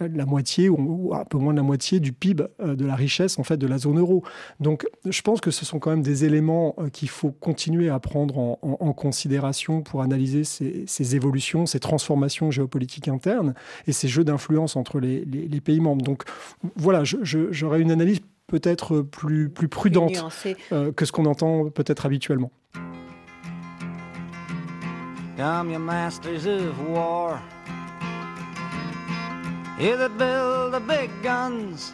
la 0.00 0.26
moitié 0.26 0.68
ou, 0.68 0.76
ou 0.78 1.14
un 1.14 1.24
peu 1.24 1.38
moins 1.38 1.47
de 1.52 1.56
la 1.56 1.62
moitié 1.62 2.00
du 2.00 2.12
PIB 2.12 2.44
euh, 2.60 2.74
de 2.74 2.84
la 2.84 2.94
richesse 2.94 3.38
en 3.38 3.44
fait 3.44 3.56
de 3.56 3.66
la 3.66 3.78
zone 3.78 3.98
euro. 3.98 4.22
Donc 4.60 4.86
je 5.04 5.20
pense 5.22 5.40
que 5.40 5.50
ce 5.50 5.64
sont 5.64 5.78
quand 5.78 5.90
même 5.90 6.02
des 6.02 6.24
éléments 6.24 6.74
euh, 6.78 6.88
qu'il 6.88 7.08
faut 7.08 7.30
continuer 7.30 7.88
à 7.88 7.98
prendre 7.98 8.58
en, 8.62 8.92
considération 8.92 9.82
pour 9.82 10.02
analyser 10.02 10.44
ces, 10.44 11.16
évolutions, 11.16 11.66
ces 11.66 11.78
transformations 11.78 12.50
géopolitiques 12.50 13.08
internes 13.08 13.54
et 13.86 13.92
ces 13.92 14.08
jeux 14.08 14.24
d'influence 14.24 14.76
entre 14.76 14.98
les, 14.98 15.24
pays 15.60 15.80
membres. 15.80 16.02
Donc 16.02 16.24
voilà, 16.76 17.02
j'aurais 17.04 17.80
une 17.80 17.90
analyse 17.90 18.20
peut-être 18.46 19.02
plus, 19.02 19.50
plus 19.50 19.68
prudente 19.68 20.24
euh, 20.72 20.92
que 20.92 21.04
ce 21.04 21.12
qu'on 21.12 21.26
entend 21.26 21.68
peut-être 21.70 22.06
habituellement. 22.06 22.50
Here 29.78 29.96
that 29.96 30.18
build 30.18 30.74
the 30.74 30.80
big 30.80 31.22
guns. 31.22 31.92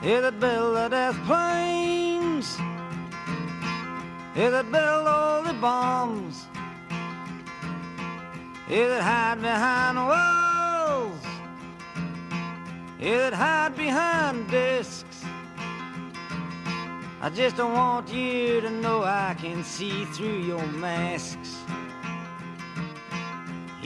Here 0.00 0.22
that 0.22 0.40
build 0.40 0.76
the 0.76 0.88
death 0.88 1.18
planes. 1.26 2.56
Here 4.34 4.50
that 4.50 4.72
build 4.72 5.06
all 5.06 5.42
the 5.42 5.52
bombs. 5.52 6.46
Here 8.66 8.88
that 8.88 9.02
hide 9.02 9.42
behind 9.42 9.98
walls. 9.98 11.22
Here 12.98 13.18
that 13.18 13.34
hide 13.34 13.76
behind 13.76 14.50
discs. 14.50 15.22
I 17.20 17.28
just 17.28 17.58
don't 17.58 17.74
want 17.74 18.08
you 18.10 18.62
to 18.62 18.70
know 18.70 19.02
I 19.02 19.36
can 19.38 19.62
see 19.64 20.06
through 20.06 20.38
your 20.38 20.66
masks. 20.66 21.58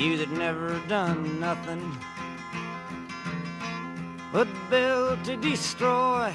You 0.02 0.16
that 0.16 0.32
never 0.32 0.80
done 0.88 1.38
nothing 1.38 1.96
but 4.32 4.48
build 4.68 5.24
to 5.26 5.36
destroy. 5.36 6.34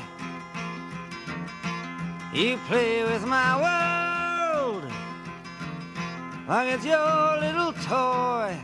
You 2.33 2.55
play 2.69 3.03
with 3.03 3.25
my 3.25 3.51
world 3.65 4.85
like 6.47 6.69
it's 6.75 6.85
your 6.85 7.41
little 7.41 7.73
toy. 7.73 8.57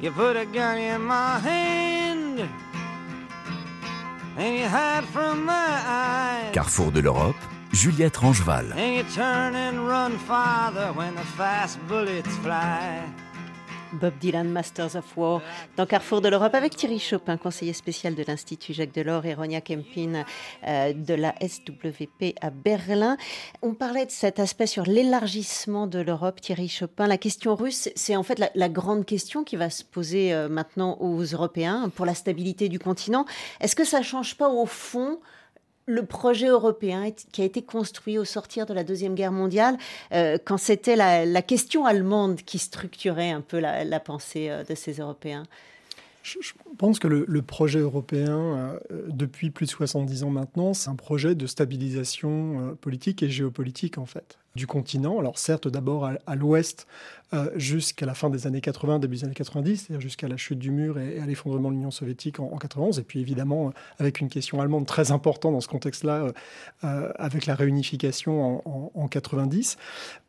You 0.00 0.12
put 0.12 0.36
a 0.36 0.46
gun 0.46 0.78
in 0.78 1.02
my 1.02 1.40
hand 1.40 2.48
and 4.36 4.58
you 4.58 4.68
hide 4.68 5.04
from 5.06 5.44
my 5.44 5.82
eyes. 5.84 6.54
Carrefour 6.54 6.92
de 6.92 7.02
l'Europe, 7.02 7.34
Juliette 7.76 8.16
Rangeval. 8.16 8.72
And 8.72 8.94
you 8.94 9.02
turn 9.14 9.54
and 9.54 9.86
run 9.86 10.16
farther 10.16 10.94
when 10.94 11.14
the 11.14 11.24
fast 11.36 11.78
bullets 11.86 12.34
fly? 12.38 13.04
Bob 13.92 14.14
Dylan, 14.18 14.44
Masters 14.44 14.96
of 14.96 15.04
War, 15.14 15.42
dans 15.76 15.84
Carrefour 15.84 16.22
de 16.22 16.28
l'Europe, 16.30 16.54
avec 16.54 16.74
Thierry 16.74 16.98
Chopin, 16.98 17.36
conseiller 17.36 17.74
spécial 17.74 18.14
de 18.14 18.24
l'Institut 18.26 18.72
Jacques 18.72 18.94
Delors, 18.94 19.26
et 19.26 19.34
Ronia 19.34 19.60
Kempin 19.60 20.24
euh, 20.66 20.94
de 20.94 21.12
la 21.12 21.34
SWP 21.46 22.34
à 22.40 22.48
Berlin. 22.48 23.18
On 23.60 23.74
parlait 23.74 24.06
de 24.06 24.10
cet 24.10 24.40
aspect 24.40 24.66
sur 24.66 24.84
l'élargissement 24.84 25.86
de 25.86 25.98
l'Europe, 25.98 26.40
Thierry 26.40 26.68
Chopin. 26.68 27.06
La 27.06 27.18
question 27.18 27.54
russe, 27.54 27.90
c'est 27.94 28.16
en 28.16 28.22
fait 28.22 28.40
la, 28.54 28.68
grande 28.70 29.04
question 29.04 29.44
qui 29.44 29.56
va 29.56 29.68
se 29.68 29.84
poser 29.84 30.32
euh, 30.32 30.48
maintenant 30.48 30.96
aux 31.00 31.22
Européens 31.22 31.90
pour 31.94 32.06
la 32.06 32.14
stabilité 32.14 32.70
du 32.70 32.78
continent. 32.78 33.26
Est-ce 33.60 33.76
que 33.76 33.84
ça 33.84 33.98
ne 33.98 34.04
change 34.04 34.36
pas 34.36 34.48
au 34.48 34.64
fond 34.64 35.20
le 35.86 36.04
projet 36.04 36.48
européen 36.48 37.10
qui 37.32 37.42
a 37.42 37.44
été 37.44 37.62
construit 37.62 38.18
au 38.18 38.24
sortir 38.24 38.66
de 38.66 38.74
la 38.74 38.84
Deuxième 38.84 39.14
Guerre 39.14 39.32
mondiale, 39.32 39.78
euh, 40.12 40.36
quand 40.44 40.58
c'était 40.58 40.96
la, 40.96 41.42
question 41.42 41.86
allemande 41.86 42.42
qui 42.42 42.58
structurait 42.58 43.30
un 43.30 43.40
peu 43.40 43.60
la, 43.60 44.00
pensée 44.00 44.50
euh, 44.50 44.64
de 44.64 44.74
ces 44.74 44.94
Européens 44.94 45.44
je, 46.22 46.38
pense 46.76 46.98
que 46.98 47.06
le, 47.06 47.42
projet 47.42 47.78
européen, 47.78 48.80
euh, 48.90 49.06
depuis 49.06 49.50
plus 49.50 49.66
de 49.66 49.70
70 49.70 50.24
ans 50.24 50.30
maintenant, 50.30 50.74
c'est 50.74 50.90
un 50.90 50.96
projet 50.96 51.36
de 51.36 51.46
stabilisation 51.46 52.76
politique 52.80 53.22
et 53.22 53.28
géopolitique 53.28 53.96
en 53.96 54.06
fait 54.06 54.36
du 54.56 54.66
continent. 54.66 55.20
Alors 55.20 55.38
certes 55.38 55.68
d'abord 55.68 56.10
à 56.26 56.34
l'ouest 56.34 56.88
euh, 57.34 57.50
jusqu'à 57.56 58.06
la 58.06 58.14
fin 58.14 58.30
des 58.30 58.46
années 58.46 58.60
80, 58.60 59.00
début 59.00 59.16
des 59.16 59.24
années 59.24 59.34
90, 59.34 59.76
c'est-à-dire 59.76 60.00
jusqu'à 60.00 60.28
la 60.28 60.36
chute 60.36 60.60
du 60.60 60.70
mur 60.70 60.96
et, 61.00 61.18
à 61.18 61.26
l'effondrement 61.26 61.70
de 61.70 61.74
l'Union 61.74 61.90
soviétique 61.90 62.38
en, 62.38 62.56
91. 62.56 63.00
Et 63.00 63.02
puis 63.02 63.20
évidemment, 63.20 63.66
euh, 63.66 63.70
avec 63.98 64.20
une 64.20 64.28
question 64.28 64.60
allemande 64.60 64.86
très 64.86 65.10
importante 65.10 65.52
dans 65.52 65.60
ce 65.60 65.66
contexte-là, 65.66 66.28
euh, 66.84 67.12
avec 67.16 67.46
la 67.46 67.56
réunification 67.56 68.62
en, 68.96 69.08
90. 69.08 69.76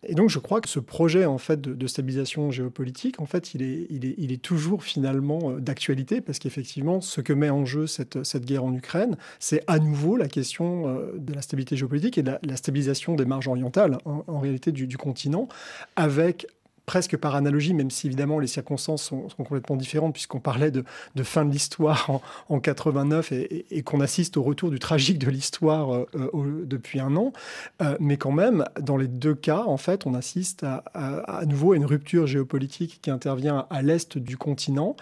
Et 0.03 0.13
donc, 0.13 0.29
je 0.29 0.39
crois 0.39 0.61
que 0.61 0.69
ce 0.69 0.79
projet 0.79 1.25
en 1.25 1.37
fait 1.37 1.61
de, 1.61 1.87
stabilisation 1.87 2.51
géopolitique, 2.51 3.19
en 3.19 3.25
fait, 3.25 3.53
il 3.53 3.61
est, 3.61 3.87
il 3.89 4.05
est, 4.05 4.15
il 4.17 4.31
est 4.31 4.41
toujours 4.41 4.83
finalement 4.83 5.51
d'actualité 5.53 6.21
parce 6.21 6.39
qu'effectivement, 6.39 7.01
ce 7.01 7.21
que 7.21 7.33
met 7.33 7.49
en 7.49 7.65
jeu 7.65 7.87
cette, 7.87 8.23
cette 8.23 8.45
guerre 8.45 8.63
en 8.63 8.73
Ukraine, 8.73 9.17
c'est 9.39 9.63
à 9.67 9.79
nouveau 9.79 10.15
la 10.15 10.27
question 10.27 10.99
de 11.15 11.33
la 11.33 11.41
stabilité 11.41 11.75
géopolitique 11.75 12.17
et 12.17 12.23
de 12.23 12.37
la, 12.41 12.57
stabilisation 12.57 13.15
des 13.15 13.25
marges 13.25 13.47
orientales, 13.47 13.97
en, 14.05 14.39
réalité, 14.39 14.71
du, 14.71 14.87
du 14.87 14.97
continent, 14.97 15.47
avec 15.95 16.47
presque 16.87 17.17
par 17.17 17.35
analogie, 17.35 17.73
même 17.73 17.91
si 17.91 18.07
évidemment 18.07 18.39
les 18.39 18.47
circonstances 18.47 19.03
sont, 19.03 19.27
complètement 19.37 19.75
différentes, 19.75 20.13
puisqu'on 20.13 20.39
parlait 20.39 20.71
de, 20.71 20.83
fin 21.21 21.45
de 21.45 21.51
l'histoire 21.51 22.21
en, 22.49 22.59
89 22.59 23.33
et, 23.33 23.83
qu'on 23.83 23.99
assiste 23.99 24.37
au 24.37 24.41
retour 24.41 24.71
du 24.71 24.79
tragique 24.79 25.19
de 25.19 25.29
l'histoire 25.29 25.93
euh, 25.93 26.07
euh, 26.15 26.63
depuis 26.65 26.99
un 26.99 27.15
an. 27.17 27.33
Euh, 27.81 27.97
mais 27.99 28.15
quand 28.15 28.31
même, 28.31 28.63
dans 28.79 28.95
les 28.95 29.07
deux 29.07 29.35
cas, 29.35 29.63
en 29.67 29.77
fait, 29.77 30.07
on 30.07 30.13
assiste 30.13 30.63
à, 30.63 31.41
nouveau 31.45 31.73
à 31.73 31.75
une 31.75 31.85
rupture 31.85 32.25
géopolitique 32.25 32.99
qui 33.01 33.11
intervient 33.11 33.67
à 33.69 33.81
l'est 33.81 34.17
du 34.17 34.37
continent 34.37 34.95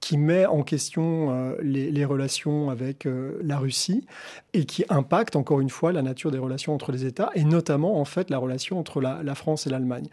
qui 0.00 0.16
met 0.16 0.46
en 0.46 0.62
question 0.62 1.54
les, 1.60 2.04
relations 2.06 2.70
avec 2.70 3.06
la 3.42 3.58
Russie 3.58 4.06
et 4.54 4.64
qui 4.64 4.82
impacte 4.88 5.36
encore 5.36 5.60
une 5.60 5.68
fois 5.68 5.92
la 5.92 6.00
nature 6.00 6.30
des 6.30 6.38
relations 6.38 6.74
entre 6.74 6.90
les 6.90 7.04
États 7.04 7.30
et 7.34 7.44
notamment 7.44 8.00
en 8.00 8.06
fait 8.06 8.30
la 8.30 8.38
relation 8.38 8.78
entre 8.78 9.02
la 9.02 9.34
France 9.34 9.66
et 9.66 9.70
l'Allemagne. 9.70 10.08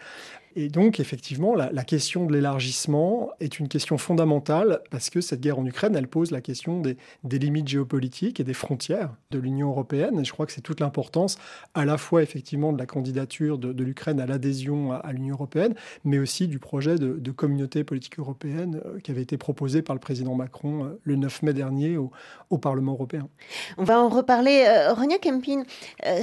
Et 0.59 0.69
donc, 0.69 0.99
effectivement, 0.99 1.53
la, 1.53 1.83
question 1.83 2.25
de 2.25 2.33
l'élargissement 2.33 3.29
est 3.39 3.59
une 3.59 3.67
question 3.67 3.99
fondamentale 3.99 4.81
parce 4.89 5.11
que 5.11 5.21
cette 5.21 5.39
guerre 5.39 5.59
en 5.59 5.65
Ukraine, 5.67 5.95
elle 5.95 6.07
pose 6.07 6.31
la 6.31 6.41
question 6.41 6.81
des, 6.81 6.97
limites 7.37 7.67
géopolitiques 7.67 8.39
et 8.39 8.43
des 8.43 8.55
frontières 8.55 9.13
de 9.29 9.37
l'Union 9.37 9.69
européenne. 9.69 10.19
Et 10.19 10.25
je 10.25 10.33
crois 10.33 10.47
que 10.47 10.51
c'est 10.51 10.61
toute 10.61 10.79
l'importance 10.79 11.37
à 11.75 11.85
la 11.85 11.99
fois, 11.99 12.23
effectivement, 12.23 12.73
de 12.73 12.79
la 12.79 12.87
candidature 12.87 13.59
de, 13.59 13.83
l'Ukraine 13.83 14.19
à 14.19 14.25
l'adhésion 14.25 14.93
à, 14.93 15.11
l'Union 15.11 15.35
européenne, 15.35 15.75
mais 16.03 16.17
aussi 16.17 16.47
du 16.47 16.57
projet 16.57 16.95
de, 16.95 17.31
communauté 17.31 17.83
politique 17.83 18.17
européenne 18.17 18.81
euh, 18.83 18.99
qui 18.99 19.11
avait 19.11 19.21
été 19.21 19.37
proposé 19.37 19.83
par 19.83 19.95
le 19.95 19.99
président 19.99 20.33
Macron 20.33 20.85
euh, 20.85 20.99
le 21.03 21.17
9 21.17 21.43
mai 21.43 21.53
dernier 21.53 21.97
au, 21.97 22.09
Parlement 22.57 22.93
européen. 22.93 23.29
On 23.77 23.83
va 23.83 24.01
en 24.01 24.09
reparler. 24.09 24.65
Euh, 24.67 24.93
Ronia 24.93 25.19
Kempin, 25.19 25.65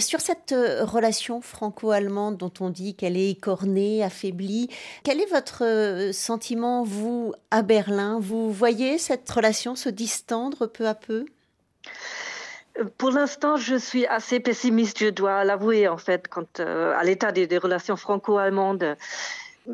sur 0.01 0.20
cette 0.20 0.53
relation 0.80 1.41
franco-allemande 1.41 2.37
dont 2.37 2.53
on 2.59 2.70
dit 2.70 2.97
qu'elle 2.97 3.16
est 3.16 3.39
quel 5.03 5.20
est 5.20 5.31
votre 5.31 5.64
euh, 5.64 6.12
sentiment, 6.12 6.85
vous, 6.85 7.35
à 7.51 7.62
Berlin? 7.62 8.18
Vous 8.20 8.51
voyez 8.53 8.99
cette 8.99 9.29
relation 9.31 9.77
se 9.77 9.89
distendre 9.89 10.66
peu 10.66 10.87
à 10.87 10.95
peu? 10.95 11.27
Pour 12.99 13.11
l'instant, 13.11 13.57
je 13.57 13.77
suis 13.77 14.07
assez 14.07 14.41
pessimiste, 14.41 14.99
je 14.99 15.11
dois 15.11 15.45
l'avouer, 15.45 15.87
en 15.89 15.99
fait, 15.99 16.27
quant 16.29 16.47
euh, 16.59 16.93
à 16.97 17.05
l'état 17.05 17.31
des, 17.31 17.59
relations 17.59 17.97
franco-allemandes. 17.97 18.97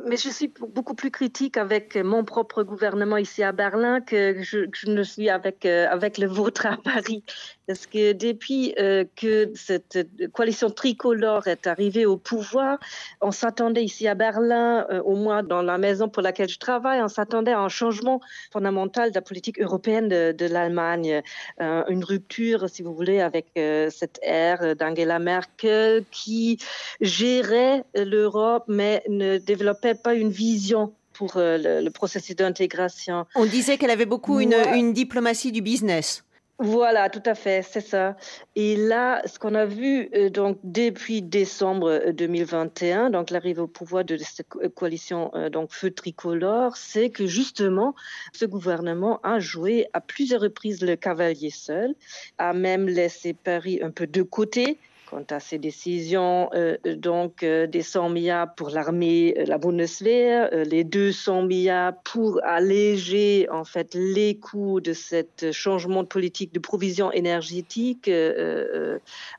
Mais 0.07 0.17
je 0.17 0.29
suis 0.29 0.53
beaucoup 0.69 0.95
plus 0.95 1.11
critique 1.11 1.57
avec 1.57 1.97
mon 1.97 2.25
propre 2.25 2.63
gouvernement 2.63 3.17
ici 3.17 3.43
à 3.43 3.53
Berlin 3.53 4.01
que 4.01 4.41
je, 4.41 4.67
ne 4.87 5.03
suis 5.03 5.31
avec, 5.31 5.65
euh, 5.65 5.89
avec 5.91 6.19
le 6.19 6.27
vôtre 6.27 6.67
à 6.67 6.77
Paris. 6.77 7.25
Parce 7.71 7.87
que 7.87 8.15
depuis 8.15 8.75
euh, 8.81 9.05
que 9.15 9.53
cette 9.55 9.97
coalition 10.33 10.71
tricolore 10.71 11.47
est 11.47 11.69
arrivée 11.69 12.05
au 12.05 12.17
pouvoir, 12.17 12.81
on 13.21 13.31
s'attendait 13.31 13.85
ici 13.85 14.09
à 14.09 14.17
Berlin, 14.17 14.89
euh, 14.91 15.01
au 15.03 15.15
moins 15.15 15.45
dans 15.45 15.63
la 15.63 15.79
maison 15.79 16.09
pour 16.09 16.21
laquelle 16.21 16.49
je 16.49 16.59
travaille, 16.59 17.01
on 17.01 17.07
s'attendait 17.07 17.53
à 17.53 17.61
un 17.61 17.69
changement 17.69 18.21
fondamental 18.53 19.11
de 19.11 19.15
la 19.15 19.23
politique 19.23 19.61
européenne 19.61 20.09
de, 20.09 20.47
l'Allemagne, 20.47 21.23
une 21.61 22.03
rupture, 22.03 22.69
si 22.69 22.83
vous 22.83 22.93
voulez, 22.93 23.21
avec 23.21 23.47
cette 23.55 24.19
ère 24.23 24.75
d'Angela 24.75 25.21
Merkel 25.21 26.03
qui 26.11 26.59
gérait 27.01 27.85
l'Europe 27.95 28.65
mais 28.67 29.05
ne 29.09 29.39
développait 29.39 29.95
pas 29.95 30.15
une 30.15 30.31
vision 30.31 30.93
pour 31.21 31.37
euh, 31.37 31.83
le, 31.83 31.91
processus 31.91 32.35
d'intégration. 32.35 33.27
On 33.35 33.45
disait 33.45 33.77
qu'elle 33.77 33.91
avait 33.91 34.07
beaucoup 34.07 34.41
une, 34.41 34.55
une, 34.75 34.95
diplomatie 34.95 35.53
du 35.53 35.61
business. 35.61 36.25
Voilà, 36.63 37.09
tout 37.09 37.23
à 37.25 37.35
fait, 37.35 37.63
c'est 37.63 37.81
ça. 37.81 38.19
Et 38.55 38.77
là, 38.77 39.23
ce 39.25 39.39
qu'on 39.39 39.55
a 39.55 39.65
vu 39.65 40.11
euh, 40.15 40.29
donc 40.29 40.59
depuis 40.63 41.23
décembre 41.23 42.13
2021, 42.13 43.07
euh, 43.07 43.11
donc 43.11 43.31
l'arrivée 43.31 43.63
au 43.63 43.67
pouvoir 43.67 44.05
de 44.05 44.19
cette 44.19 44.47
coalition 44.75 45.33
donc 45.51 45.73
feu 45.73 45.91
tricolore, 45.91 46.77
c'est 46.77 47.09
que 47.09 47.27
justement 47.27 47.95
ce 48.35 48.45
gouvernement 48.45 49.21
a 49.23 49.39
joué 49.39 49.87
à 49.95 50.03
plusieurs 50.03 50.43
reprises 50.43 50.83
le 50.83 50.97
cavalier 50.97 51.49
seul, 51.49 51.95
a 52.37 52.53
même 52.53 52.89
laissé 52.89 53.33
Paris 53.33 53.81
un 53.83 53.91
peu 53.91 54.07
de 54.07 54.21
côté 54.21 54.77
quant 55.11 55.25
à 55.31 55.41
ces 55.41 55.59
décisions, 55.59 56.49
euh, 56.55 56.77
donc 56.85 57.43
euh, 57.43 57.67
des 57.67 57.83
100 57.83 58.11
milliards 58.11 58.55
pour 58.55 58.71
l'armée, 58.71 59.35
euh, 59.37 59.45
la 59.45 59.59
Bundeswehr, 59.59 60.51
les 60.65 60.85
200 60.85 61.43
milliards 61.43 62.01
pour 62.05 62.41
alléger 62.45 63.49
en 63.51 63.65
fait 63.65 63.95
les 63.95 64.39
coûts 64.39 64.81
de 64.81 64.93
ce 64.93 65.25
changement 65.51 66.05
de 66.05 66.09
politique 66.09 66.55
de 66.55 66.61
provision 66.61 67.11
énergétique 67.11 68.11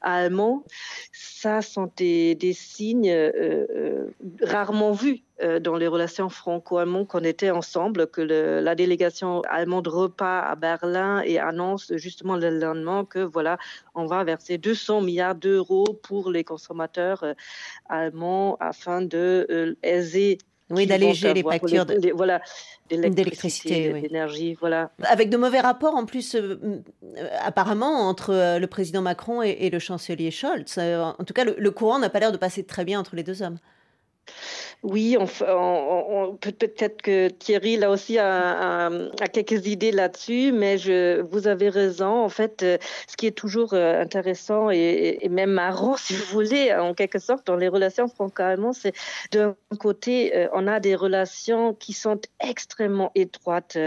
allemand. 0.01 0.63
Ça 1.13 1.61
sont 1.61 1.89
des 1.95 2.53
signes 2.53 3.31
rarement 4.41 4.91
vus 4.91 5.21
euh, 5.21 5.30
dans 5.61 5.75
les 5.75 5.87
relations 5.87 6.29
franco-allemandes 6.29 7.07
qu'on 7.07 7.23
était 7.23 7.51
ensemble, 7.51 8.07
que 8.07 8.21
la 8.21 8.75
délégation 8.75 9.41
allemande 9.49 9.87
repart 9.87 10.51
à 10.51 10.55
Berlin 10.55 11.21
et 11.25 11.39
annonce 11.39 11.91
justement 11.95 12.37
le 12.37 12.59
lendemain 12.59 13.05
que 13.05 13.19
voilà, 13.19 13.57
on 13.95 14.05
va 14.05 14.23
verser 14.23 14.57
200 14.57 15.01
milliards 15.01 15.35
d'euros 15.35 15.85
pour 16.03 16.31
les 16.31 16.43
consommateurs 16.43 17.23
euh, 17.23 17.33
allemands 17.89 18.57
afin 18.59 19.01
de 19.01 19.47
euh, 19.49 19.75
oui, 20.69 20.87
d'alléger 20.87 21.33
les 21.33 21.43
factures 21.43 21.85
de, 21.85 22.11
voilà, 22.15 22.41
d'électricité, 22.89 23.91
d'énergie, 23.91 24.53
voilà. 24.53 24.91
Avec 25.03 25.29
de 25.29 25.35
mauvais 25.35 25.59
rapports 25.59 25.95
en 25.95 26.05
plus, 26.05 26.37
apparemment, 27.41 28.07
entre 28.07 28.57
le 28.57 28.67
président 28.67 29.01
Macron 29.01 29.41
et, 29.41 29.69
le 29.69 29.79
chancelier 29.79 30.31
Scholz. 30.31 30.77
en 30.77 31.23
tout 31.25 31.33
cas, 31.33 31.43
le 31.43 31.71
courant 31.71 31.99
n'a 31.99 32.09
pas 32.09 32.21
l'air 32.21 32.31
de 32.31 32.37
passer 32.37 32.63
très 32.63 32.85
bien 32.85 33.01
entre 33.01 33.17
les 33.17 33.23
deux 33.23 33.41
hommes. 33.41 33.57
Oui, 34.83 35.15
peut-être 36.41 37.03
que 37.03 37.27
Thierry 37.27 37.77
là 37.77 37.91
aussi 37.91 38.17
a, 38.17 38.89
quelques 39.31 39.67
idées 39.67 39.91
là-dessus, 39.91 40.51
mais 40.51 40.77
vous 41.21 41.47
avez 41.47 41.69
raison. 41.69 42.23
En 42.23 42.29
fait, 42.29 42.63
euh, 42.63 42.77
ce 43.07 43.15
qui 43.15 43.27
est 43.27 43.37
toujours 43.37 43.73
euh, 43.73 44.01
intéressant 44.01 44.71
et, 44.71 45.19
même 45.29 45.51
marrant, 45.51 45.97
si 45.97 46.15
vous 46.15 46.25
voulez, 46.25 46.73
en 46.73 46.95
quelque 46.95 47.19
sorte, 47.19 47.45
dans 47.45 47.57
les 47.57 47.67
relations 47.67 48.07
franco-allemandes, 48.07 48.73
c'est 48.73 48.93
d'un 49.31 49.55
côté, 49.79 50.35
euh, 50.35 50.47
on 50.53 50.65
a 50.65 50.79
des 50.79 50.95
relations 50.95 51.75
qui 51.75 51.93
sont 51.93 52.19
extrêmement 52.39 53.11
étroites. 53.13 53.77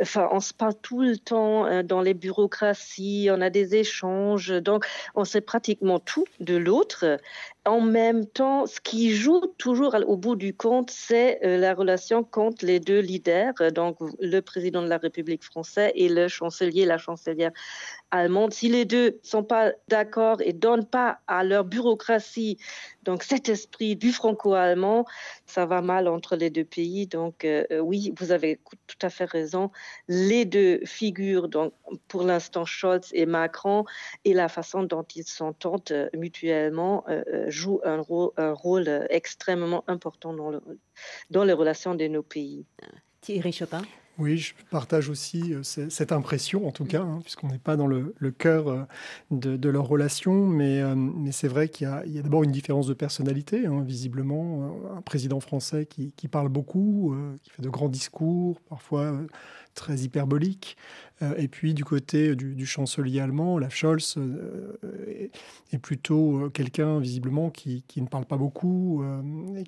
Enfin, 0.00 0.28
on 0.32 0.40
se 0.40 0.54
parle 0.54 0.74
tout 0.80 1.02
le 1.02 1.18
temps 1.18 1.82
dans 1.82 2.00
les 2.00 2.14
bureaucraties, 2.14 3.28
on 3.30 3.42
a 3.42 3.50
des 3.50 3.76
échanges, 3.76 4.48
donc 4.62 4.86
on 5.14 5.24
sait 5.24 5.42
pratiquement 5.42 5.98
tout 5.98 6.24
de 6.40 6.56
l'autre. 6.56 7.18
En 7.64 7.80
même 7.80 8.26
temps, 8.26 8.66
ce 8.66 8.80
qui 8.80 9.14
joue 9.14 9.42
toujours 9.58 9.94
au 10.06 10.16
bout 10.16 10.36
du 10.36 10.54
compte, 10.54 10.90
c'est 10.90 11.38
la 11.42 11.74
relation 11.74 12.26
entre 12.34 12.64
les 12.64 12.80
deux 12.80 13.00
leaders, 13.00 13.52
donc 13.74 13.98
le 14.20 14.40
président 14.40 14.80
de 14.80 14.88
la 14.88 14.96
République 14.96 15.44
française 15.44 15.92
et 15.94 16.08
le 16.08 16.28
chancelier, 16.28 16.86
la 16.86 16.96
chancelière 16.96 17.50
allemande. 18.10 18.54
Si 18.54 18.68
les 18.68 18.84
deux 18.84 19.18
sont 19.22 19.42
pas 19.42 19.72
d'accord 19.88 20.40
et 20.40 20.54
donnent 20.54 20.86
pas 20.86 21.18
à 21.26 21.44
leur 21.44 21.64
bureaucratie 21.64 22.56
donc 23.08 23.22
cet 23.22 23.48
esprit 23.48 23.96
du 23.96 24.12
franco-allemand, 24.12 25.06
ça 25.46 25.64
va 25.64 25.80
mal 25.80 26.08
entre 26.08 26.36
les 26.36 26.50
deux 26.50 26.66
pays. 26.66 27.06
Donc 27.06 27.46
euh, 27.46 27.64
oui, 27.80 28.12
vous 28.18 28.32
avez 28.32 28.60
tout 28.86 28.98
à 29.00 29.08
fait 29.08 29.24
raison. 29.24 29.70
Les 30.08 30.44
deux 30.44 30.80
figures, 30.84 31.48
donc 31.48 31.72
pour 32.08 32.22
l'instant 32.22 32.66
Scholz 32.66 33.08
et 33.14 33.24
Macron, 33.24 33.86
et 34.26 34.34
la 34.34 34.50
façon 34.50 34.82
dont 34.82 35.06
ils 35.16 35.24
s'entendent 35.24 35.90
euh, 35.90 36.10
mutuellement 36.14 37.02
euh, 37.08 37.46
jouent 37.58 37.80
un, 37.84 38.00
rôle, 38.00 38.30
un 38.36 38.52
rôle 38.52 39.06
extrêmement 39.10 39.84
important 39.86 40.32
dans, 40.32 40.50
le, 40.50 40.60
dans 41.30 41.44
les 41.44 41.52
relations 41.52 41.94
de 41.94 42.06
nos 42.06 42.22
pays. 42.22 42.64
Thierry 43.20 43.52
Chopin. 43.52 43.82
Oui, 44.18 44.36
je 44.36 44.52
partage 44.70 45.08
aussi 45.08 45.54
euh, 45.54 45.62
cette 45.62 46.10
impression, 46.10 46.66
en 46.66 46.72
tout 46.72 46.84
cas, 46.84 47.02
hein, 47.02 47.20
puisqu'on 47.22 47.48
n'est 47.48 47.58
pas 47.58 47.76
dans 47.76 47.86
le, 47.86 48.12
cœur 48.36 48.66
euh, 48.66 48.82
de, 49.30 49.68
leur 49.68 49.86
relation, 49.86 50.44
mais, 50.44 50.80
euh, 50.80 50.96
mais 50.96 51.30
c'est 51.30 51.46
vrai 51.46 51.68
qu'il 51.68 51.86
y 51.86 52.18
a, 52.18 52.22
d'abord 52.22 52.42
une 52.42 52.50
différence 52.50 52.88
de 52.88 52.94
personnalité, 52.94 53.66
hein, 53.66 53.84
visiblement. 53.86 54.96
Un 54.96 55.02
président 55.02 55.38
français 55.38 55.86
qui, 55.86 56.12
qui 56.12 56.26
parle 56.26 56.48
beaucoup, 56.48 57.14
qui 57.42 57.50
fait 57.50 57.62
de 57.62 57.68
grands 57.70 57.88
discours, 57.88 58.60
parfois 58.68 59.14
très 59.74 59.96
hyperbolique. 59.98 60.76
Euh, 61.22 61.34
et 61.36 61.48
puis 61.48 61.74
du 61.74 61.84
côté 61.84 62.36
du, 62.36 62.66
chancelier 62.66 63.20
allemand, 63.20 63.54
Olaf 63.54 63.74
Scholz 63.74 64.14
euh, 64.18 65.28
est, 65.72 65.78
plutôt 65.78 66.44
euh, 66.44 66.48
quelqu'un 66.48 67.00
visiblement 67.00 67.50
qui, 67.50 67.84
ne 67.96 68.06
parle 68.06 68.24
pas 68.24 68.36
beaucoup, 68.36 69.02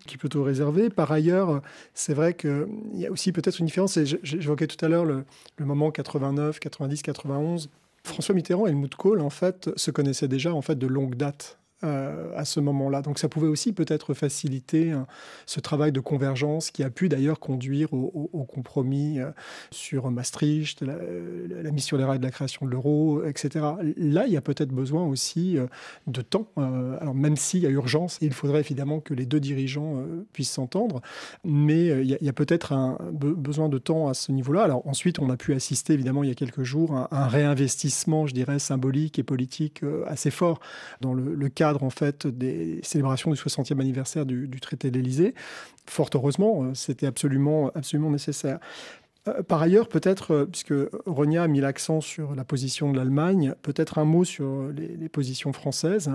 qui 0.06 0.14
est 0.14 0.18
plutôt 0.18 0.42
réservé. 0.42 0.90
Par 0.90 1.10
ailleurs, 1.10 1.62
c'est 1.94 2.14
vrai 2.14 2.34
qu'il 2.34 2.68
y 2.94 3.06
a 3.06 3.10
aussi 3.10 3.32
peut-être 3.32 3.58
une 3.58 3.66
différence, 3.66 3.96
et 3.96 4.06
j'évoquais 4.22 4.66
tout 4.66 4.82
à 4.84 4.88
l'heure 4.88 5.04
le, 5.04 5.24
le 5.56 5.64
moment 5.64 5.90
89, 5.90 6.60
90, 6.60 7.02
91. 7.02 7.70
François 8.04 8.34
Mitterrand 8.34 8.66
et 8.66 8.70
Helmut 8.70 8.94
Kohl, 8.94 9.20
en 9.20 9.30
fait, 9.30 9.70
se 9.76 9.90
connaissaient 9.90 10.28
déjà 10.28 10.54
en 10.54 10.62
fait 10.62 10.76
de 10.76 10.86
longue 10.86 11.16
date. 11.16 11.59
Euh, 11.82 12.30
à 12.36 12.44
ce 12.44 12.60
moment-là. 12.60 13.00
Donc 13.00 13.18
ça 13.18 13.30
pouvait 13.30 13.46
aussi 13.46 13.72
peut-être 13.72 14.12
faciliter 14.12 14.90
hein, 14.90 15.06
ce 15.46 15.60
travail 15.60 15.92
de 15.92 16.00
convergence 16.00 16.70
qui 16.70 16.82
a 16.82 16.90
pu 16.90 17.08
d'ailleurs 17.08 17.40
conduire 17.40 17.94
au, 17.94 18.46
compromis 18.52 19.18
euh, 19.18 19.30
sur 19.70 20.10
Maastricht, 20.10 20.82
la, 20.82 21.70
mise 21.70 21.84
sur 21.84 21.96
les 21.96 22.04
rails 22.04 22.18
de 22.18 22.24
la 22.24 22.30
création 22.30 22.66
de 22.66 22.70
l'euro, 22.70 23.24
etc. 23.24 23.64
Là, 23.96 24.26
il 24.26 24.32
y 24.32 24.36
a 24.36 24.42
peut-être 24.42 24.72
besoin 24.72 25.06
aussi 25.06 25.56
euh, 25.56 25.68
de 26.06 26.20
temps. 26.20 26.48
alors 26.56 27.14
même 27.14 27.36
s'il 27.36 27.60
y 27.60 27.66
a 27.66 27.70
urgence, 27.70 28.18
il 28.20 28.34
faudrait 28.34 28.60
évidemment 28.60 29.00
que 29.00 29.14
les 29.14 29.24
deux 29.24 29.40
dirigeants 29.40 30.04
puissent 30.34 30.52
s'entendre, 30.52 31.00
mais 31.44 31.86
il 31.86 32.18
y 32.20 32.28
a, 32.28 32.32
peut-être 32.34 32.72
un 32.72 32.98
besoin 33.12 33.70
de 33.70 33.78
temps 33.78 34.08
à 34.08 34.12
ce 34.14 34.32
niveau-là. 34.32 34.64
Alors 34.64 34.86
ensuite, 34.86 35.18
on 35.18 35.30
a 35.30 35.38
pu 35.38 35.54
assister 35.54 35.94
évidemment 35.94 36.24
il 36.24 36.28
y 36.28 36.32
a 36.32 36.34
quelques 36.34 36.62
jours 36.62 36.94
à 36.94 37.08
un 37.10 37.26
réinvestissement, 37.26 38.26
je 38.26 38.34
dirais, 38.34 38.58
symbolique 38.58 39.18
et 39.18 39.22
politique 39.22 39.82
assez 40.06 40.30
fort 40.30 40.60
dans 41.00 41.14
le, 41.14 41.34
le 41.34 41.48
en 41.80 41.90
fait 41.90 42.26
des 42.26 42.80
célébrations 42.82 43.30
du 43.30 43.36
60e 43.36 43.80
anniversaire 43.80 44.26
du, 44.26 44.48
traité 44.60 44.90
de 44.90 44.96
l'Élysée. 44.96 45.34
Fort 45.86 46.10
heureusement, 46.14 46.64
euh, 46.64 46.74
c'était 46.74 47.06
absolument, 47.06 47.70
absolument 47.74 48.10
nécessaire. 48.10 48.58
Euh, 49.28 49.42
par 49.42 49.60
ailleurs, 49.60 49.88
peut-être, 49.88 50.32
euh, 50.32 50.46
puisque 50.46 50.74
Ronia 51.06 51.42
a 51.42 51.48
mis 51.48 51.60
l'accent 51.60 52.00
sur 52.00 52.34
la 52.34 52.44
position 52.44 52.90
de 52.92 52.96
l'Allemagne, 52.96 53.54
peut-être 53.62 53.98
un 53.98 54.04
mot 54.04 54.24
sur 54.24 54.68
les, 54.68 55.08
positions 55.08 55.52
françaises. 55.52 56.10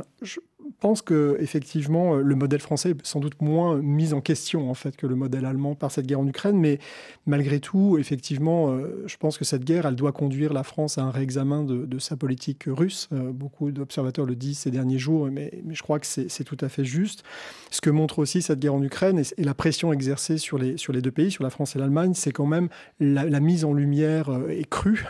Pense 0.80 1.02
que 1.02 1.38
effectivement 1.40 2.16
le 2.16 2.36
modèle 2.36 2.60
français 2.60 2.92
est 2.92 3.06
sans 3.06 3.20
doute 3.20 3.42
moins 3.42 3.78
mis 3.78 4.14
en 4.14 4.22
question 4.22 4.70
en 4.70 4.74
fait 4.74 4.96
que 4.96 5.08
le 5.08 5.16
modèle 5.16 5.46
allemand 5.46 5.76
par 5.76 5.92
cette 5.92 6.08
guerre 6.08 6.20
en 6.20 6.28
Ukraine, 6.28 6.58
mais 6.58 6.80
malgré 7.26 7.60
tout, 7.60 7.98
effectivement, 7.98 8.70
euh, 8.70 9.04
je 9.08 9.18
pense 9.18 9.38
que 9.38 9.46
cette 9.46 9.64
guerre, 9.64 9.86
elle 9.86 9.96
doit 9.96 10.12
conduire 10.12 10.54
la 10.54 10.64
France 10.64 10.98
à 10.98 11.04
un 11.04 11.12
réexamen 11.12 11.64
de, 11.64 12.00
sa 12.00 12.18
politique 12.18 12.64
russe. 12.68 13.08
Euh, 13.14 13.32
beaucoup 13.32 13.72
d'observateurs 13.72 14.26
le 14.26 14.36
disent 14.36 14.60
ces 14.60 14.72
derniers 14.72 14.98
jours, 14.98 15.28
mais, 15.32 15.64
je 15.70 15.82
crois 15.82 16.00
que 16.00 16.06
c'est 16.06 16.44
tout 16.44 16.58
à 16.62 16.70
fait 16.70 16.86
juste. 16.86 17.24
Ce 17.72 17.82
que 17.82 17.90
montre 17.90 18.20
aussi 18.20 18.42
cette 18.42 18.60
guerre 18.60 18.76
en 18.76 18.84
Ukraine 18.84 19.20
et, 19.20 19.44
la 19.44 19.54
pression 19.54 19.94
exercée 19.94 20.38
sur 20.38 20.58
les, 20.58 20.78
sur 20.78 20.94
les 20.94 21.02
deux 21.02 21.12
pays, 21.12 21.32
sur 21.32 21.44
la 21.44 21.50
France 21.50 21.76
et 21.76 21.80
l'Allemagne, 21.80 22.14
c'est 22.14 22.32
quand 22.32 22.46
même 22.46 22.70
la, 23.00 23.40
mise 23.40 23.66
en 23.66 23.74
lumière 23.74 24.30
euh, 24.30 24.50
et 24.50 24.66
crue 24.66 25.06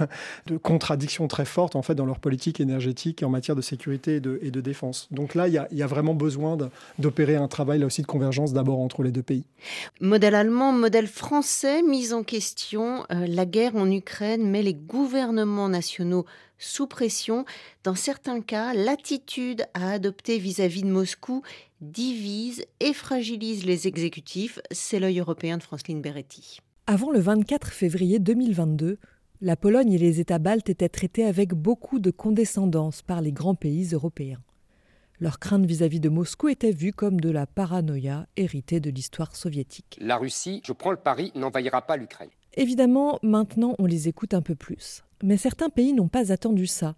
de 0.48 0.58
contradictions 0.58 1.28
très 1.28 1.46
fortes 1.46 1.76
en 1.76 1.82
fait 1.82 1.96
dans 1.96 2.06
leur 2.06 2.20
politique 2.20 2.60
énergétique 2.60 3.24
en 3.24 3.30
matière 3.30 3.56
de 3.56 3.62
sécurité 3.62 4.16
et 4.16 4.20
de, 4.20 4.40
et 4.42 4.52
de 4.52 4.62
défense. 4.62 5.08
Donc 5.12 5.36
là, 5.36 5.45
il 5.48 5.54
y 5.72 5.84
a, 5.84 5.88
vraiment 5.88 6.14
besoin 6.14 6.58
d'opérer 7.00 7.36
un 7.36 7.48
travail 7.48 7.80
là 7.80 7.86
aussi 7.86 8.02
de 8.02 8.08
convergence 8.08 8.54
d'abord 8.54 8.80
entre 8.80 9.04
les 9.04 9.12
deux 9.12 9.24
pays. 9.24 9.46
Modèle 10.02 10.36
allemand, 10.36 10.72
modèle 10.72 11.08
français, 11.08 11.82
mise 11.82 12.14
en 12.14 12.24
question. 12.24 13.06
Euh, 13.12 13.28
la 13.28 13.46
guerre 13.46 13.76
en 13.76 13.90
Ukraine 13.90 14.50
met 14.50 14.64
les 14.64 14.74
gouvernements 14.74 15.70
nationaux 15.70 16.26
sous 16.58 16.88
pression. 16.88 17.46
Dans 17.84 17.96
certains 17.96 18.42
cas, 18.42 18.74
l'attitude 18.74 19.66
à 19.74 19.92
adopter 19.92 20.38
vis-à-vis 20.38 20.84
de 20.84 20.90
Moscou 20.90 21.42
divise 21.82 22.66
et 22.80 22.94
fragilise 22.94 23.66
les 23.66 23.88
exécutifs. 23.88 24.60
C'est 24.72 25.00
l'œil 25.00 25.20
européen 25.20 25.58
de 25.58 25.64
Franceline 25.64 26.02
Beretti. 26.02 26.60
Avant 26.88 27.12
le 27.12 27.20
24 27.20 27.68
février 27.68 28.20
2022, 28.20 28.98
la 29.42 29.56
Pologne 29.56 29.94
et 29.94 29.98
les 29.98 30.20
États 30.20 30.40
baltes 30.40 30.70
étaient 30.70 30.90
traités 30.90 31.26
avec 31.26 31.54
beaucoup 31.54 32.00
de 32.00 32.12
condescendance 32.12 33.02
par 33.02 33.22
les 33.22 33.32
grands 33.32 33.56
pays 33.56 33.90
européens. 33.92 34.40
Leur 35.20 35.40
crainte 35.40 35.66
vis-à-vis 35.66 36.02
de 36.02 36.10
Moscou 36.10 36.50
était 36.50 36.72
vue 36.72 36.92
comme 36.92 37.22
de 37.22 37.30
la 37.30 37.46
paranoïa 37.46 38.28
héritée 38.36 38.80
de 38.82 38.90
l'histoire 38.90 39.36
soviétique. 39.36 39.98
La 40.02 40.18
Russie, 40.18 40.62
je 40.66 40.74
prends 40.74 40.92
le 40.92 40.98
pari, 40.98 41.32
n'envahira 41.36 41.82
pas 41.82 41.96
l'Ukraine. 41.96 42.30
Évidemment, 42.56 43.20
maintenant 43.24 43.76
on 43.80 43.86
les 43.86 44.08
écoute 44.10 44.34
un 44.34 44.42
peu 44.42 44.56
plus. 44.56 45.04
Mais 45.24 45.38
certains 45.38 45.70
pays 45.70 45.94
n'ont 45.94 46.10
pas 46.10 46.32
attendu 46.32 46.68
ça. 46.68 46.96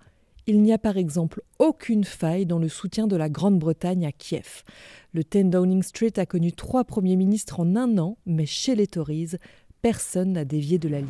Il 0.47 0.61
n'y 0.61 0.74
a 0.74 0.78
par 0.78 0.97
exemple 0.97 1.41
aucune 1.59 2.05
faille 2.05 2.45
dans 2.45 2.57
le 2.57 2.70
soutien 2.70 3.05
de 3.05 3.15
la 3.15 3.30
Grande-Bretagne 3.30 4.05
à 4.05 4.11
Kiev. 4.11 4.63
Le 5.13 5.24
10 5.24 5.45
Downing 5.45 5.84
Street 5.84 6.13
a 6.18 6.26
connu 6.26 6.53
trois 6.53 6.86
premiers 6.86 7.18
ministres 7.18 7.59
en 7.59 7.76
un 7.76 7.97
an, 7.97 8.18
mais 8.26 8.45
chez 8.45 8.74
les 8.74 8.88
Tories, 8.88 9.36
personne 9.82 10.32
n'a 10.32 10.45
dévié 10.45 10.80
de 10.80 10.89
la 10.89 11.01
ligne. 11.01 11.07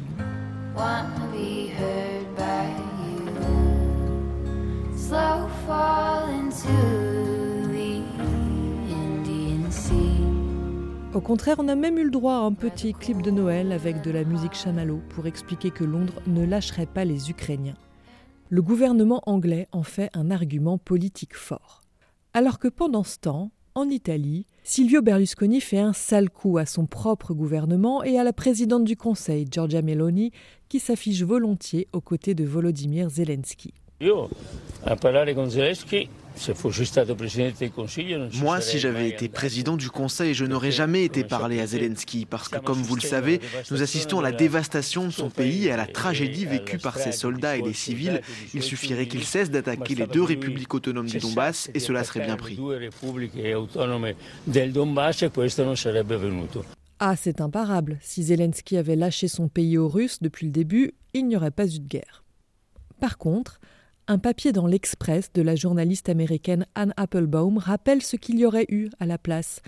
Au 11.13 11.21
contraire, 11.21 11.55
on 11.57 11.67
a 11.67 11.73
même 11.73 11.97
eu 11.97 12.03
le 12.03 12.11
droit 12.11 12.33
à 12.33 12.41
un 12.41 12.53
petit 12.53 12.93
clip 12.93 13.23
de 13.23 13.31
Noël 13.31 13.71
avec 13.71 14.03
de 14.03 14.11
la 14.11 14.23
musique 14.23 14.53
chamallow 14.53 15.01
pour 15.09 15.25
expliquer 15.25 15.71
que 15.71 15.83
Londres 15.83 16.21
ne 16.27 16.45
lâcherait 16.45 16.85
pas 16.85 17.05
les 17.05 17.31
Ukrainiens. 17.31 17.77
Le 18.49 18.61
gouvernement 18.61 19.23
anglais 19.25 19.67
en 19.71 19.81
fait 19.81 20.11
un 20.13 20.29
argument 20.29 20.77
politique 20.77 21.35
fort. 21.35 21.81
Alors 22.33 22.59
que 22.59 22.67
pendant 22.67 23.03
ce 23.03 23.17
temps, 23.17 23.49
en 23.73 23.89
Italie, 23.89 24.45
Silvio 24.63 25.01
Berlusconi 25.01 25.59
fait 25.59 25.79
un 25.79 25.93
sale 25.93 26.29
coup 26.29 26.59
à 26.59 26.65
son 26.67 26.85
propre 26.85 27.33
gouvernement 27.33 28.03
et 28.03 28.19
à 28.19 28.23
la 28.23 28.33
présidente 28.33 28.83
du 28.83 28.95
Conseil, 28.95 29.47
Giorgia 29.49 29.81
Meloni, 29.81 30.31
qui 30.69 30.79
s'affiche 30.79 31.23
volontiers 31.23 31.87
aux 31.93 32.01
côtés 32.01 32.35
de 32.35 32.43
Volodymyr 32.43 33.09
Zelensky. 33.09 33.73
Moi, 38.41 38.61
si 38.61 38.79
j'avais 38.79 39.09
été 39.09 39.29
président 39.29 39.77
du 39.77 39.89
Conseil, 39.89 40.33
je 40.33 40.45
n'aurais 40.45 40.71
jamais 40.71 41.03
été 41.03 41.23
parlé 41.23 41.59
à 41.59 41.67
Zelensky 41.67 42.25
parce 42.25 42.49
que, 42.49 42.59
comme 42.59 42.81
vous 42.81 42.95
le 42.95 43.01
savez, 43.01 43.41
nous 43.71 43.81
assistons 43.81 44.19
à 44.19 44.23
la 44.23 44.31
dévastation 44.31 45.05
de 45.05 45.11
son 45.11 45.29
pays 45.29 45.67
et 45.67 45.71
à 45.71 45.77
la 45.77 45.87
tragédie 45.87 46.45
vécue 46.45 46.77
par 46.77 46.97
ses 46.97 47.11
soldats 47.11 47.57
et 47.57 47.61
les 47.61 47.73
civils. 47.73 48.21
Il 48.53 48.63
suffirait 48.63 49.07
qu'il 49.07 49.23
cesse 49.23 49.51
d'attaquer 49.51 49.95
les 49.95 50.07
deux 50.07 50.23
républiques 50.23 50.73
autonomes 50.73 51.07
du 51.07 51.19
Donbass 51.19 51.69
et 51.73 51.79
cela 51.79 52.03
serait 52.03 52.25
bien 52.25 52.37
pris. 52.37 52.59
Ah, 56.99 57.15
c'est 57.15 57.41
imparable. 57.41 57.99
Si 58.01 58.23
Zelensky 58.23 58.75
avait 58.77 58.95
lâché 58.95 59.27
son 59.27 59.49
pays 59.49 59.77
aux 59.77 59.87
Russes 59.87 60.17
depuis 60.21 60.47
le 60.47 60.51
début, 60.51 60.93
il 61.13 61.27
n'y 61.27 61.35
aurait 61.35 61.51
pas 61.51 61.67
eu 61.67 61.79
de 61.79 61.87
guerre. 61.87 62.23
Par 62.99 63.19
contre, 63.19 63.59
un 64.07 64.19
papier 64.19 64.53
dans 64.53 64.67
l'Express 64.67 65.31
de 65.33 65.41
la 65.41 65.55
journaliste 65.55 66.07
américaine 66.07 66.65
Anne 66.75 66.93
Applebaum 66.95 67.57
rappelle 67.57 68.01
ce 68.01 68.15
qu'il 68.15 68.39
y 68.39 68.45
aurait 68.45 68.65
eu 68.69 68.89
à 68.99 69.05
la 69.05 69.17
place. 69.17 69.61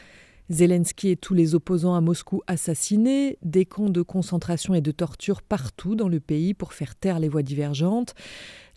Zelensky 0.50 1.10
et 1.10 1.18
tous 1.18 1.34
les 1.34 1.56
opposants 1.56 1.94
à 1.94 2.02
Moscou 2.02 2.42
assassinés, 2.48 3.38
des 3.44 3.66
camps 3.66 3.90
de 3.90 4.02
concentration 4.02 4.74
et 4.74 4.82
de 4.82 4.92
torture 4.92 5.42
partout 5.42 5.96
dans 5.96 6.08
le 6.08 6.22
pays 6.22 6.54
pour 6.54 6.74
faire 6.74 6.96
taire 6.96 7.20
les 7.20 7.28
voix 7.28 7.44
divergentes, 7.44 8.16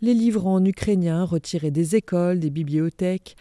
les 0.00 0.14
livres 0.14 0.46
en 0.46 0.62
ukrainien 0.64 1.24
retirés 1.24 1.70
des 1.70 1.94
écoles, 1.96 2.40
des 2.40 2.50
bibliothèques, 2.50 3.36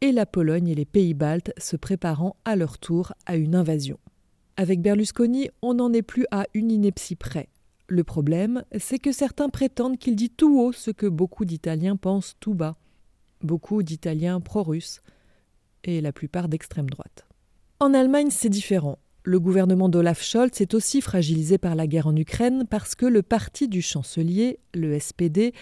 et 0.00 0.12
la 0.12 0.26
Pologne 0.26 0.68
et 0.68 0.74
les 0.74 0.84
pays 0.84 1.14
baltes 1.14 1.52
se 1.56 1.76
préparant 1.76 2.36
à 2.44 2.56
leur 2.56 2.78
tour 2.78 3.12
à 3.26 3.36
une 3.36 3.54
invasion. 3.54 3.98
Avec 4.56 4.82
Berlusconi, 4.82 5.50
on 5.62 5.74
n'en 5.74 5.92
est 5.92 6.02
plus 6.02 6.26
à 6.30 6.46
une 6.52 6.72
ineptie 6.72 7.16
près. 7.16 7.48
Le 7.90 8.04
problème, 8.04 8.62
c'est 8.78 9.00
que 9.00 9.10
certains 9.10 9.48
prétendent 9.48 9.98
qu'il 9.98 10.14
dit 10.14 10.30
tout 10.30 10.60
haut 10.60 10.70
ce 10.70 10.92
que 10.92 11.06
beaucoup 11.06 11.44
d'Italiens 11.44 11.96
pensent 11.96 12.36
tout 12.38 12.54
bas. 12.54 12.76
Beaucoup 13.42 13.82
d'Italiens 13.82 14.40
pro-russes 14.40 15.00
et 15.82 16.00
la 16.00 16.12
plupart 16.12 16.48
d'extrême 16.48 16.88
droite. 16.88 17.26
En 17.80 17.92
Allemagne, 17.92 18.30
c'est 18.30 18.48
différent. 18.48 19.00
Le 19.24 19.40
gouvernement 19.40 19.88
d'Olaf 19.88 20.22
Scholz 20.22 20.60
est 20.60 20.74
aussi 20.74 21.00
fragilisé 21.00 21.58
par 21.58 21.74
la 21.74 21.88
guerre 21.88 22.06
en 22.06 22.14
Ukraine 22.14 22.64
parce 22.70 22.94
que 22.94 23.06
le 23.06 23.22
parti 23.22 23.66
du 23.66 23.82
chancelier, 23.82 24.60
le 24.72 24.96
SPD, 24.96 25.52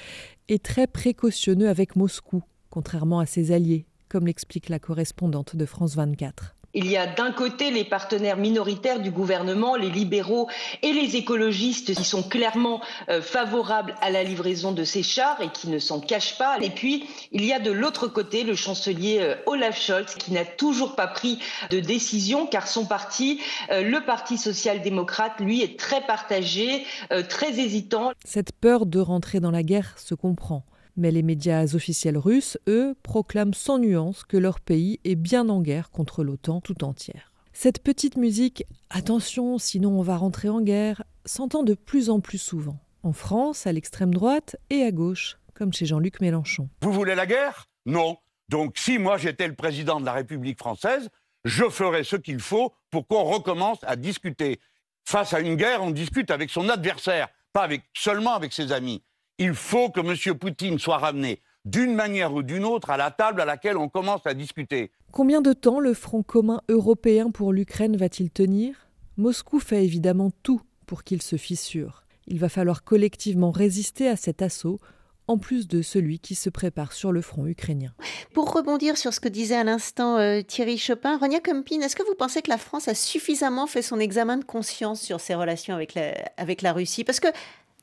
est 0.49 0.62
très 0.62 0.87
précautionneux 0.87 1.70
avec 1.70 1.97
Moscou, 1.97 2.43
contrairement 2.68 3.20
à 3.20 3.26
ses 3.26 3.53
alliés, 3.53 3.87
comme 4.11 4.26
l'explique 4.26 4.68
la 4.68 4.79
correspondante 4.79 5.57
de 5.57 5.64
France 5.64 5.97
24. 5.97 6.58
Il 6.75 6.87
y 6.87 6.99
a 6.99 7.07
d'un 7.07 7.33
côté 7.33 7.71
les 7.71 7.85
partenaires 7.85 8.37
minoritaires 8.37 9.01
du 9.01 9.11
gouvernement, 9.11 9.75
les 9.75 9.89
libéraux 9.89 10.49
et 10.83 10.93
les 10.93 11.16
écologistes 11.16 11.95
qui 11.95 12.05
sont 12.05 12.23
clairement 12.23 12.83
euh, 13.09 13.23
favorables 13.23 13.95
à 14.03 14.11
la 14.11 14.23
livraison 14.23 14.73
de 14.73 14.85
ces 14.85 15.03
chars 15.03 15.41
et 15.41 15.49
qui 15.49 15.69
ne 15.69 15.79
s'en 15.79 15.99
cachent 15.99 16.37
pas. 16.37 16.59
Et 16.61 16.69
puis, 16.69 17.07
il 17.33 17.45
y 17.45 17.55
a 17.55 17.59
de 17.59 17.71
l'autre 17.71 18.07
côté 18.07 18.45
le 18.45 18.55
chancelier 18.55 19.19
euh, 19.21 19.35
Olaf 19.47 19.81
Scholz 19.81 20.14
qui 20.16 20.31
n'a 20.33 20.45
toujours 20.45 20.95
pas 20.95 21.07
pris 21.07 21.39
de 21.71 21.81
décision 21.81 22.47
car 22.47 22.69
son 22.69 22.85
parti, 22.85 23.41
euh, 23.71 23.83
le 23.83 24.05
Parti 24.05 24.37
social-démocrate, 24.37 25.41
lui 25.41 25.62
est 25.62 25.79
très 25.79 26.01
partagé, 26.03 26.87
très 27.29 27.59
hésitant. 27.59 28.12
Cette 28.25 28.53
peur 28.53 28.87
de 28.87 29.01
rentrer 29.01 29.41
dans 29.41 29.51
la 29.51 29.62
guerre 29.62 29.95
se 29.99 30.14
comprend. 30.14 30.64
Mais 30.99 31.12
les 31.12 31.22
médias 31.22 31.76
officiels 31.76 32.18
russes, 32.18 32.59
eux, 32.66 32.96
proclament 33.05 33.55
sans 33.55 33.78
nuance 33.78 34.24
que 34.24 34.36
leur 34.36 34.59
pays 34.59 34.99
est 35.05 35.14
bien 35.14 35.49
en 35.49 35.61
guerre 35.61 35.92
contre 35.92 36.24
l'OTAN 36.24 36.61
tout 36.61 36.82
entière. 36.82 37.32
Cette 37.53 37.84
petite 37.84 38.16
musique 38.16 38.64
Attention, 38.90 39.59
sinon 39.59 39.90
on 39.90 40.03
va 40.03 40.16
rentrer 40.16 40.49
en 40.49 40.61
guerre 40.61 41.05
s'entend 41.24 41.62
de 41.62 41.74
plus 41.74 42.11
en 42.11 42.18
plus 42.18 42.38
souvent, 42.38 42.80
en 43.05 43.12
France, 43.12 43.64
à 43.68 43.72
l'extrême 43.72 44.12
droite 44.12 44.57
et 44.70 44.82
à 44.82 44.90
gauche, 44.90 45.38
comme 45.55 45.72
chez 45.72 45.86
Jean-Luc 45.86 46.20
Mélenchon. 46.20 46.68
Vous 46.82 46.92
voulez 46.92 47.14
la 47.14 47.26
guerre? 47.26 47.66
Non. 47.86 48.16
Donc 48.49 48.76
si 48.76 48.99
moi 48.99 49.18
j'étais 49.18 49.46
le 49.46 49.55
président 49.55 50.01
de 50.01 50.05
la 50.05 50.14
République 50.14 50.59
française, 50.59 51.11
je 51.44 51.68
ferais 51.68 52.03
ce 52.03 52.16
qu'il 52.16 52.40
faut 52.40 52.74
pour 52.90 53.07
qu'on 53.07 53.22
recommence 53.22 53.78
à 53.82 53.94
discuter. 53.94 54.59
Face 55.05 55.32
à 55.32 55.38
une 55.38 55.55
guerre, 55.55 55.80
on 55.84 55.92
discute 55.92 56.32
avec 56.32 56.51
son 56.51 56.68
adversaire, 56.68 57.28
pas 57.53 57.62
avec, 57.62 57.82
seulement 57.94 58.34
avec 58.34 58.53
ses 58.53 58.72
amis 58.72 59.01
il 59.39 59.55
faut 59.55 59.91
que 59.91 60.01
M. 60.01 60.36
Poutine 60.36 60.78
soit 60.78 60.99
ramené 60.99 61.41
d'une 61.64 61.95
manière 61.95 62.32
ou 62.32 62.43
d'une 62.43 62.64
autre 62.64 62.91
à 62.91 62.97
la 62.97 63.11
table 63.11 63.41
à 63.41 63.45
laquelle 63.45 63.76
on 63.76 63.89
commence 63.89 64.26
à 64.26 64.34
discuter. 64.34 64.91
Combien 65.12 65.41
de 65.41 65.53
temps 65.53 65.80
le 65.80 65.95
Front 65.95 66.22
commun 66.22 66.61
européen 66.68 67.30
pour 67.30 67.53
l'Ukraine 67.53 67.97
va-t-il 67.97 68.30
tenir? 68.30 68.89
Moscou 69.16 69.61
fait 69.61 69.84
évidemment 69.84 70.30
tout 70.43 70.61
pour 70.86 71.05
qu'il 71.05 71.22
se 71.22 71.36
fissure. 71.36 72.05
Il 72.26 72.39
va 72.39 72.49
falloir 72.49 72.84
collectivement 72.84 73.51
résister 73.51 74.09
à 74.09 74.16
cet 74.16 74.43
assaut, 74.43 74.78
en 75.26 75.36
plus 75.36 75.68
de 75.68 75.82
celui 75.82 76.20
qui 76.20 76.34
se 76.34 76.49
prépare 76.49 76.93
sur 76.93 77.12
le 77.12 77.20
front 77.20 77.47
ukrainien. 77.47 77.93
Pour 78.32 78.53
rebondir 78.53 78.97
sur 78.97 79.12
ce 79.12 79.20
que 79.20 79.28
disait 79.28 79.57
à 79.57 79.64
l'instant 79.64 80.16
euh, 80.16 80.41
Thierry 80.41 80.78
Chopin, 80.78 81.18
Rania 81.18 81.41
Kumpin, 81.41 81.80
est-ce 81.80 81.97
que 81.97 82.03
vous 82.03 82.14
pensez 82.14 82.41
que 82.41 82.49
la 82.49 82.57
France 82.57 82.89
a 82.89 82.95
suffisamment 82.95 83.66
fait 83.66 83.82
son 83.82 83.99
examen 83.99 84.39
de 84.39 84.45
conscience 84.45 85.03
sur 85.03 85.20
ses 85.20 85.34
relations 85.34 85.74
avec 85.74 85.95
la, 85.95 86.14
avec 86.39 86.62
la 86.62 86.72
Russie? 86.72 87.05
Parce 87.05 87.20
que 87.20 87.28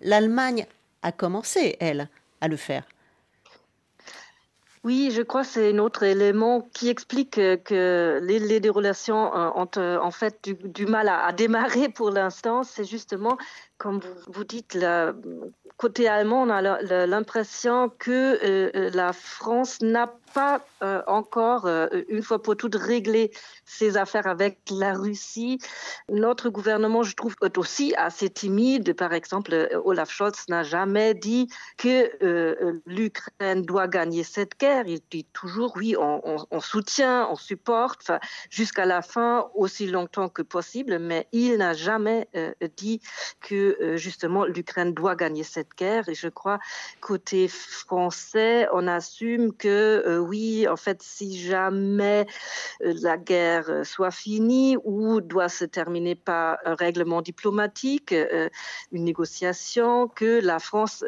l'Allemagne 0.02 0.66
a 1.06 1.12
commencé, 1.12 1.78
elle, 1.80 2.10
à 2.42 2.48
le 2.48 2.58
faire. 2.58 2.84
Oui, 4.84 5.12
je 5.12 5.22
crois 5.22 5.42
que 5.42 5.48
c'est 5.48 5.74
un 5.74 5.80
autre 5.80 6.04
élément 6.04 6.62
qui 6.74 6.90
explique 6.90 7.32
que 7.32 8.20
les, 8.22 8.38
les 8.40 8.70
relations 8.70 9.36
euh, 9.36 9.50
ont 9.56 9.70
euh, 9.78 9.98
en 10.00 10.12
fait 10.12 10.48
du, 10.64 10.86
mal 10.86 11.10
à, 11.10 11.32
démarrer 11.32 11.90
pour 11.90 12.12
l'instant. 12.12 12.64
C'est 12.64 12.84
justement, 12.84 13.38
comme 13.78 14.00
vous, 14.28 14.44
dites, 14.44 14.78
côté 15.78 16.08
allemand, 16.08 16.44
on 16.44 16.50
a 16.50 17.06
l'impression 17.06 17.90
que 17.90 18.40
euh, 18.44 18.90
la 18.94 19.14
France 19.14 19.82
n'a 19.82 20.14
pas 20.36 20.62
euh, 20.84 21.02
encore, 21.08 21.66
euh, 21.66 21.88
une 22.10 22.22
fois 22.22 22.42
pour 22.42 22.58
toutes, 22.58 22.76
réglé 22.76 23.32
ses 23.64 23.96
affaires 23.96 24.28
avec 24.28 24.60
la 24.70 24.94
Russie. 24.94 25.60
Notre 26.10 26.50
gouvernement, 26.50 27.04
je 27.04 27.16
trouve, 27.16 27.36
est 27.42 27.58
aussi 27.58 27.96
assez 27.96 28.30
timide. 28.30 28.94
Par 28.96 29.14
exemple, 29.14 29.54
euh, 29.54 29.82
Olaf 29.86 30.12
Scholz 30.12 30.46
n'a 30.50 30.64
jamais 30.64 31.14
dit 31.14 31.48
que 31.78 32.82
l'Ukraine 32.86 33.62
doit 33.62 33.88
gagner 33.88 34.24
cette 34.24 34.60
guerre. 34.60 34.84
Il 34.88 35.00
dit 35.10 35.26
toujours, 35.32 35.74
oui, 35.78 35.96
on, 35.98 36.60
soutient, 36.60 37.30
on 37.32 37.36
supporte, 37.36 38.12
jusqu'à 38.50 38.86
la 38.86 39.02
fin, 39.02 39.50
aussi 39.56 39.88
longtemps 39.88 40.28
que 40.28 40.42
possible, 40.42 41.00
mais 41.00 41.28
il 41.32 41.58
n'a 41.58 41.74
jamais 41.74 42.28
dit 42.78 43.00
que, 43.40 43.65
justement, 43.96 44.46
l'Ukraine 44.46 44.94
doit 44.94 45.16
gagner 45.16 45.44
cette 45.44 45.76
guerre. 45.78 46.08
Et 46.10 46.16
je 46.16 46.28
crois, 46.28 46.60
côté 47.02 47.48
français, 47.48 48.68
on 48.74 48.88
assume 48.88 49.54
que 49.54 50.20
oui, 50.20 50.68
en 50.68 50.78
fait, 50.78 51.02
si 51.02 51.40
jamais 51.40 52.26
euh, 52.82 52.94
la 53.02 53.18
guerre 53.18 53.70
euh, 53.70 53.84
soit 53.84 54.12
finie 54.12 54.78
ou 54.84 55.22
doit 55.22 55.50
se 55.50 55.66
terminer 55.66 56.16
par 56.16 56.58
un 56.66 56.76
règlement 56.76 57.22
diplomatique, 57.22 58.12
euh, 58.12 58.50
une 58.92 59.06
négociation, 59.06 60.08
que 60.08 60.40
la 60.42 60.60
France 60.60 61.04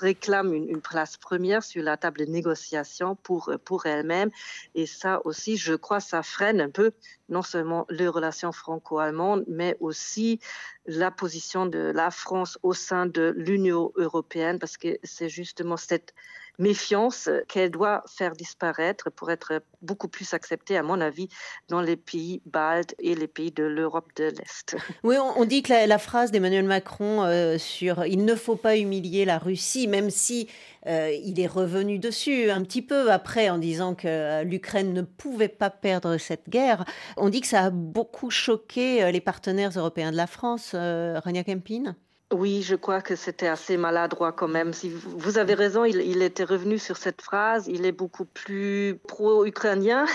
réclame 0.00 0.54
une, 0.54 0.80
place 0.80 1.16
première 1.16 1.62
sur 1.62 1.82
la 1.82 1.96
table 1.96 2.20
de 2.20 2.24
négociation 2.24 3.16
pour, 3.16 3.52
pour 3.64 3.86
elle-même. 3.86 4.30
Et 4.74 4.86
ça 4.86 5.20
aussi, 5.24 5.56
je 5.56 5.74
crois, 5.74 6.00
ça 6.00 6.22
freine 6.22 6.60
un 6.60 6.70
peu 6.70 6.92
non 7.30 7.42
seulement 7.42 7.86
les 7.88 8.08
relations 8.08 8.52
franco-allemandes, 8.52 9.44
mais 9.48 9.76
aussi 9.80 10.40
la 10.86 11.10
position 11.10 11.66
de 11.66 11.78
la 11.78 12.10
France 12.10 12.58
au 12.62 12.74
sein 12.74 13.06
de 13.06 13.32
l'Union 13.36 13.92
européenne, 13.96 14.58
parce 14.58 14.76
que 14.76 14.98
c'est 15.02 15.28
justement 15.28 15.76
cette 15.76 16.14
méfiance 16.60 17.28
qu'elle 17.48 17.70
doit 17.70 18.04
faire 18.06 18.32
disparaître 18.32 19.10
pour 19.10 19.30
être 19.30 19.62
beaucoup 19.82 20.08
plus 20.08 20.34
acceptée, 20.34 20.76
à 20.76 20.82
mon 20.82 21.00
avis, 21.00 21.28
dans 21.68 21.80
les 21.80 21.96
pays 21.96 22.42
baltes 22.46 22.94
et 22.98 23.14
les 23.14 23.26
pays 23.26 23.50
de 23.50 23.64
l'Europe 23.64 24.10
de 24.16 24.24
l'Est. 24.24 24.76
Oui, 25.02 25.16
on, 25.18 25.44
dit 25.44 25.62
que 25.62 25.72
la, 25.88 25.98
phrase 25.98 26.30
d'Emmanuel 26.30 26.66
Macron 26.66 27.24
euh, 27.24 27.56
sur 27.58 28.04
il 28.04 28.24
ne 28.24 28.34
faut 28.34 28.56
pas 28.56 28.76
humilier 28.76 29.24
la 29.24 29.38
Russie, 29.38 29.88
même 29.88 30.10
si 30.10 30.48
euh, 30.86 31.10
il 31.24 31.40
est 31.40 31.46
revenu 31.46 31.98
dessus 31.98 32.50
un 32.50 32.62
petit 32.62 32.82
peu 32.82 33.10
après 33.10 33.48
en 33.48 33.58
disant 33.58 33.94
que 33.94 34.06
euh, 34.06 34.42
l'Ukraine 34.44 34.92
ne 34.92 35.02
pouvait 35.02 35.48
pas 35.48 35.70
perdre 35.70 36.18
cette 36.18 36.48
guerre, 36.50 36.84
on 37.16 37.30
dit 37.30 37.40
que 37.40 37.46
ça 37.46 37.64
a 37.64 37.70
beaucoup 37.70 38.30
choqué 38.30 39.10
les 39.10 39.20
partenaires 39.20 39.72
européens 39.74 40.12
de 40.12 40.16
la 40.16 40.26
France. 40.26 40.74
Rania 40.74 41.44
Kempin? 41.44 41.96
Oui, 42.32 42.62
je 42.62 42.76
crois 42.76 43.00
que 43.00 43.16
c'était 43.16 43.48
assez 43.48 43.76
maladroit 43.76 44.30
quand 44.30 44.46
même. 44.46 44.72
Si 44.72 44.88
vous 44.88 45.38
avez 45.38 45.54
raison, 45.54 45.84
il, 45.84 46.22
était 46.22 46.44
revenu 46.44 46.78
sur 46.78 46.96
cette 46.96 47.22
phrase. 47.22 47.66
Il 47.66 47.84
est 47.84 47.92
beaucoup 47.92 48.24
plus 48.24 49.00
pro-ukrainien. 49.08 50.06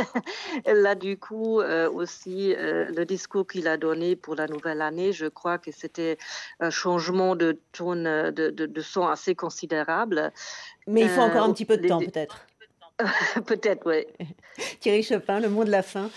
Là, 0.66 0.96
du 0.96 1.16
coup, 1.16 1.60
euh, 1.60 1.88
aussi, 1.88 2.54
euh, 2.54 2.86
le 2.96 3.04
discours 3.04 3.46
qu'il 3.46 3.68
a 3.68 3.76
donné 3.76 4.16
pour 4.16 4.34
la 4.34 4.48
nouvelle 4.48 4.82
année, 4.82 5.12
je 5.12 5.26
crois 5.26 5.58
que 5.58 5.70
c'était 5.70 6.18
un 6.58 6.70
changement 6.70 7.36
de 7.36 7.60
ton, 7.70 7.94
de, 7.94 8.30
de, 8.30 8.80
son 8.80 9.06
assez 9.06 9.36
considérable. 9.36 10.32
Mais 10.88 11.02
il 11.02 11.08
faut 11.08 11.20
encore 11.20 11.44
un 11.44 11.50
euh, 11.50 11.52
petit 11.52 11.66
peu 11.66 11.76
de 11.76 11.86
temps, 11.86 12.00
peut-être. 12.00 12.46
peut-être, 13.46 13.86
oui. 13.86 14.06
Thierry 14.80 15.04
Chopin, 15.04 15.38
le 15.38 15.48
mot 15.48 15.64
de 15.64 15.70
la 15.70 15.82
fin. 15.82 16.10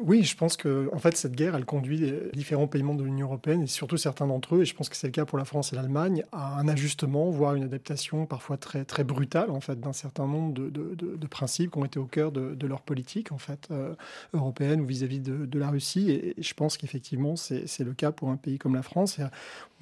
Oui, 0.00 0.22
je 0.22 0.34
pense 0.34 0.56
que 0.56 0.88
en 0.94 0.98
fait 0.98 1.14
cette 1.16 1.34
guerre, 1.34 1.54
elle 1.54 1.66
conduit 1.66 2.10
différents 2.32 2.66
pays 2.66 2.82
membres 2.82 3.00
de 3.00 3.04
l'Union 3.04 3.26
européenne 3.26 3.62
et 3.62 3.66
surtout 3.66 3.98
certains 3.98 4.26
d'entre 4.26 4.56
eux, 4.56 4.62
et 4.62 4.64
je 4.64 4.74
pense 4.74 4.88
que 4.88 4.96
c'est 4.96 5.08
le 5.08 5.12
cas 5.12 5.26
pour 5.26 5.36
la 5.36 5.44
France 5.44 5.72
et 5.72 5.76
l'Allemagne, 5.76 6.24
à 6.32 6.58
un 6.58 6.68
ajustement, 6.68 7.28
voire 7.30 7.54
une 7.54 7.64
adaptation 7.64 8.24
parfois 8.24 8.56
très 8.56 8.86
très 8.86 9.04
brutale 9.04 9.50
en 9.50 9.60
fait 9.60 9.78
d'un 9.78 9.92
certain 9.92 10.26
nombre 10.26 10.54
de, 10.54 10.70
de, 10.70 11.26
principes 11.26 11.72
qui 11.72 11.78
ont 11.78 11.84
été 11.84 11.98
au 11.98 12.06
cœur 12.06 12.32
de, 12.32 12.66
leur 12.66 12.80
politique 12.80 13.32
en 13.32 13.38
fait 13.38 13.68
euh, 13.70 13.94
européenne 14.32 14.80
ou 14.80 14.86
vis-à-vis 14.86 15.20
de, 15.20 15.58
la 15.58 15.68
Russie. 15.68 16.10
Et, 16.10 16.34
je 16.38 16.54
pense 16.54 16.78
qu'effectivement 16.78 17.36
c'est 17.36 17.80
le 17.80 17.92
cas 17.92 18.10
pour 18.10 18.30
un 18.30 18.36
pays 18.36 18.58
comme 18.58 18.74
la 18.74 18.82
France. 18.82 19.18
on 19.18 19.24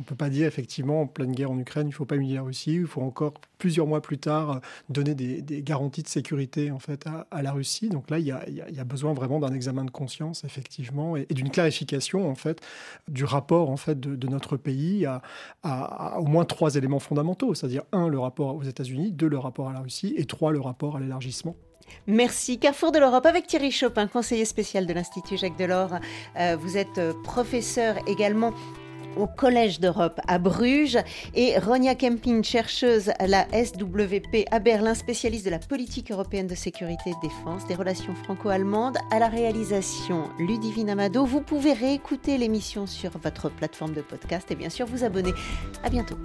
ne 0.00 0.04
peut 0.04 0.16
pas 0.16 0.30
dire 0.30 0.46
effectivement 0.48 1.02
en 1.02 1.06
pleine 1.06 1.32
guerre 1.32 1.52
en 1.52 1.58
Ukraine, 1.58 1.86
il 1.86 1.92
faut 1.92 2.06
pas 2.06 2.16
humilier 2.16 2.36
la 2.36 2.42
Russie. 2.42 2.74
Il 2.74 2.86
faut 2.86 3.02
encore 3.02 3.34
plusieurs 3.58 3.86
mois 3.86 4.02
plus 4.02 4.18
tard 4.18 4.60
donner 4.88 5.14
des, 5.14 5.42
des 5.42 5.62
garanties 5.62 6.02
de 6.02 6.08
sécurité 6.08 6.72
en 6.72 6.80
fait 6.80 7.06
à, 7.30 7.42
la 7.42 7.52
Russie. 7.52 7.88
Donc 7.88 8.10
là, 8.10 8.18
il 8.18 8.26
y 8.26 8.32
a, 8.32 8.48
il 8.48 8.56
y 8.56 8.80
a 8.80 8.84
besoin 8.84 9.12
vraiment 9.12 9.38
d'un 9.38 9.52
examen 9.52 9.84
de 9.84 9.91
conscience, 9.92 10.44
effectivement, 10.44 11.16
et, 11.16 11.26
d'une 11.30 11.50
clarification, 11.50 12.28
en 12.28 12.34
fait, 12.34 12.60
du 13.08 13.24
rapport, 13.24 13.70
en 13.70 13.76
fait, 13.76 13.98
de, 14.00 14.26
notre 14.26 14.56
pays 14.56 15.06
à, 15.06 16.18
au 16.18 16.26
moins 16.26 16.44
trois 16.44 16.74
éléments 16.74 16.98
fondamentaux, 16.98 17.54
c'est-à-dire, 17.54 17.82
un, 17.92 18.08
le 18.08 18.18
rapport 18.18 18.56
aux 18.56 18.62
États-Unis, 18.62 19.12
deux, 19.12 19.28
le 19.28 19.38
rapport 19.38 19.68
à 19.68 19.72
la 19.72 19.80
Russie, 19.80 20.14
et 20.16 20.24
trois, 20.24 20.52
le 20.52 20.60
rapport 20.60 20.96
à 20.96 21.00
l'élargissement. 21.00 21.54
Merci. 22.06 22.58
Carrefour 22.58 22.90
de 22.92 22.98
l'Europe 22.98 23.26
avec 23.26 23.46
Thierry 23.46 23.70
Chopin, 23.70 24.06
conseiller 24.06 24.44
spécial 24.44 24.86
de 24.86 24.92
l'Institut 24.92 25.36
Jacques 25.36 25.58
Delors. 25.58 25.98
Euh, 26.38 26.56
vous 26.58 26.78
êtes 26.78 27.00
professeur 27.22 27.96
également 28.08 28.52
au 29.16 29.26
Collège 29.26 29.80
d'Europe 29.80 30.20
à 30.26 30.38
Bruges 30.38 30.98
et 31.34 31.58
Ronja 31.58 31.94
Kempin, 31.94 32.42
chercheuse 32.42 33.10
à 33.18 33.26
la 33.26 33.46
SWP 33.52 34.46
à 34.50 34.58
Berlin, 34.58 34.94
spécialiste 34.94 35.44
de 35.44 35.50
la 35.50 35.58
politique 35.58 36.10
européenne 36.10 36.46
de 36.46 36.54
sécurité 36.54 37.10
et 37.10 37.14
de 37.14 37.28
défense, 37.28 37.66
des 37.66 37.74
relations 37.74 38.14
franco-allemandes, 38.14 38.98
à 39.10 39.18
la 39.18 39.28
réalisation 39.28 40.24
Ludivine 40.38 40.90
Amado. 40.90 41.24
Vous 41.24 41.40
pouvez 41.40 41.72
réécouter 41.72 42.38
l'émission 42.38 42.86
sur 42.86 43.10
votre 43.18 43.50
plateforme 43.50 43.94
de 43.94 44.02
podcast 44.02 44.50
et 44.50 44.54
bien 44.54 44.70
sûr 44.70 44.86
vous 44.86 45.04
abonner. 45.04 45.32
À 45.82 45.90
bientôt. 45.90 46.16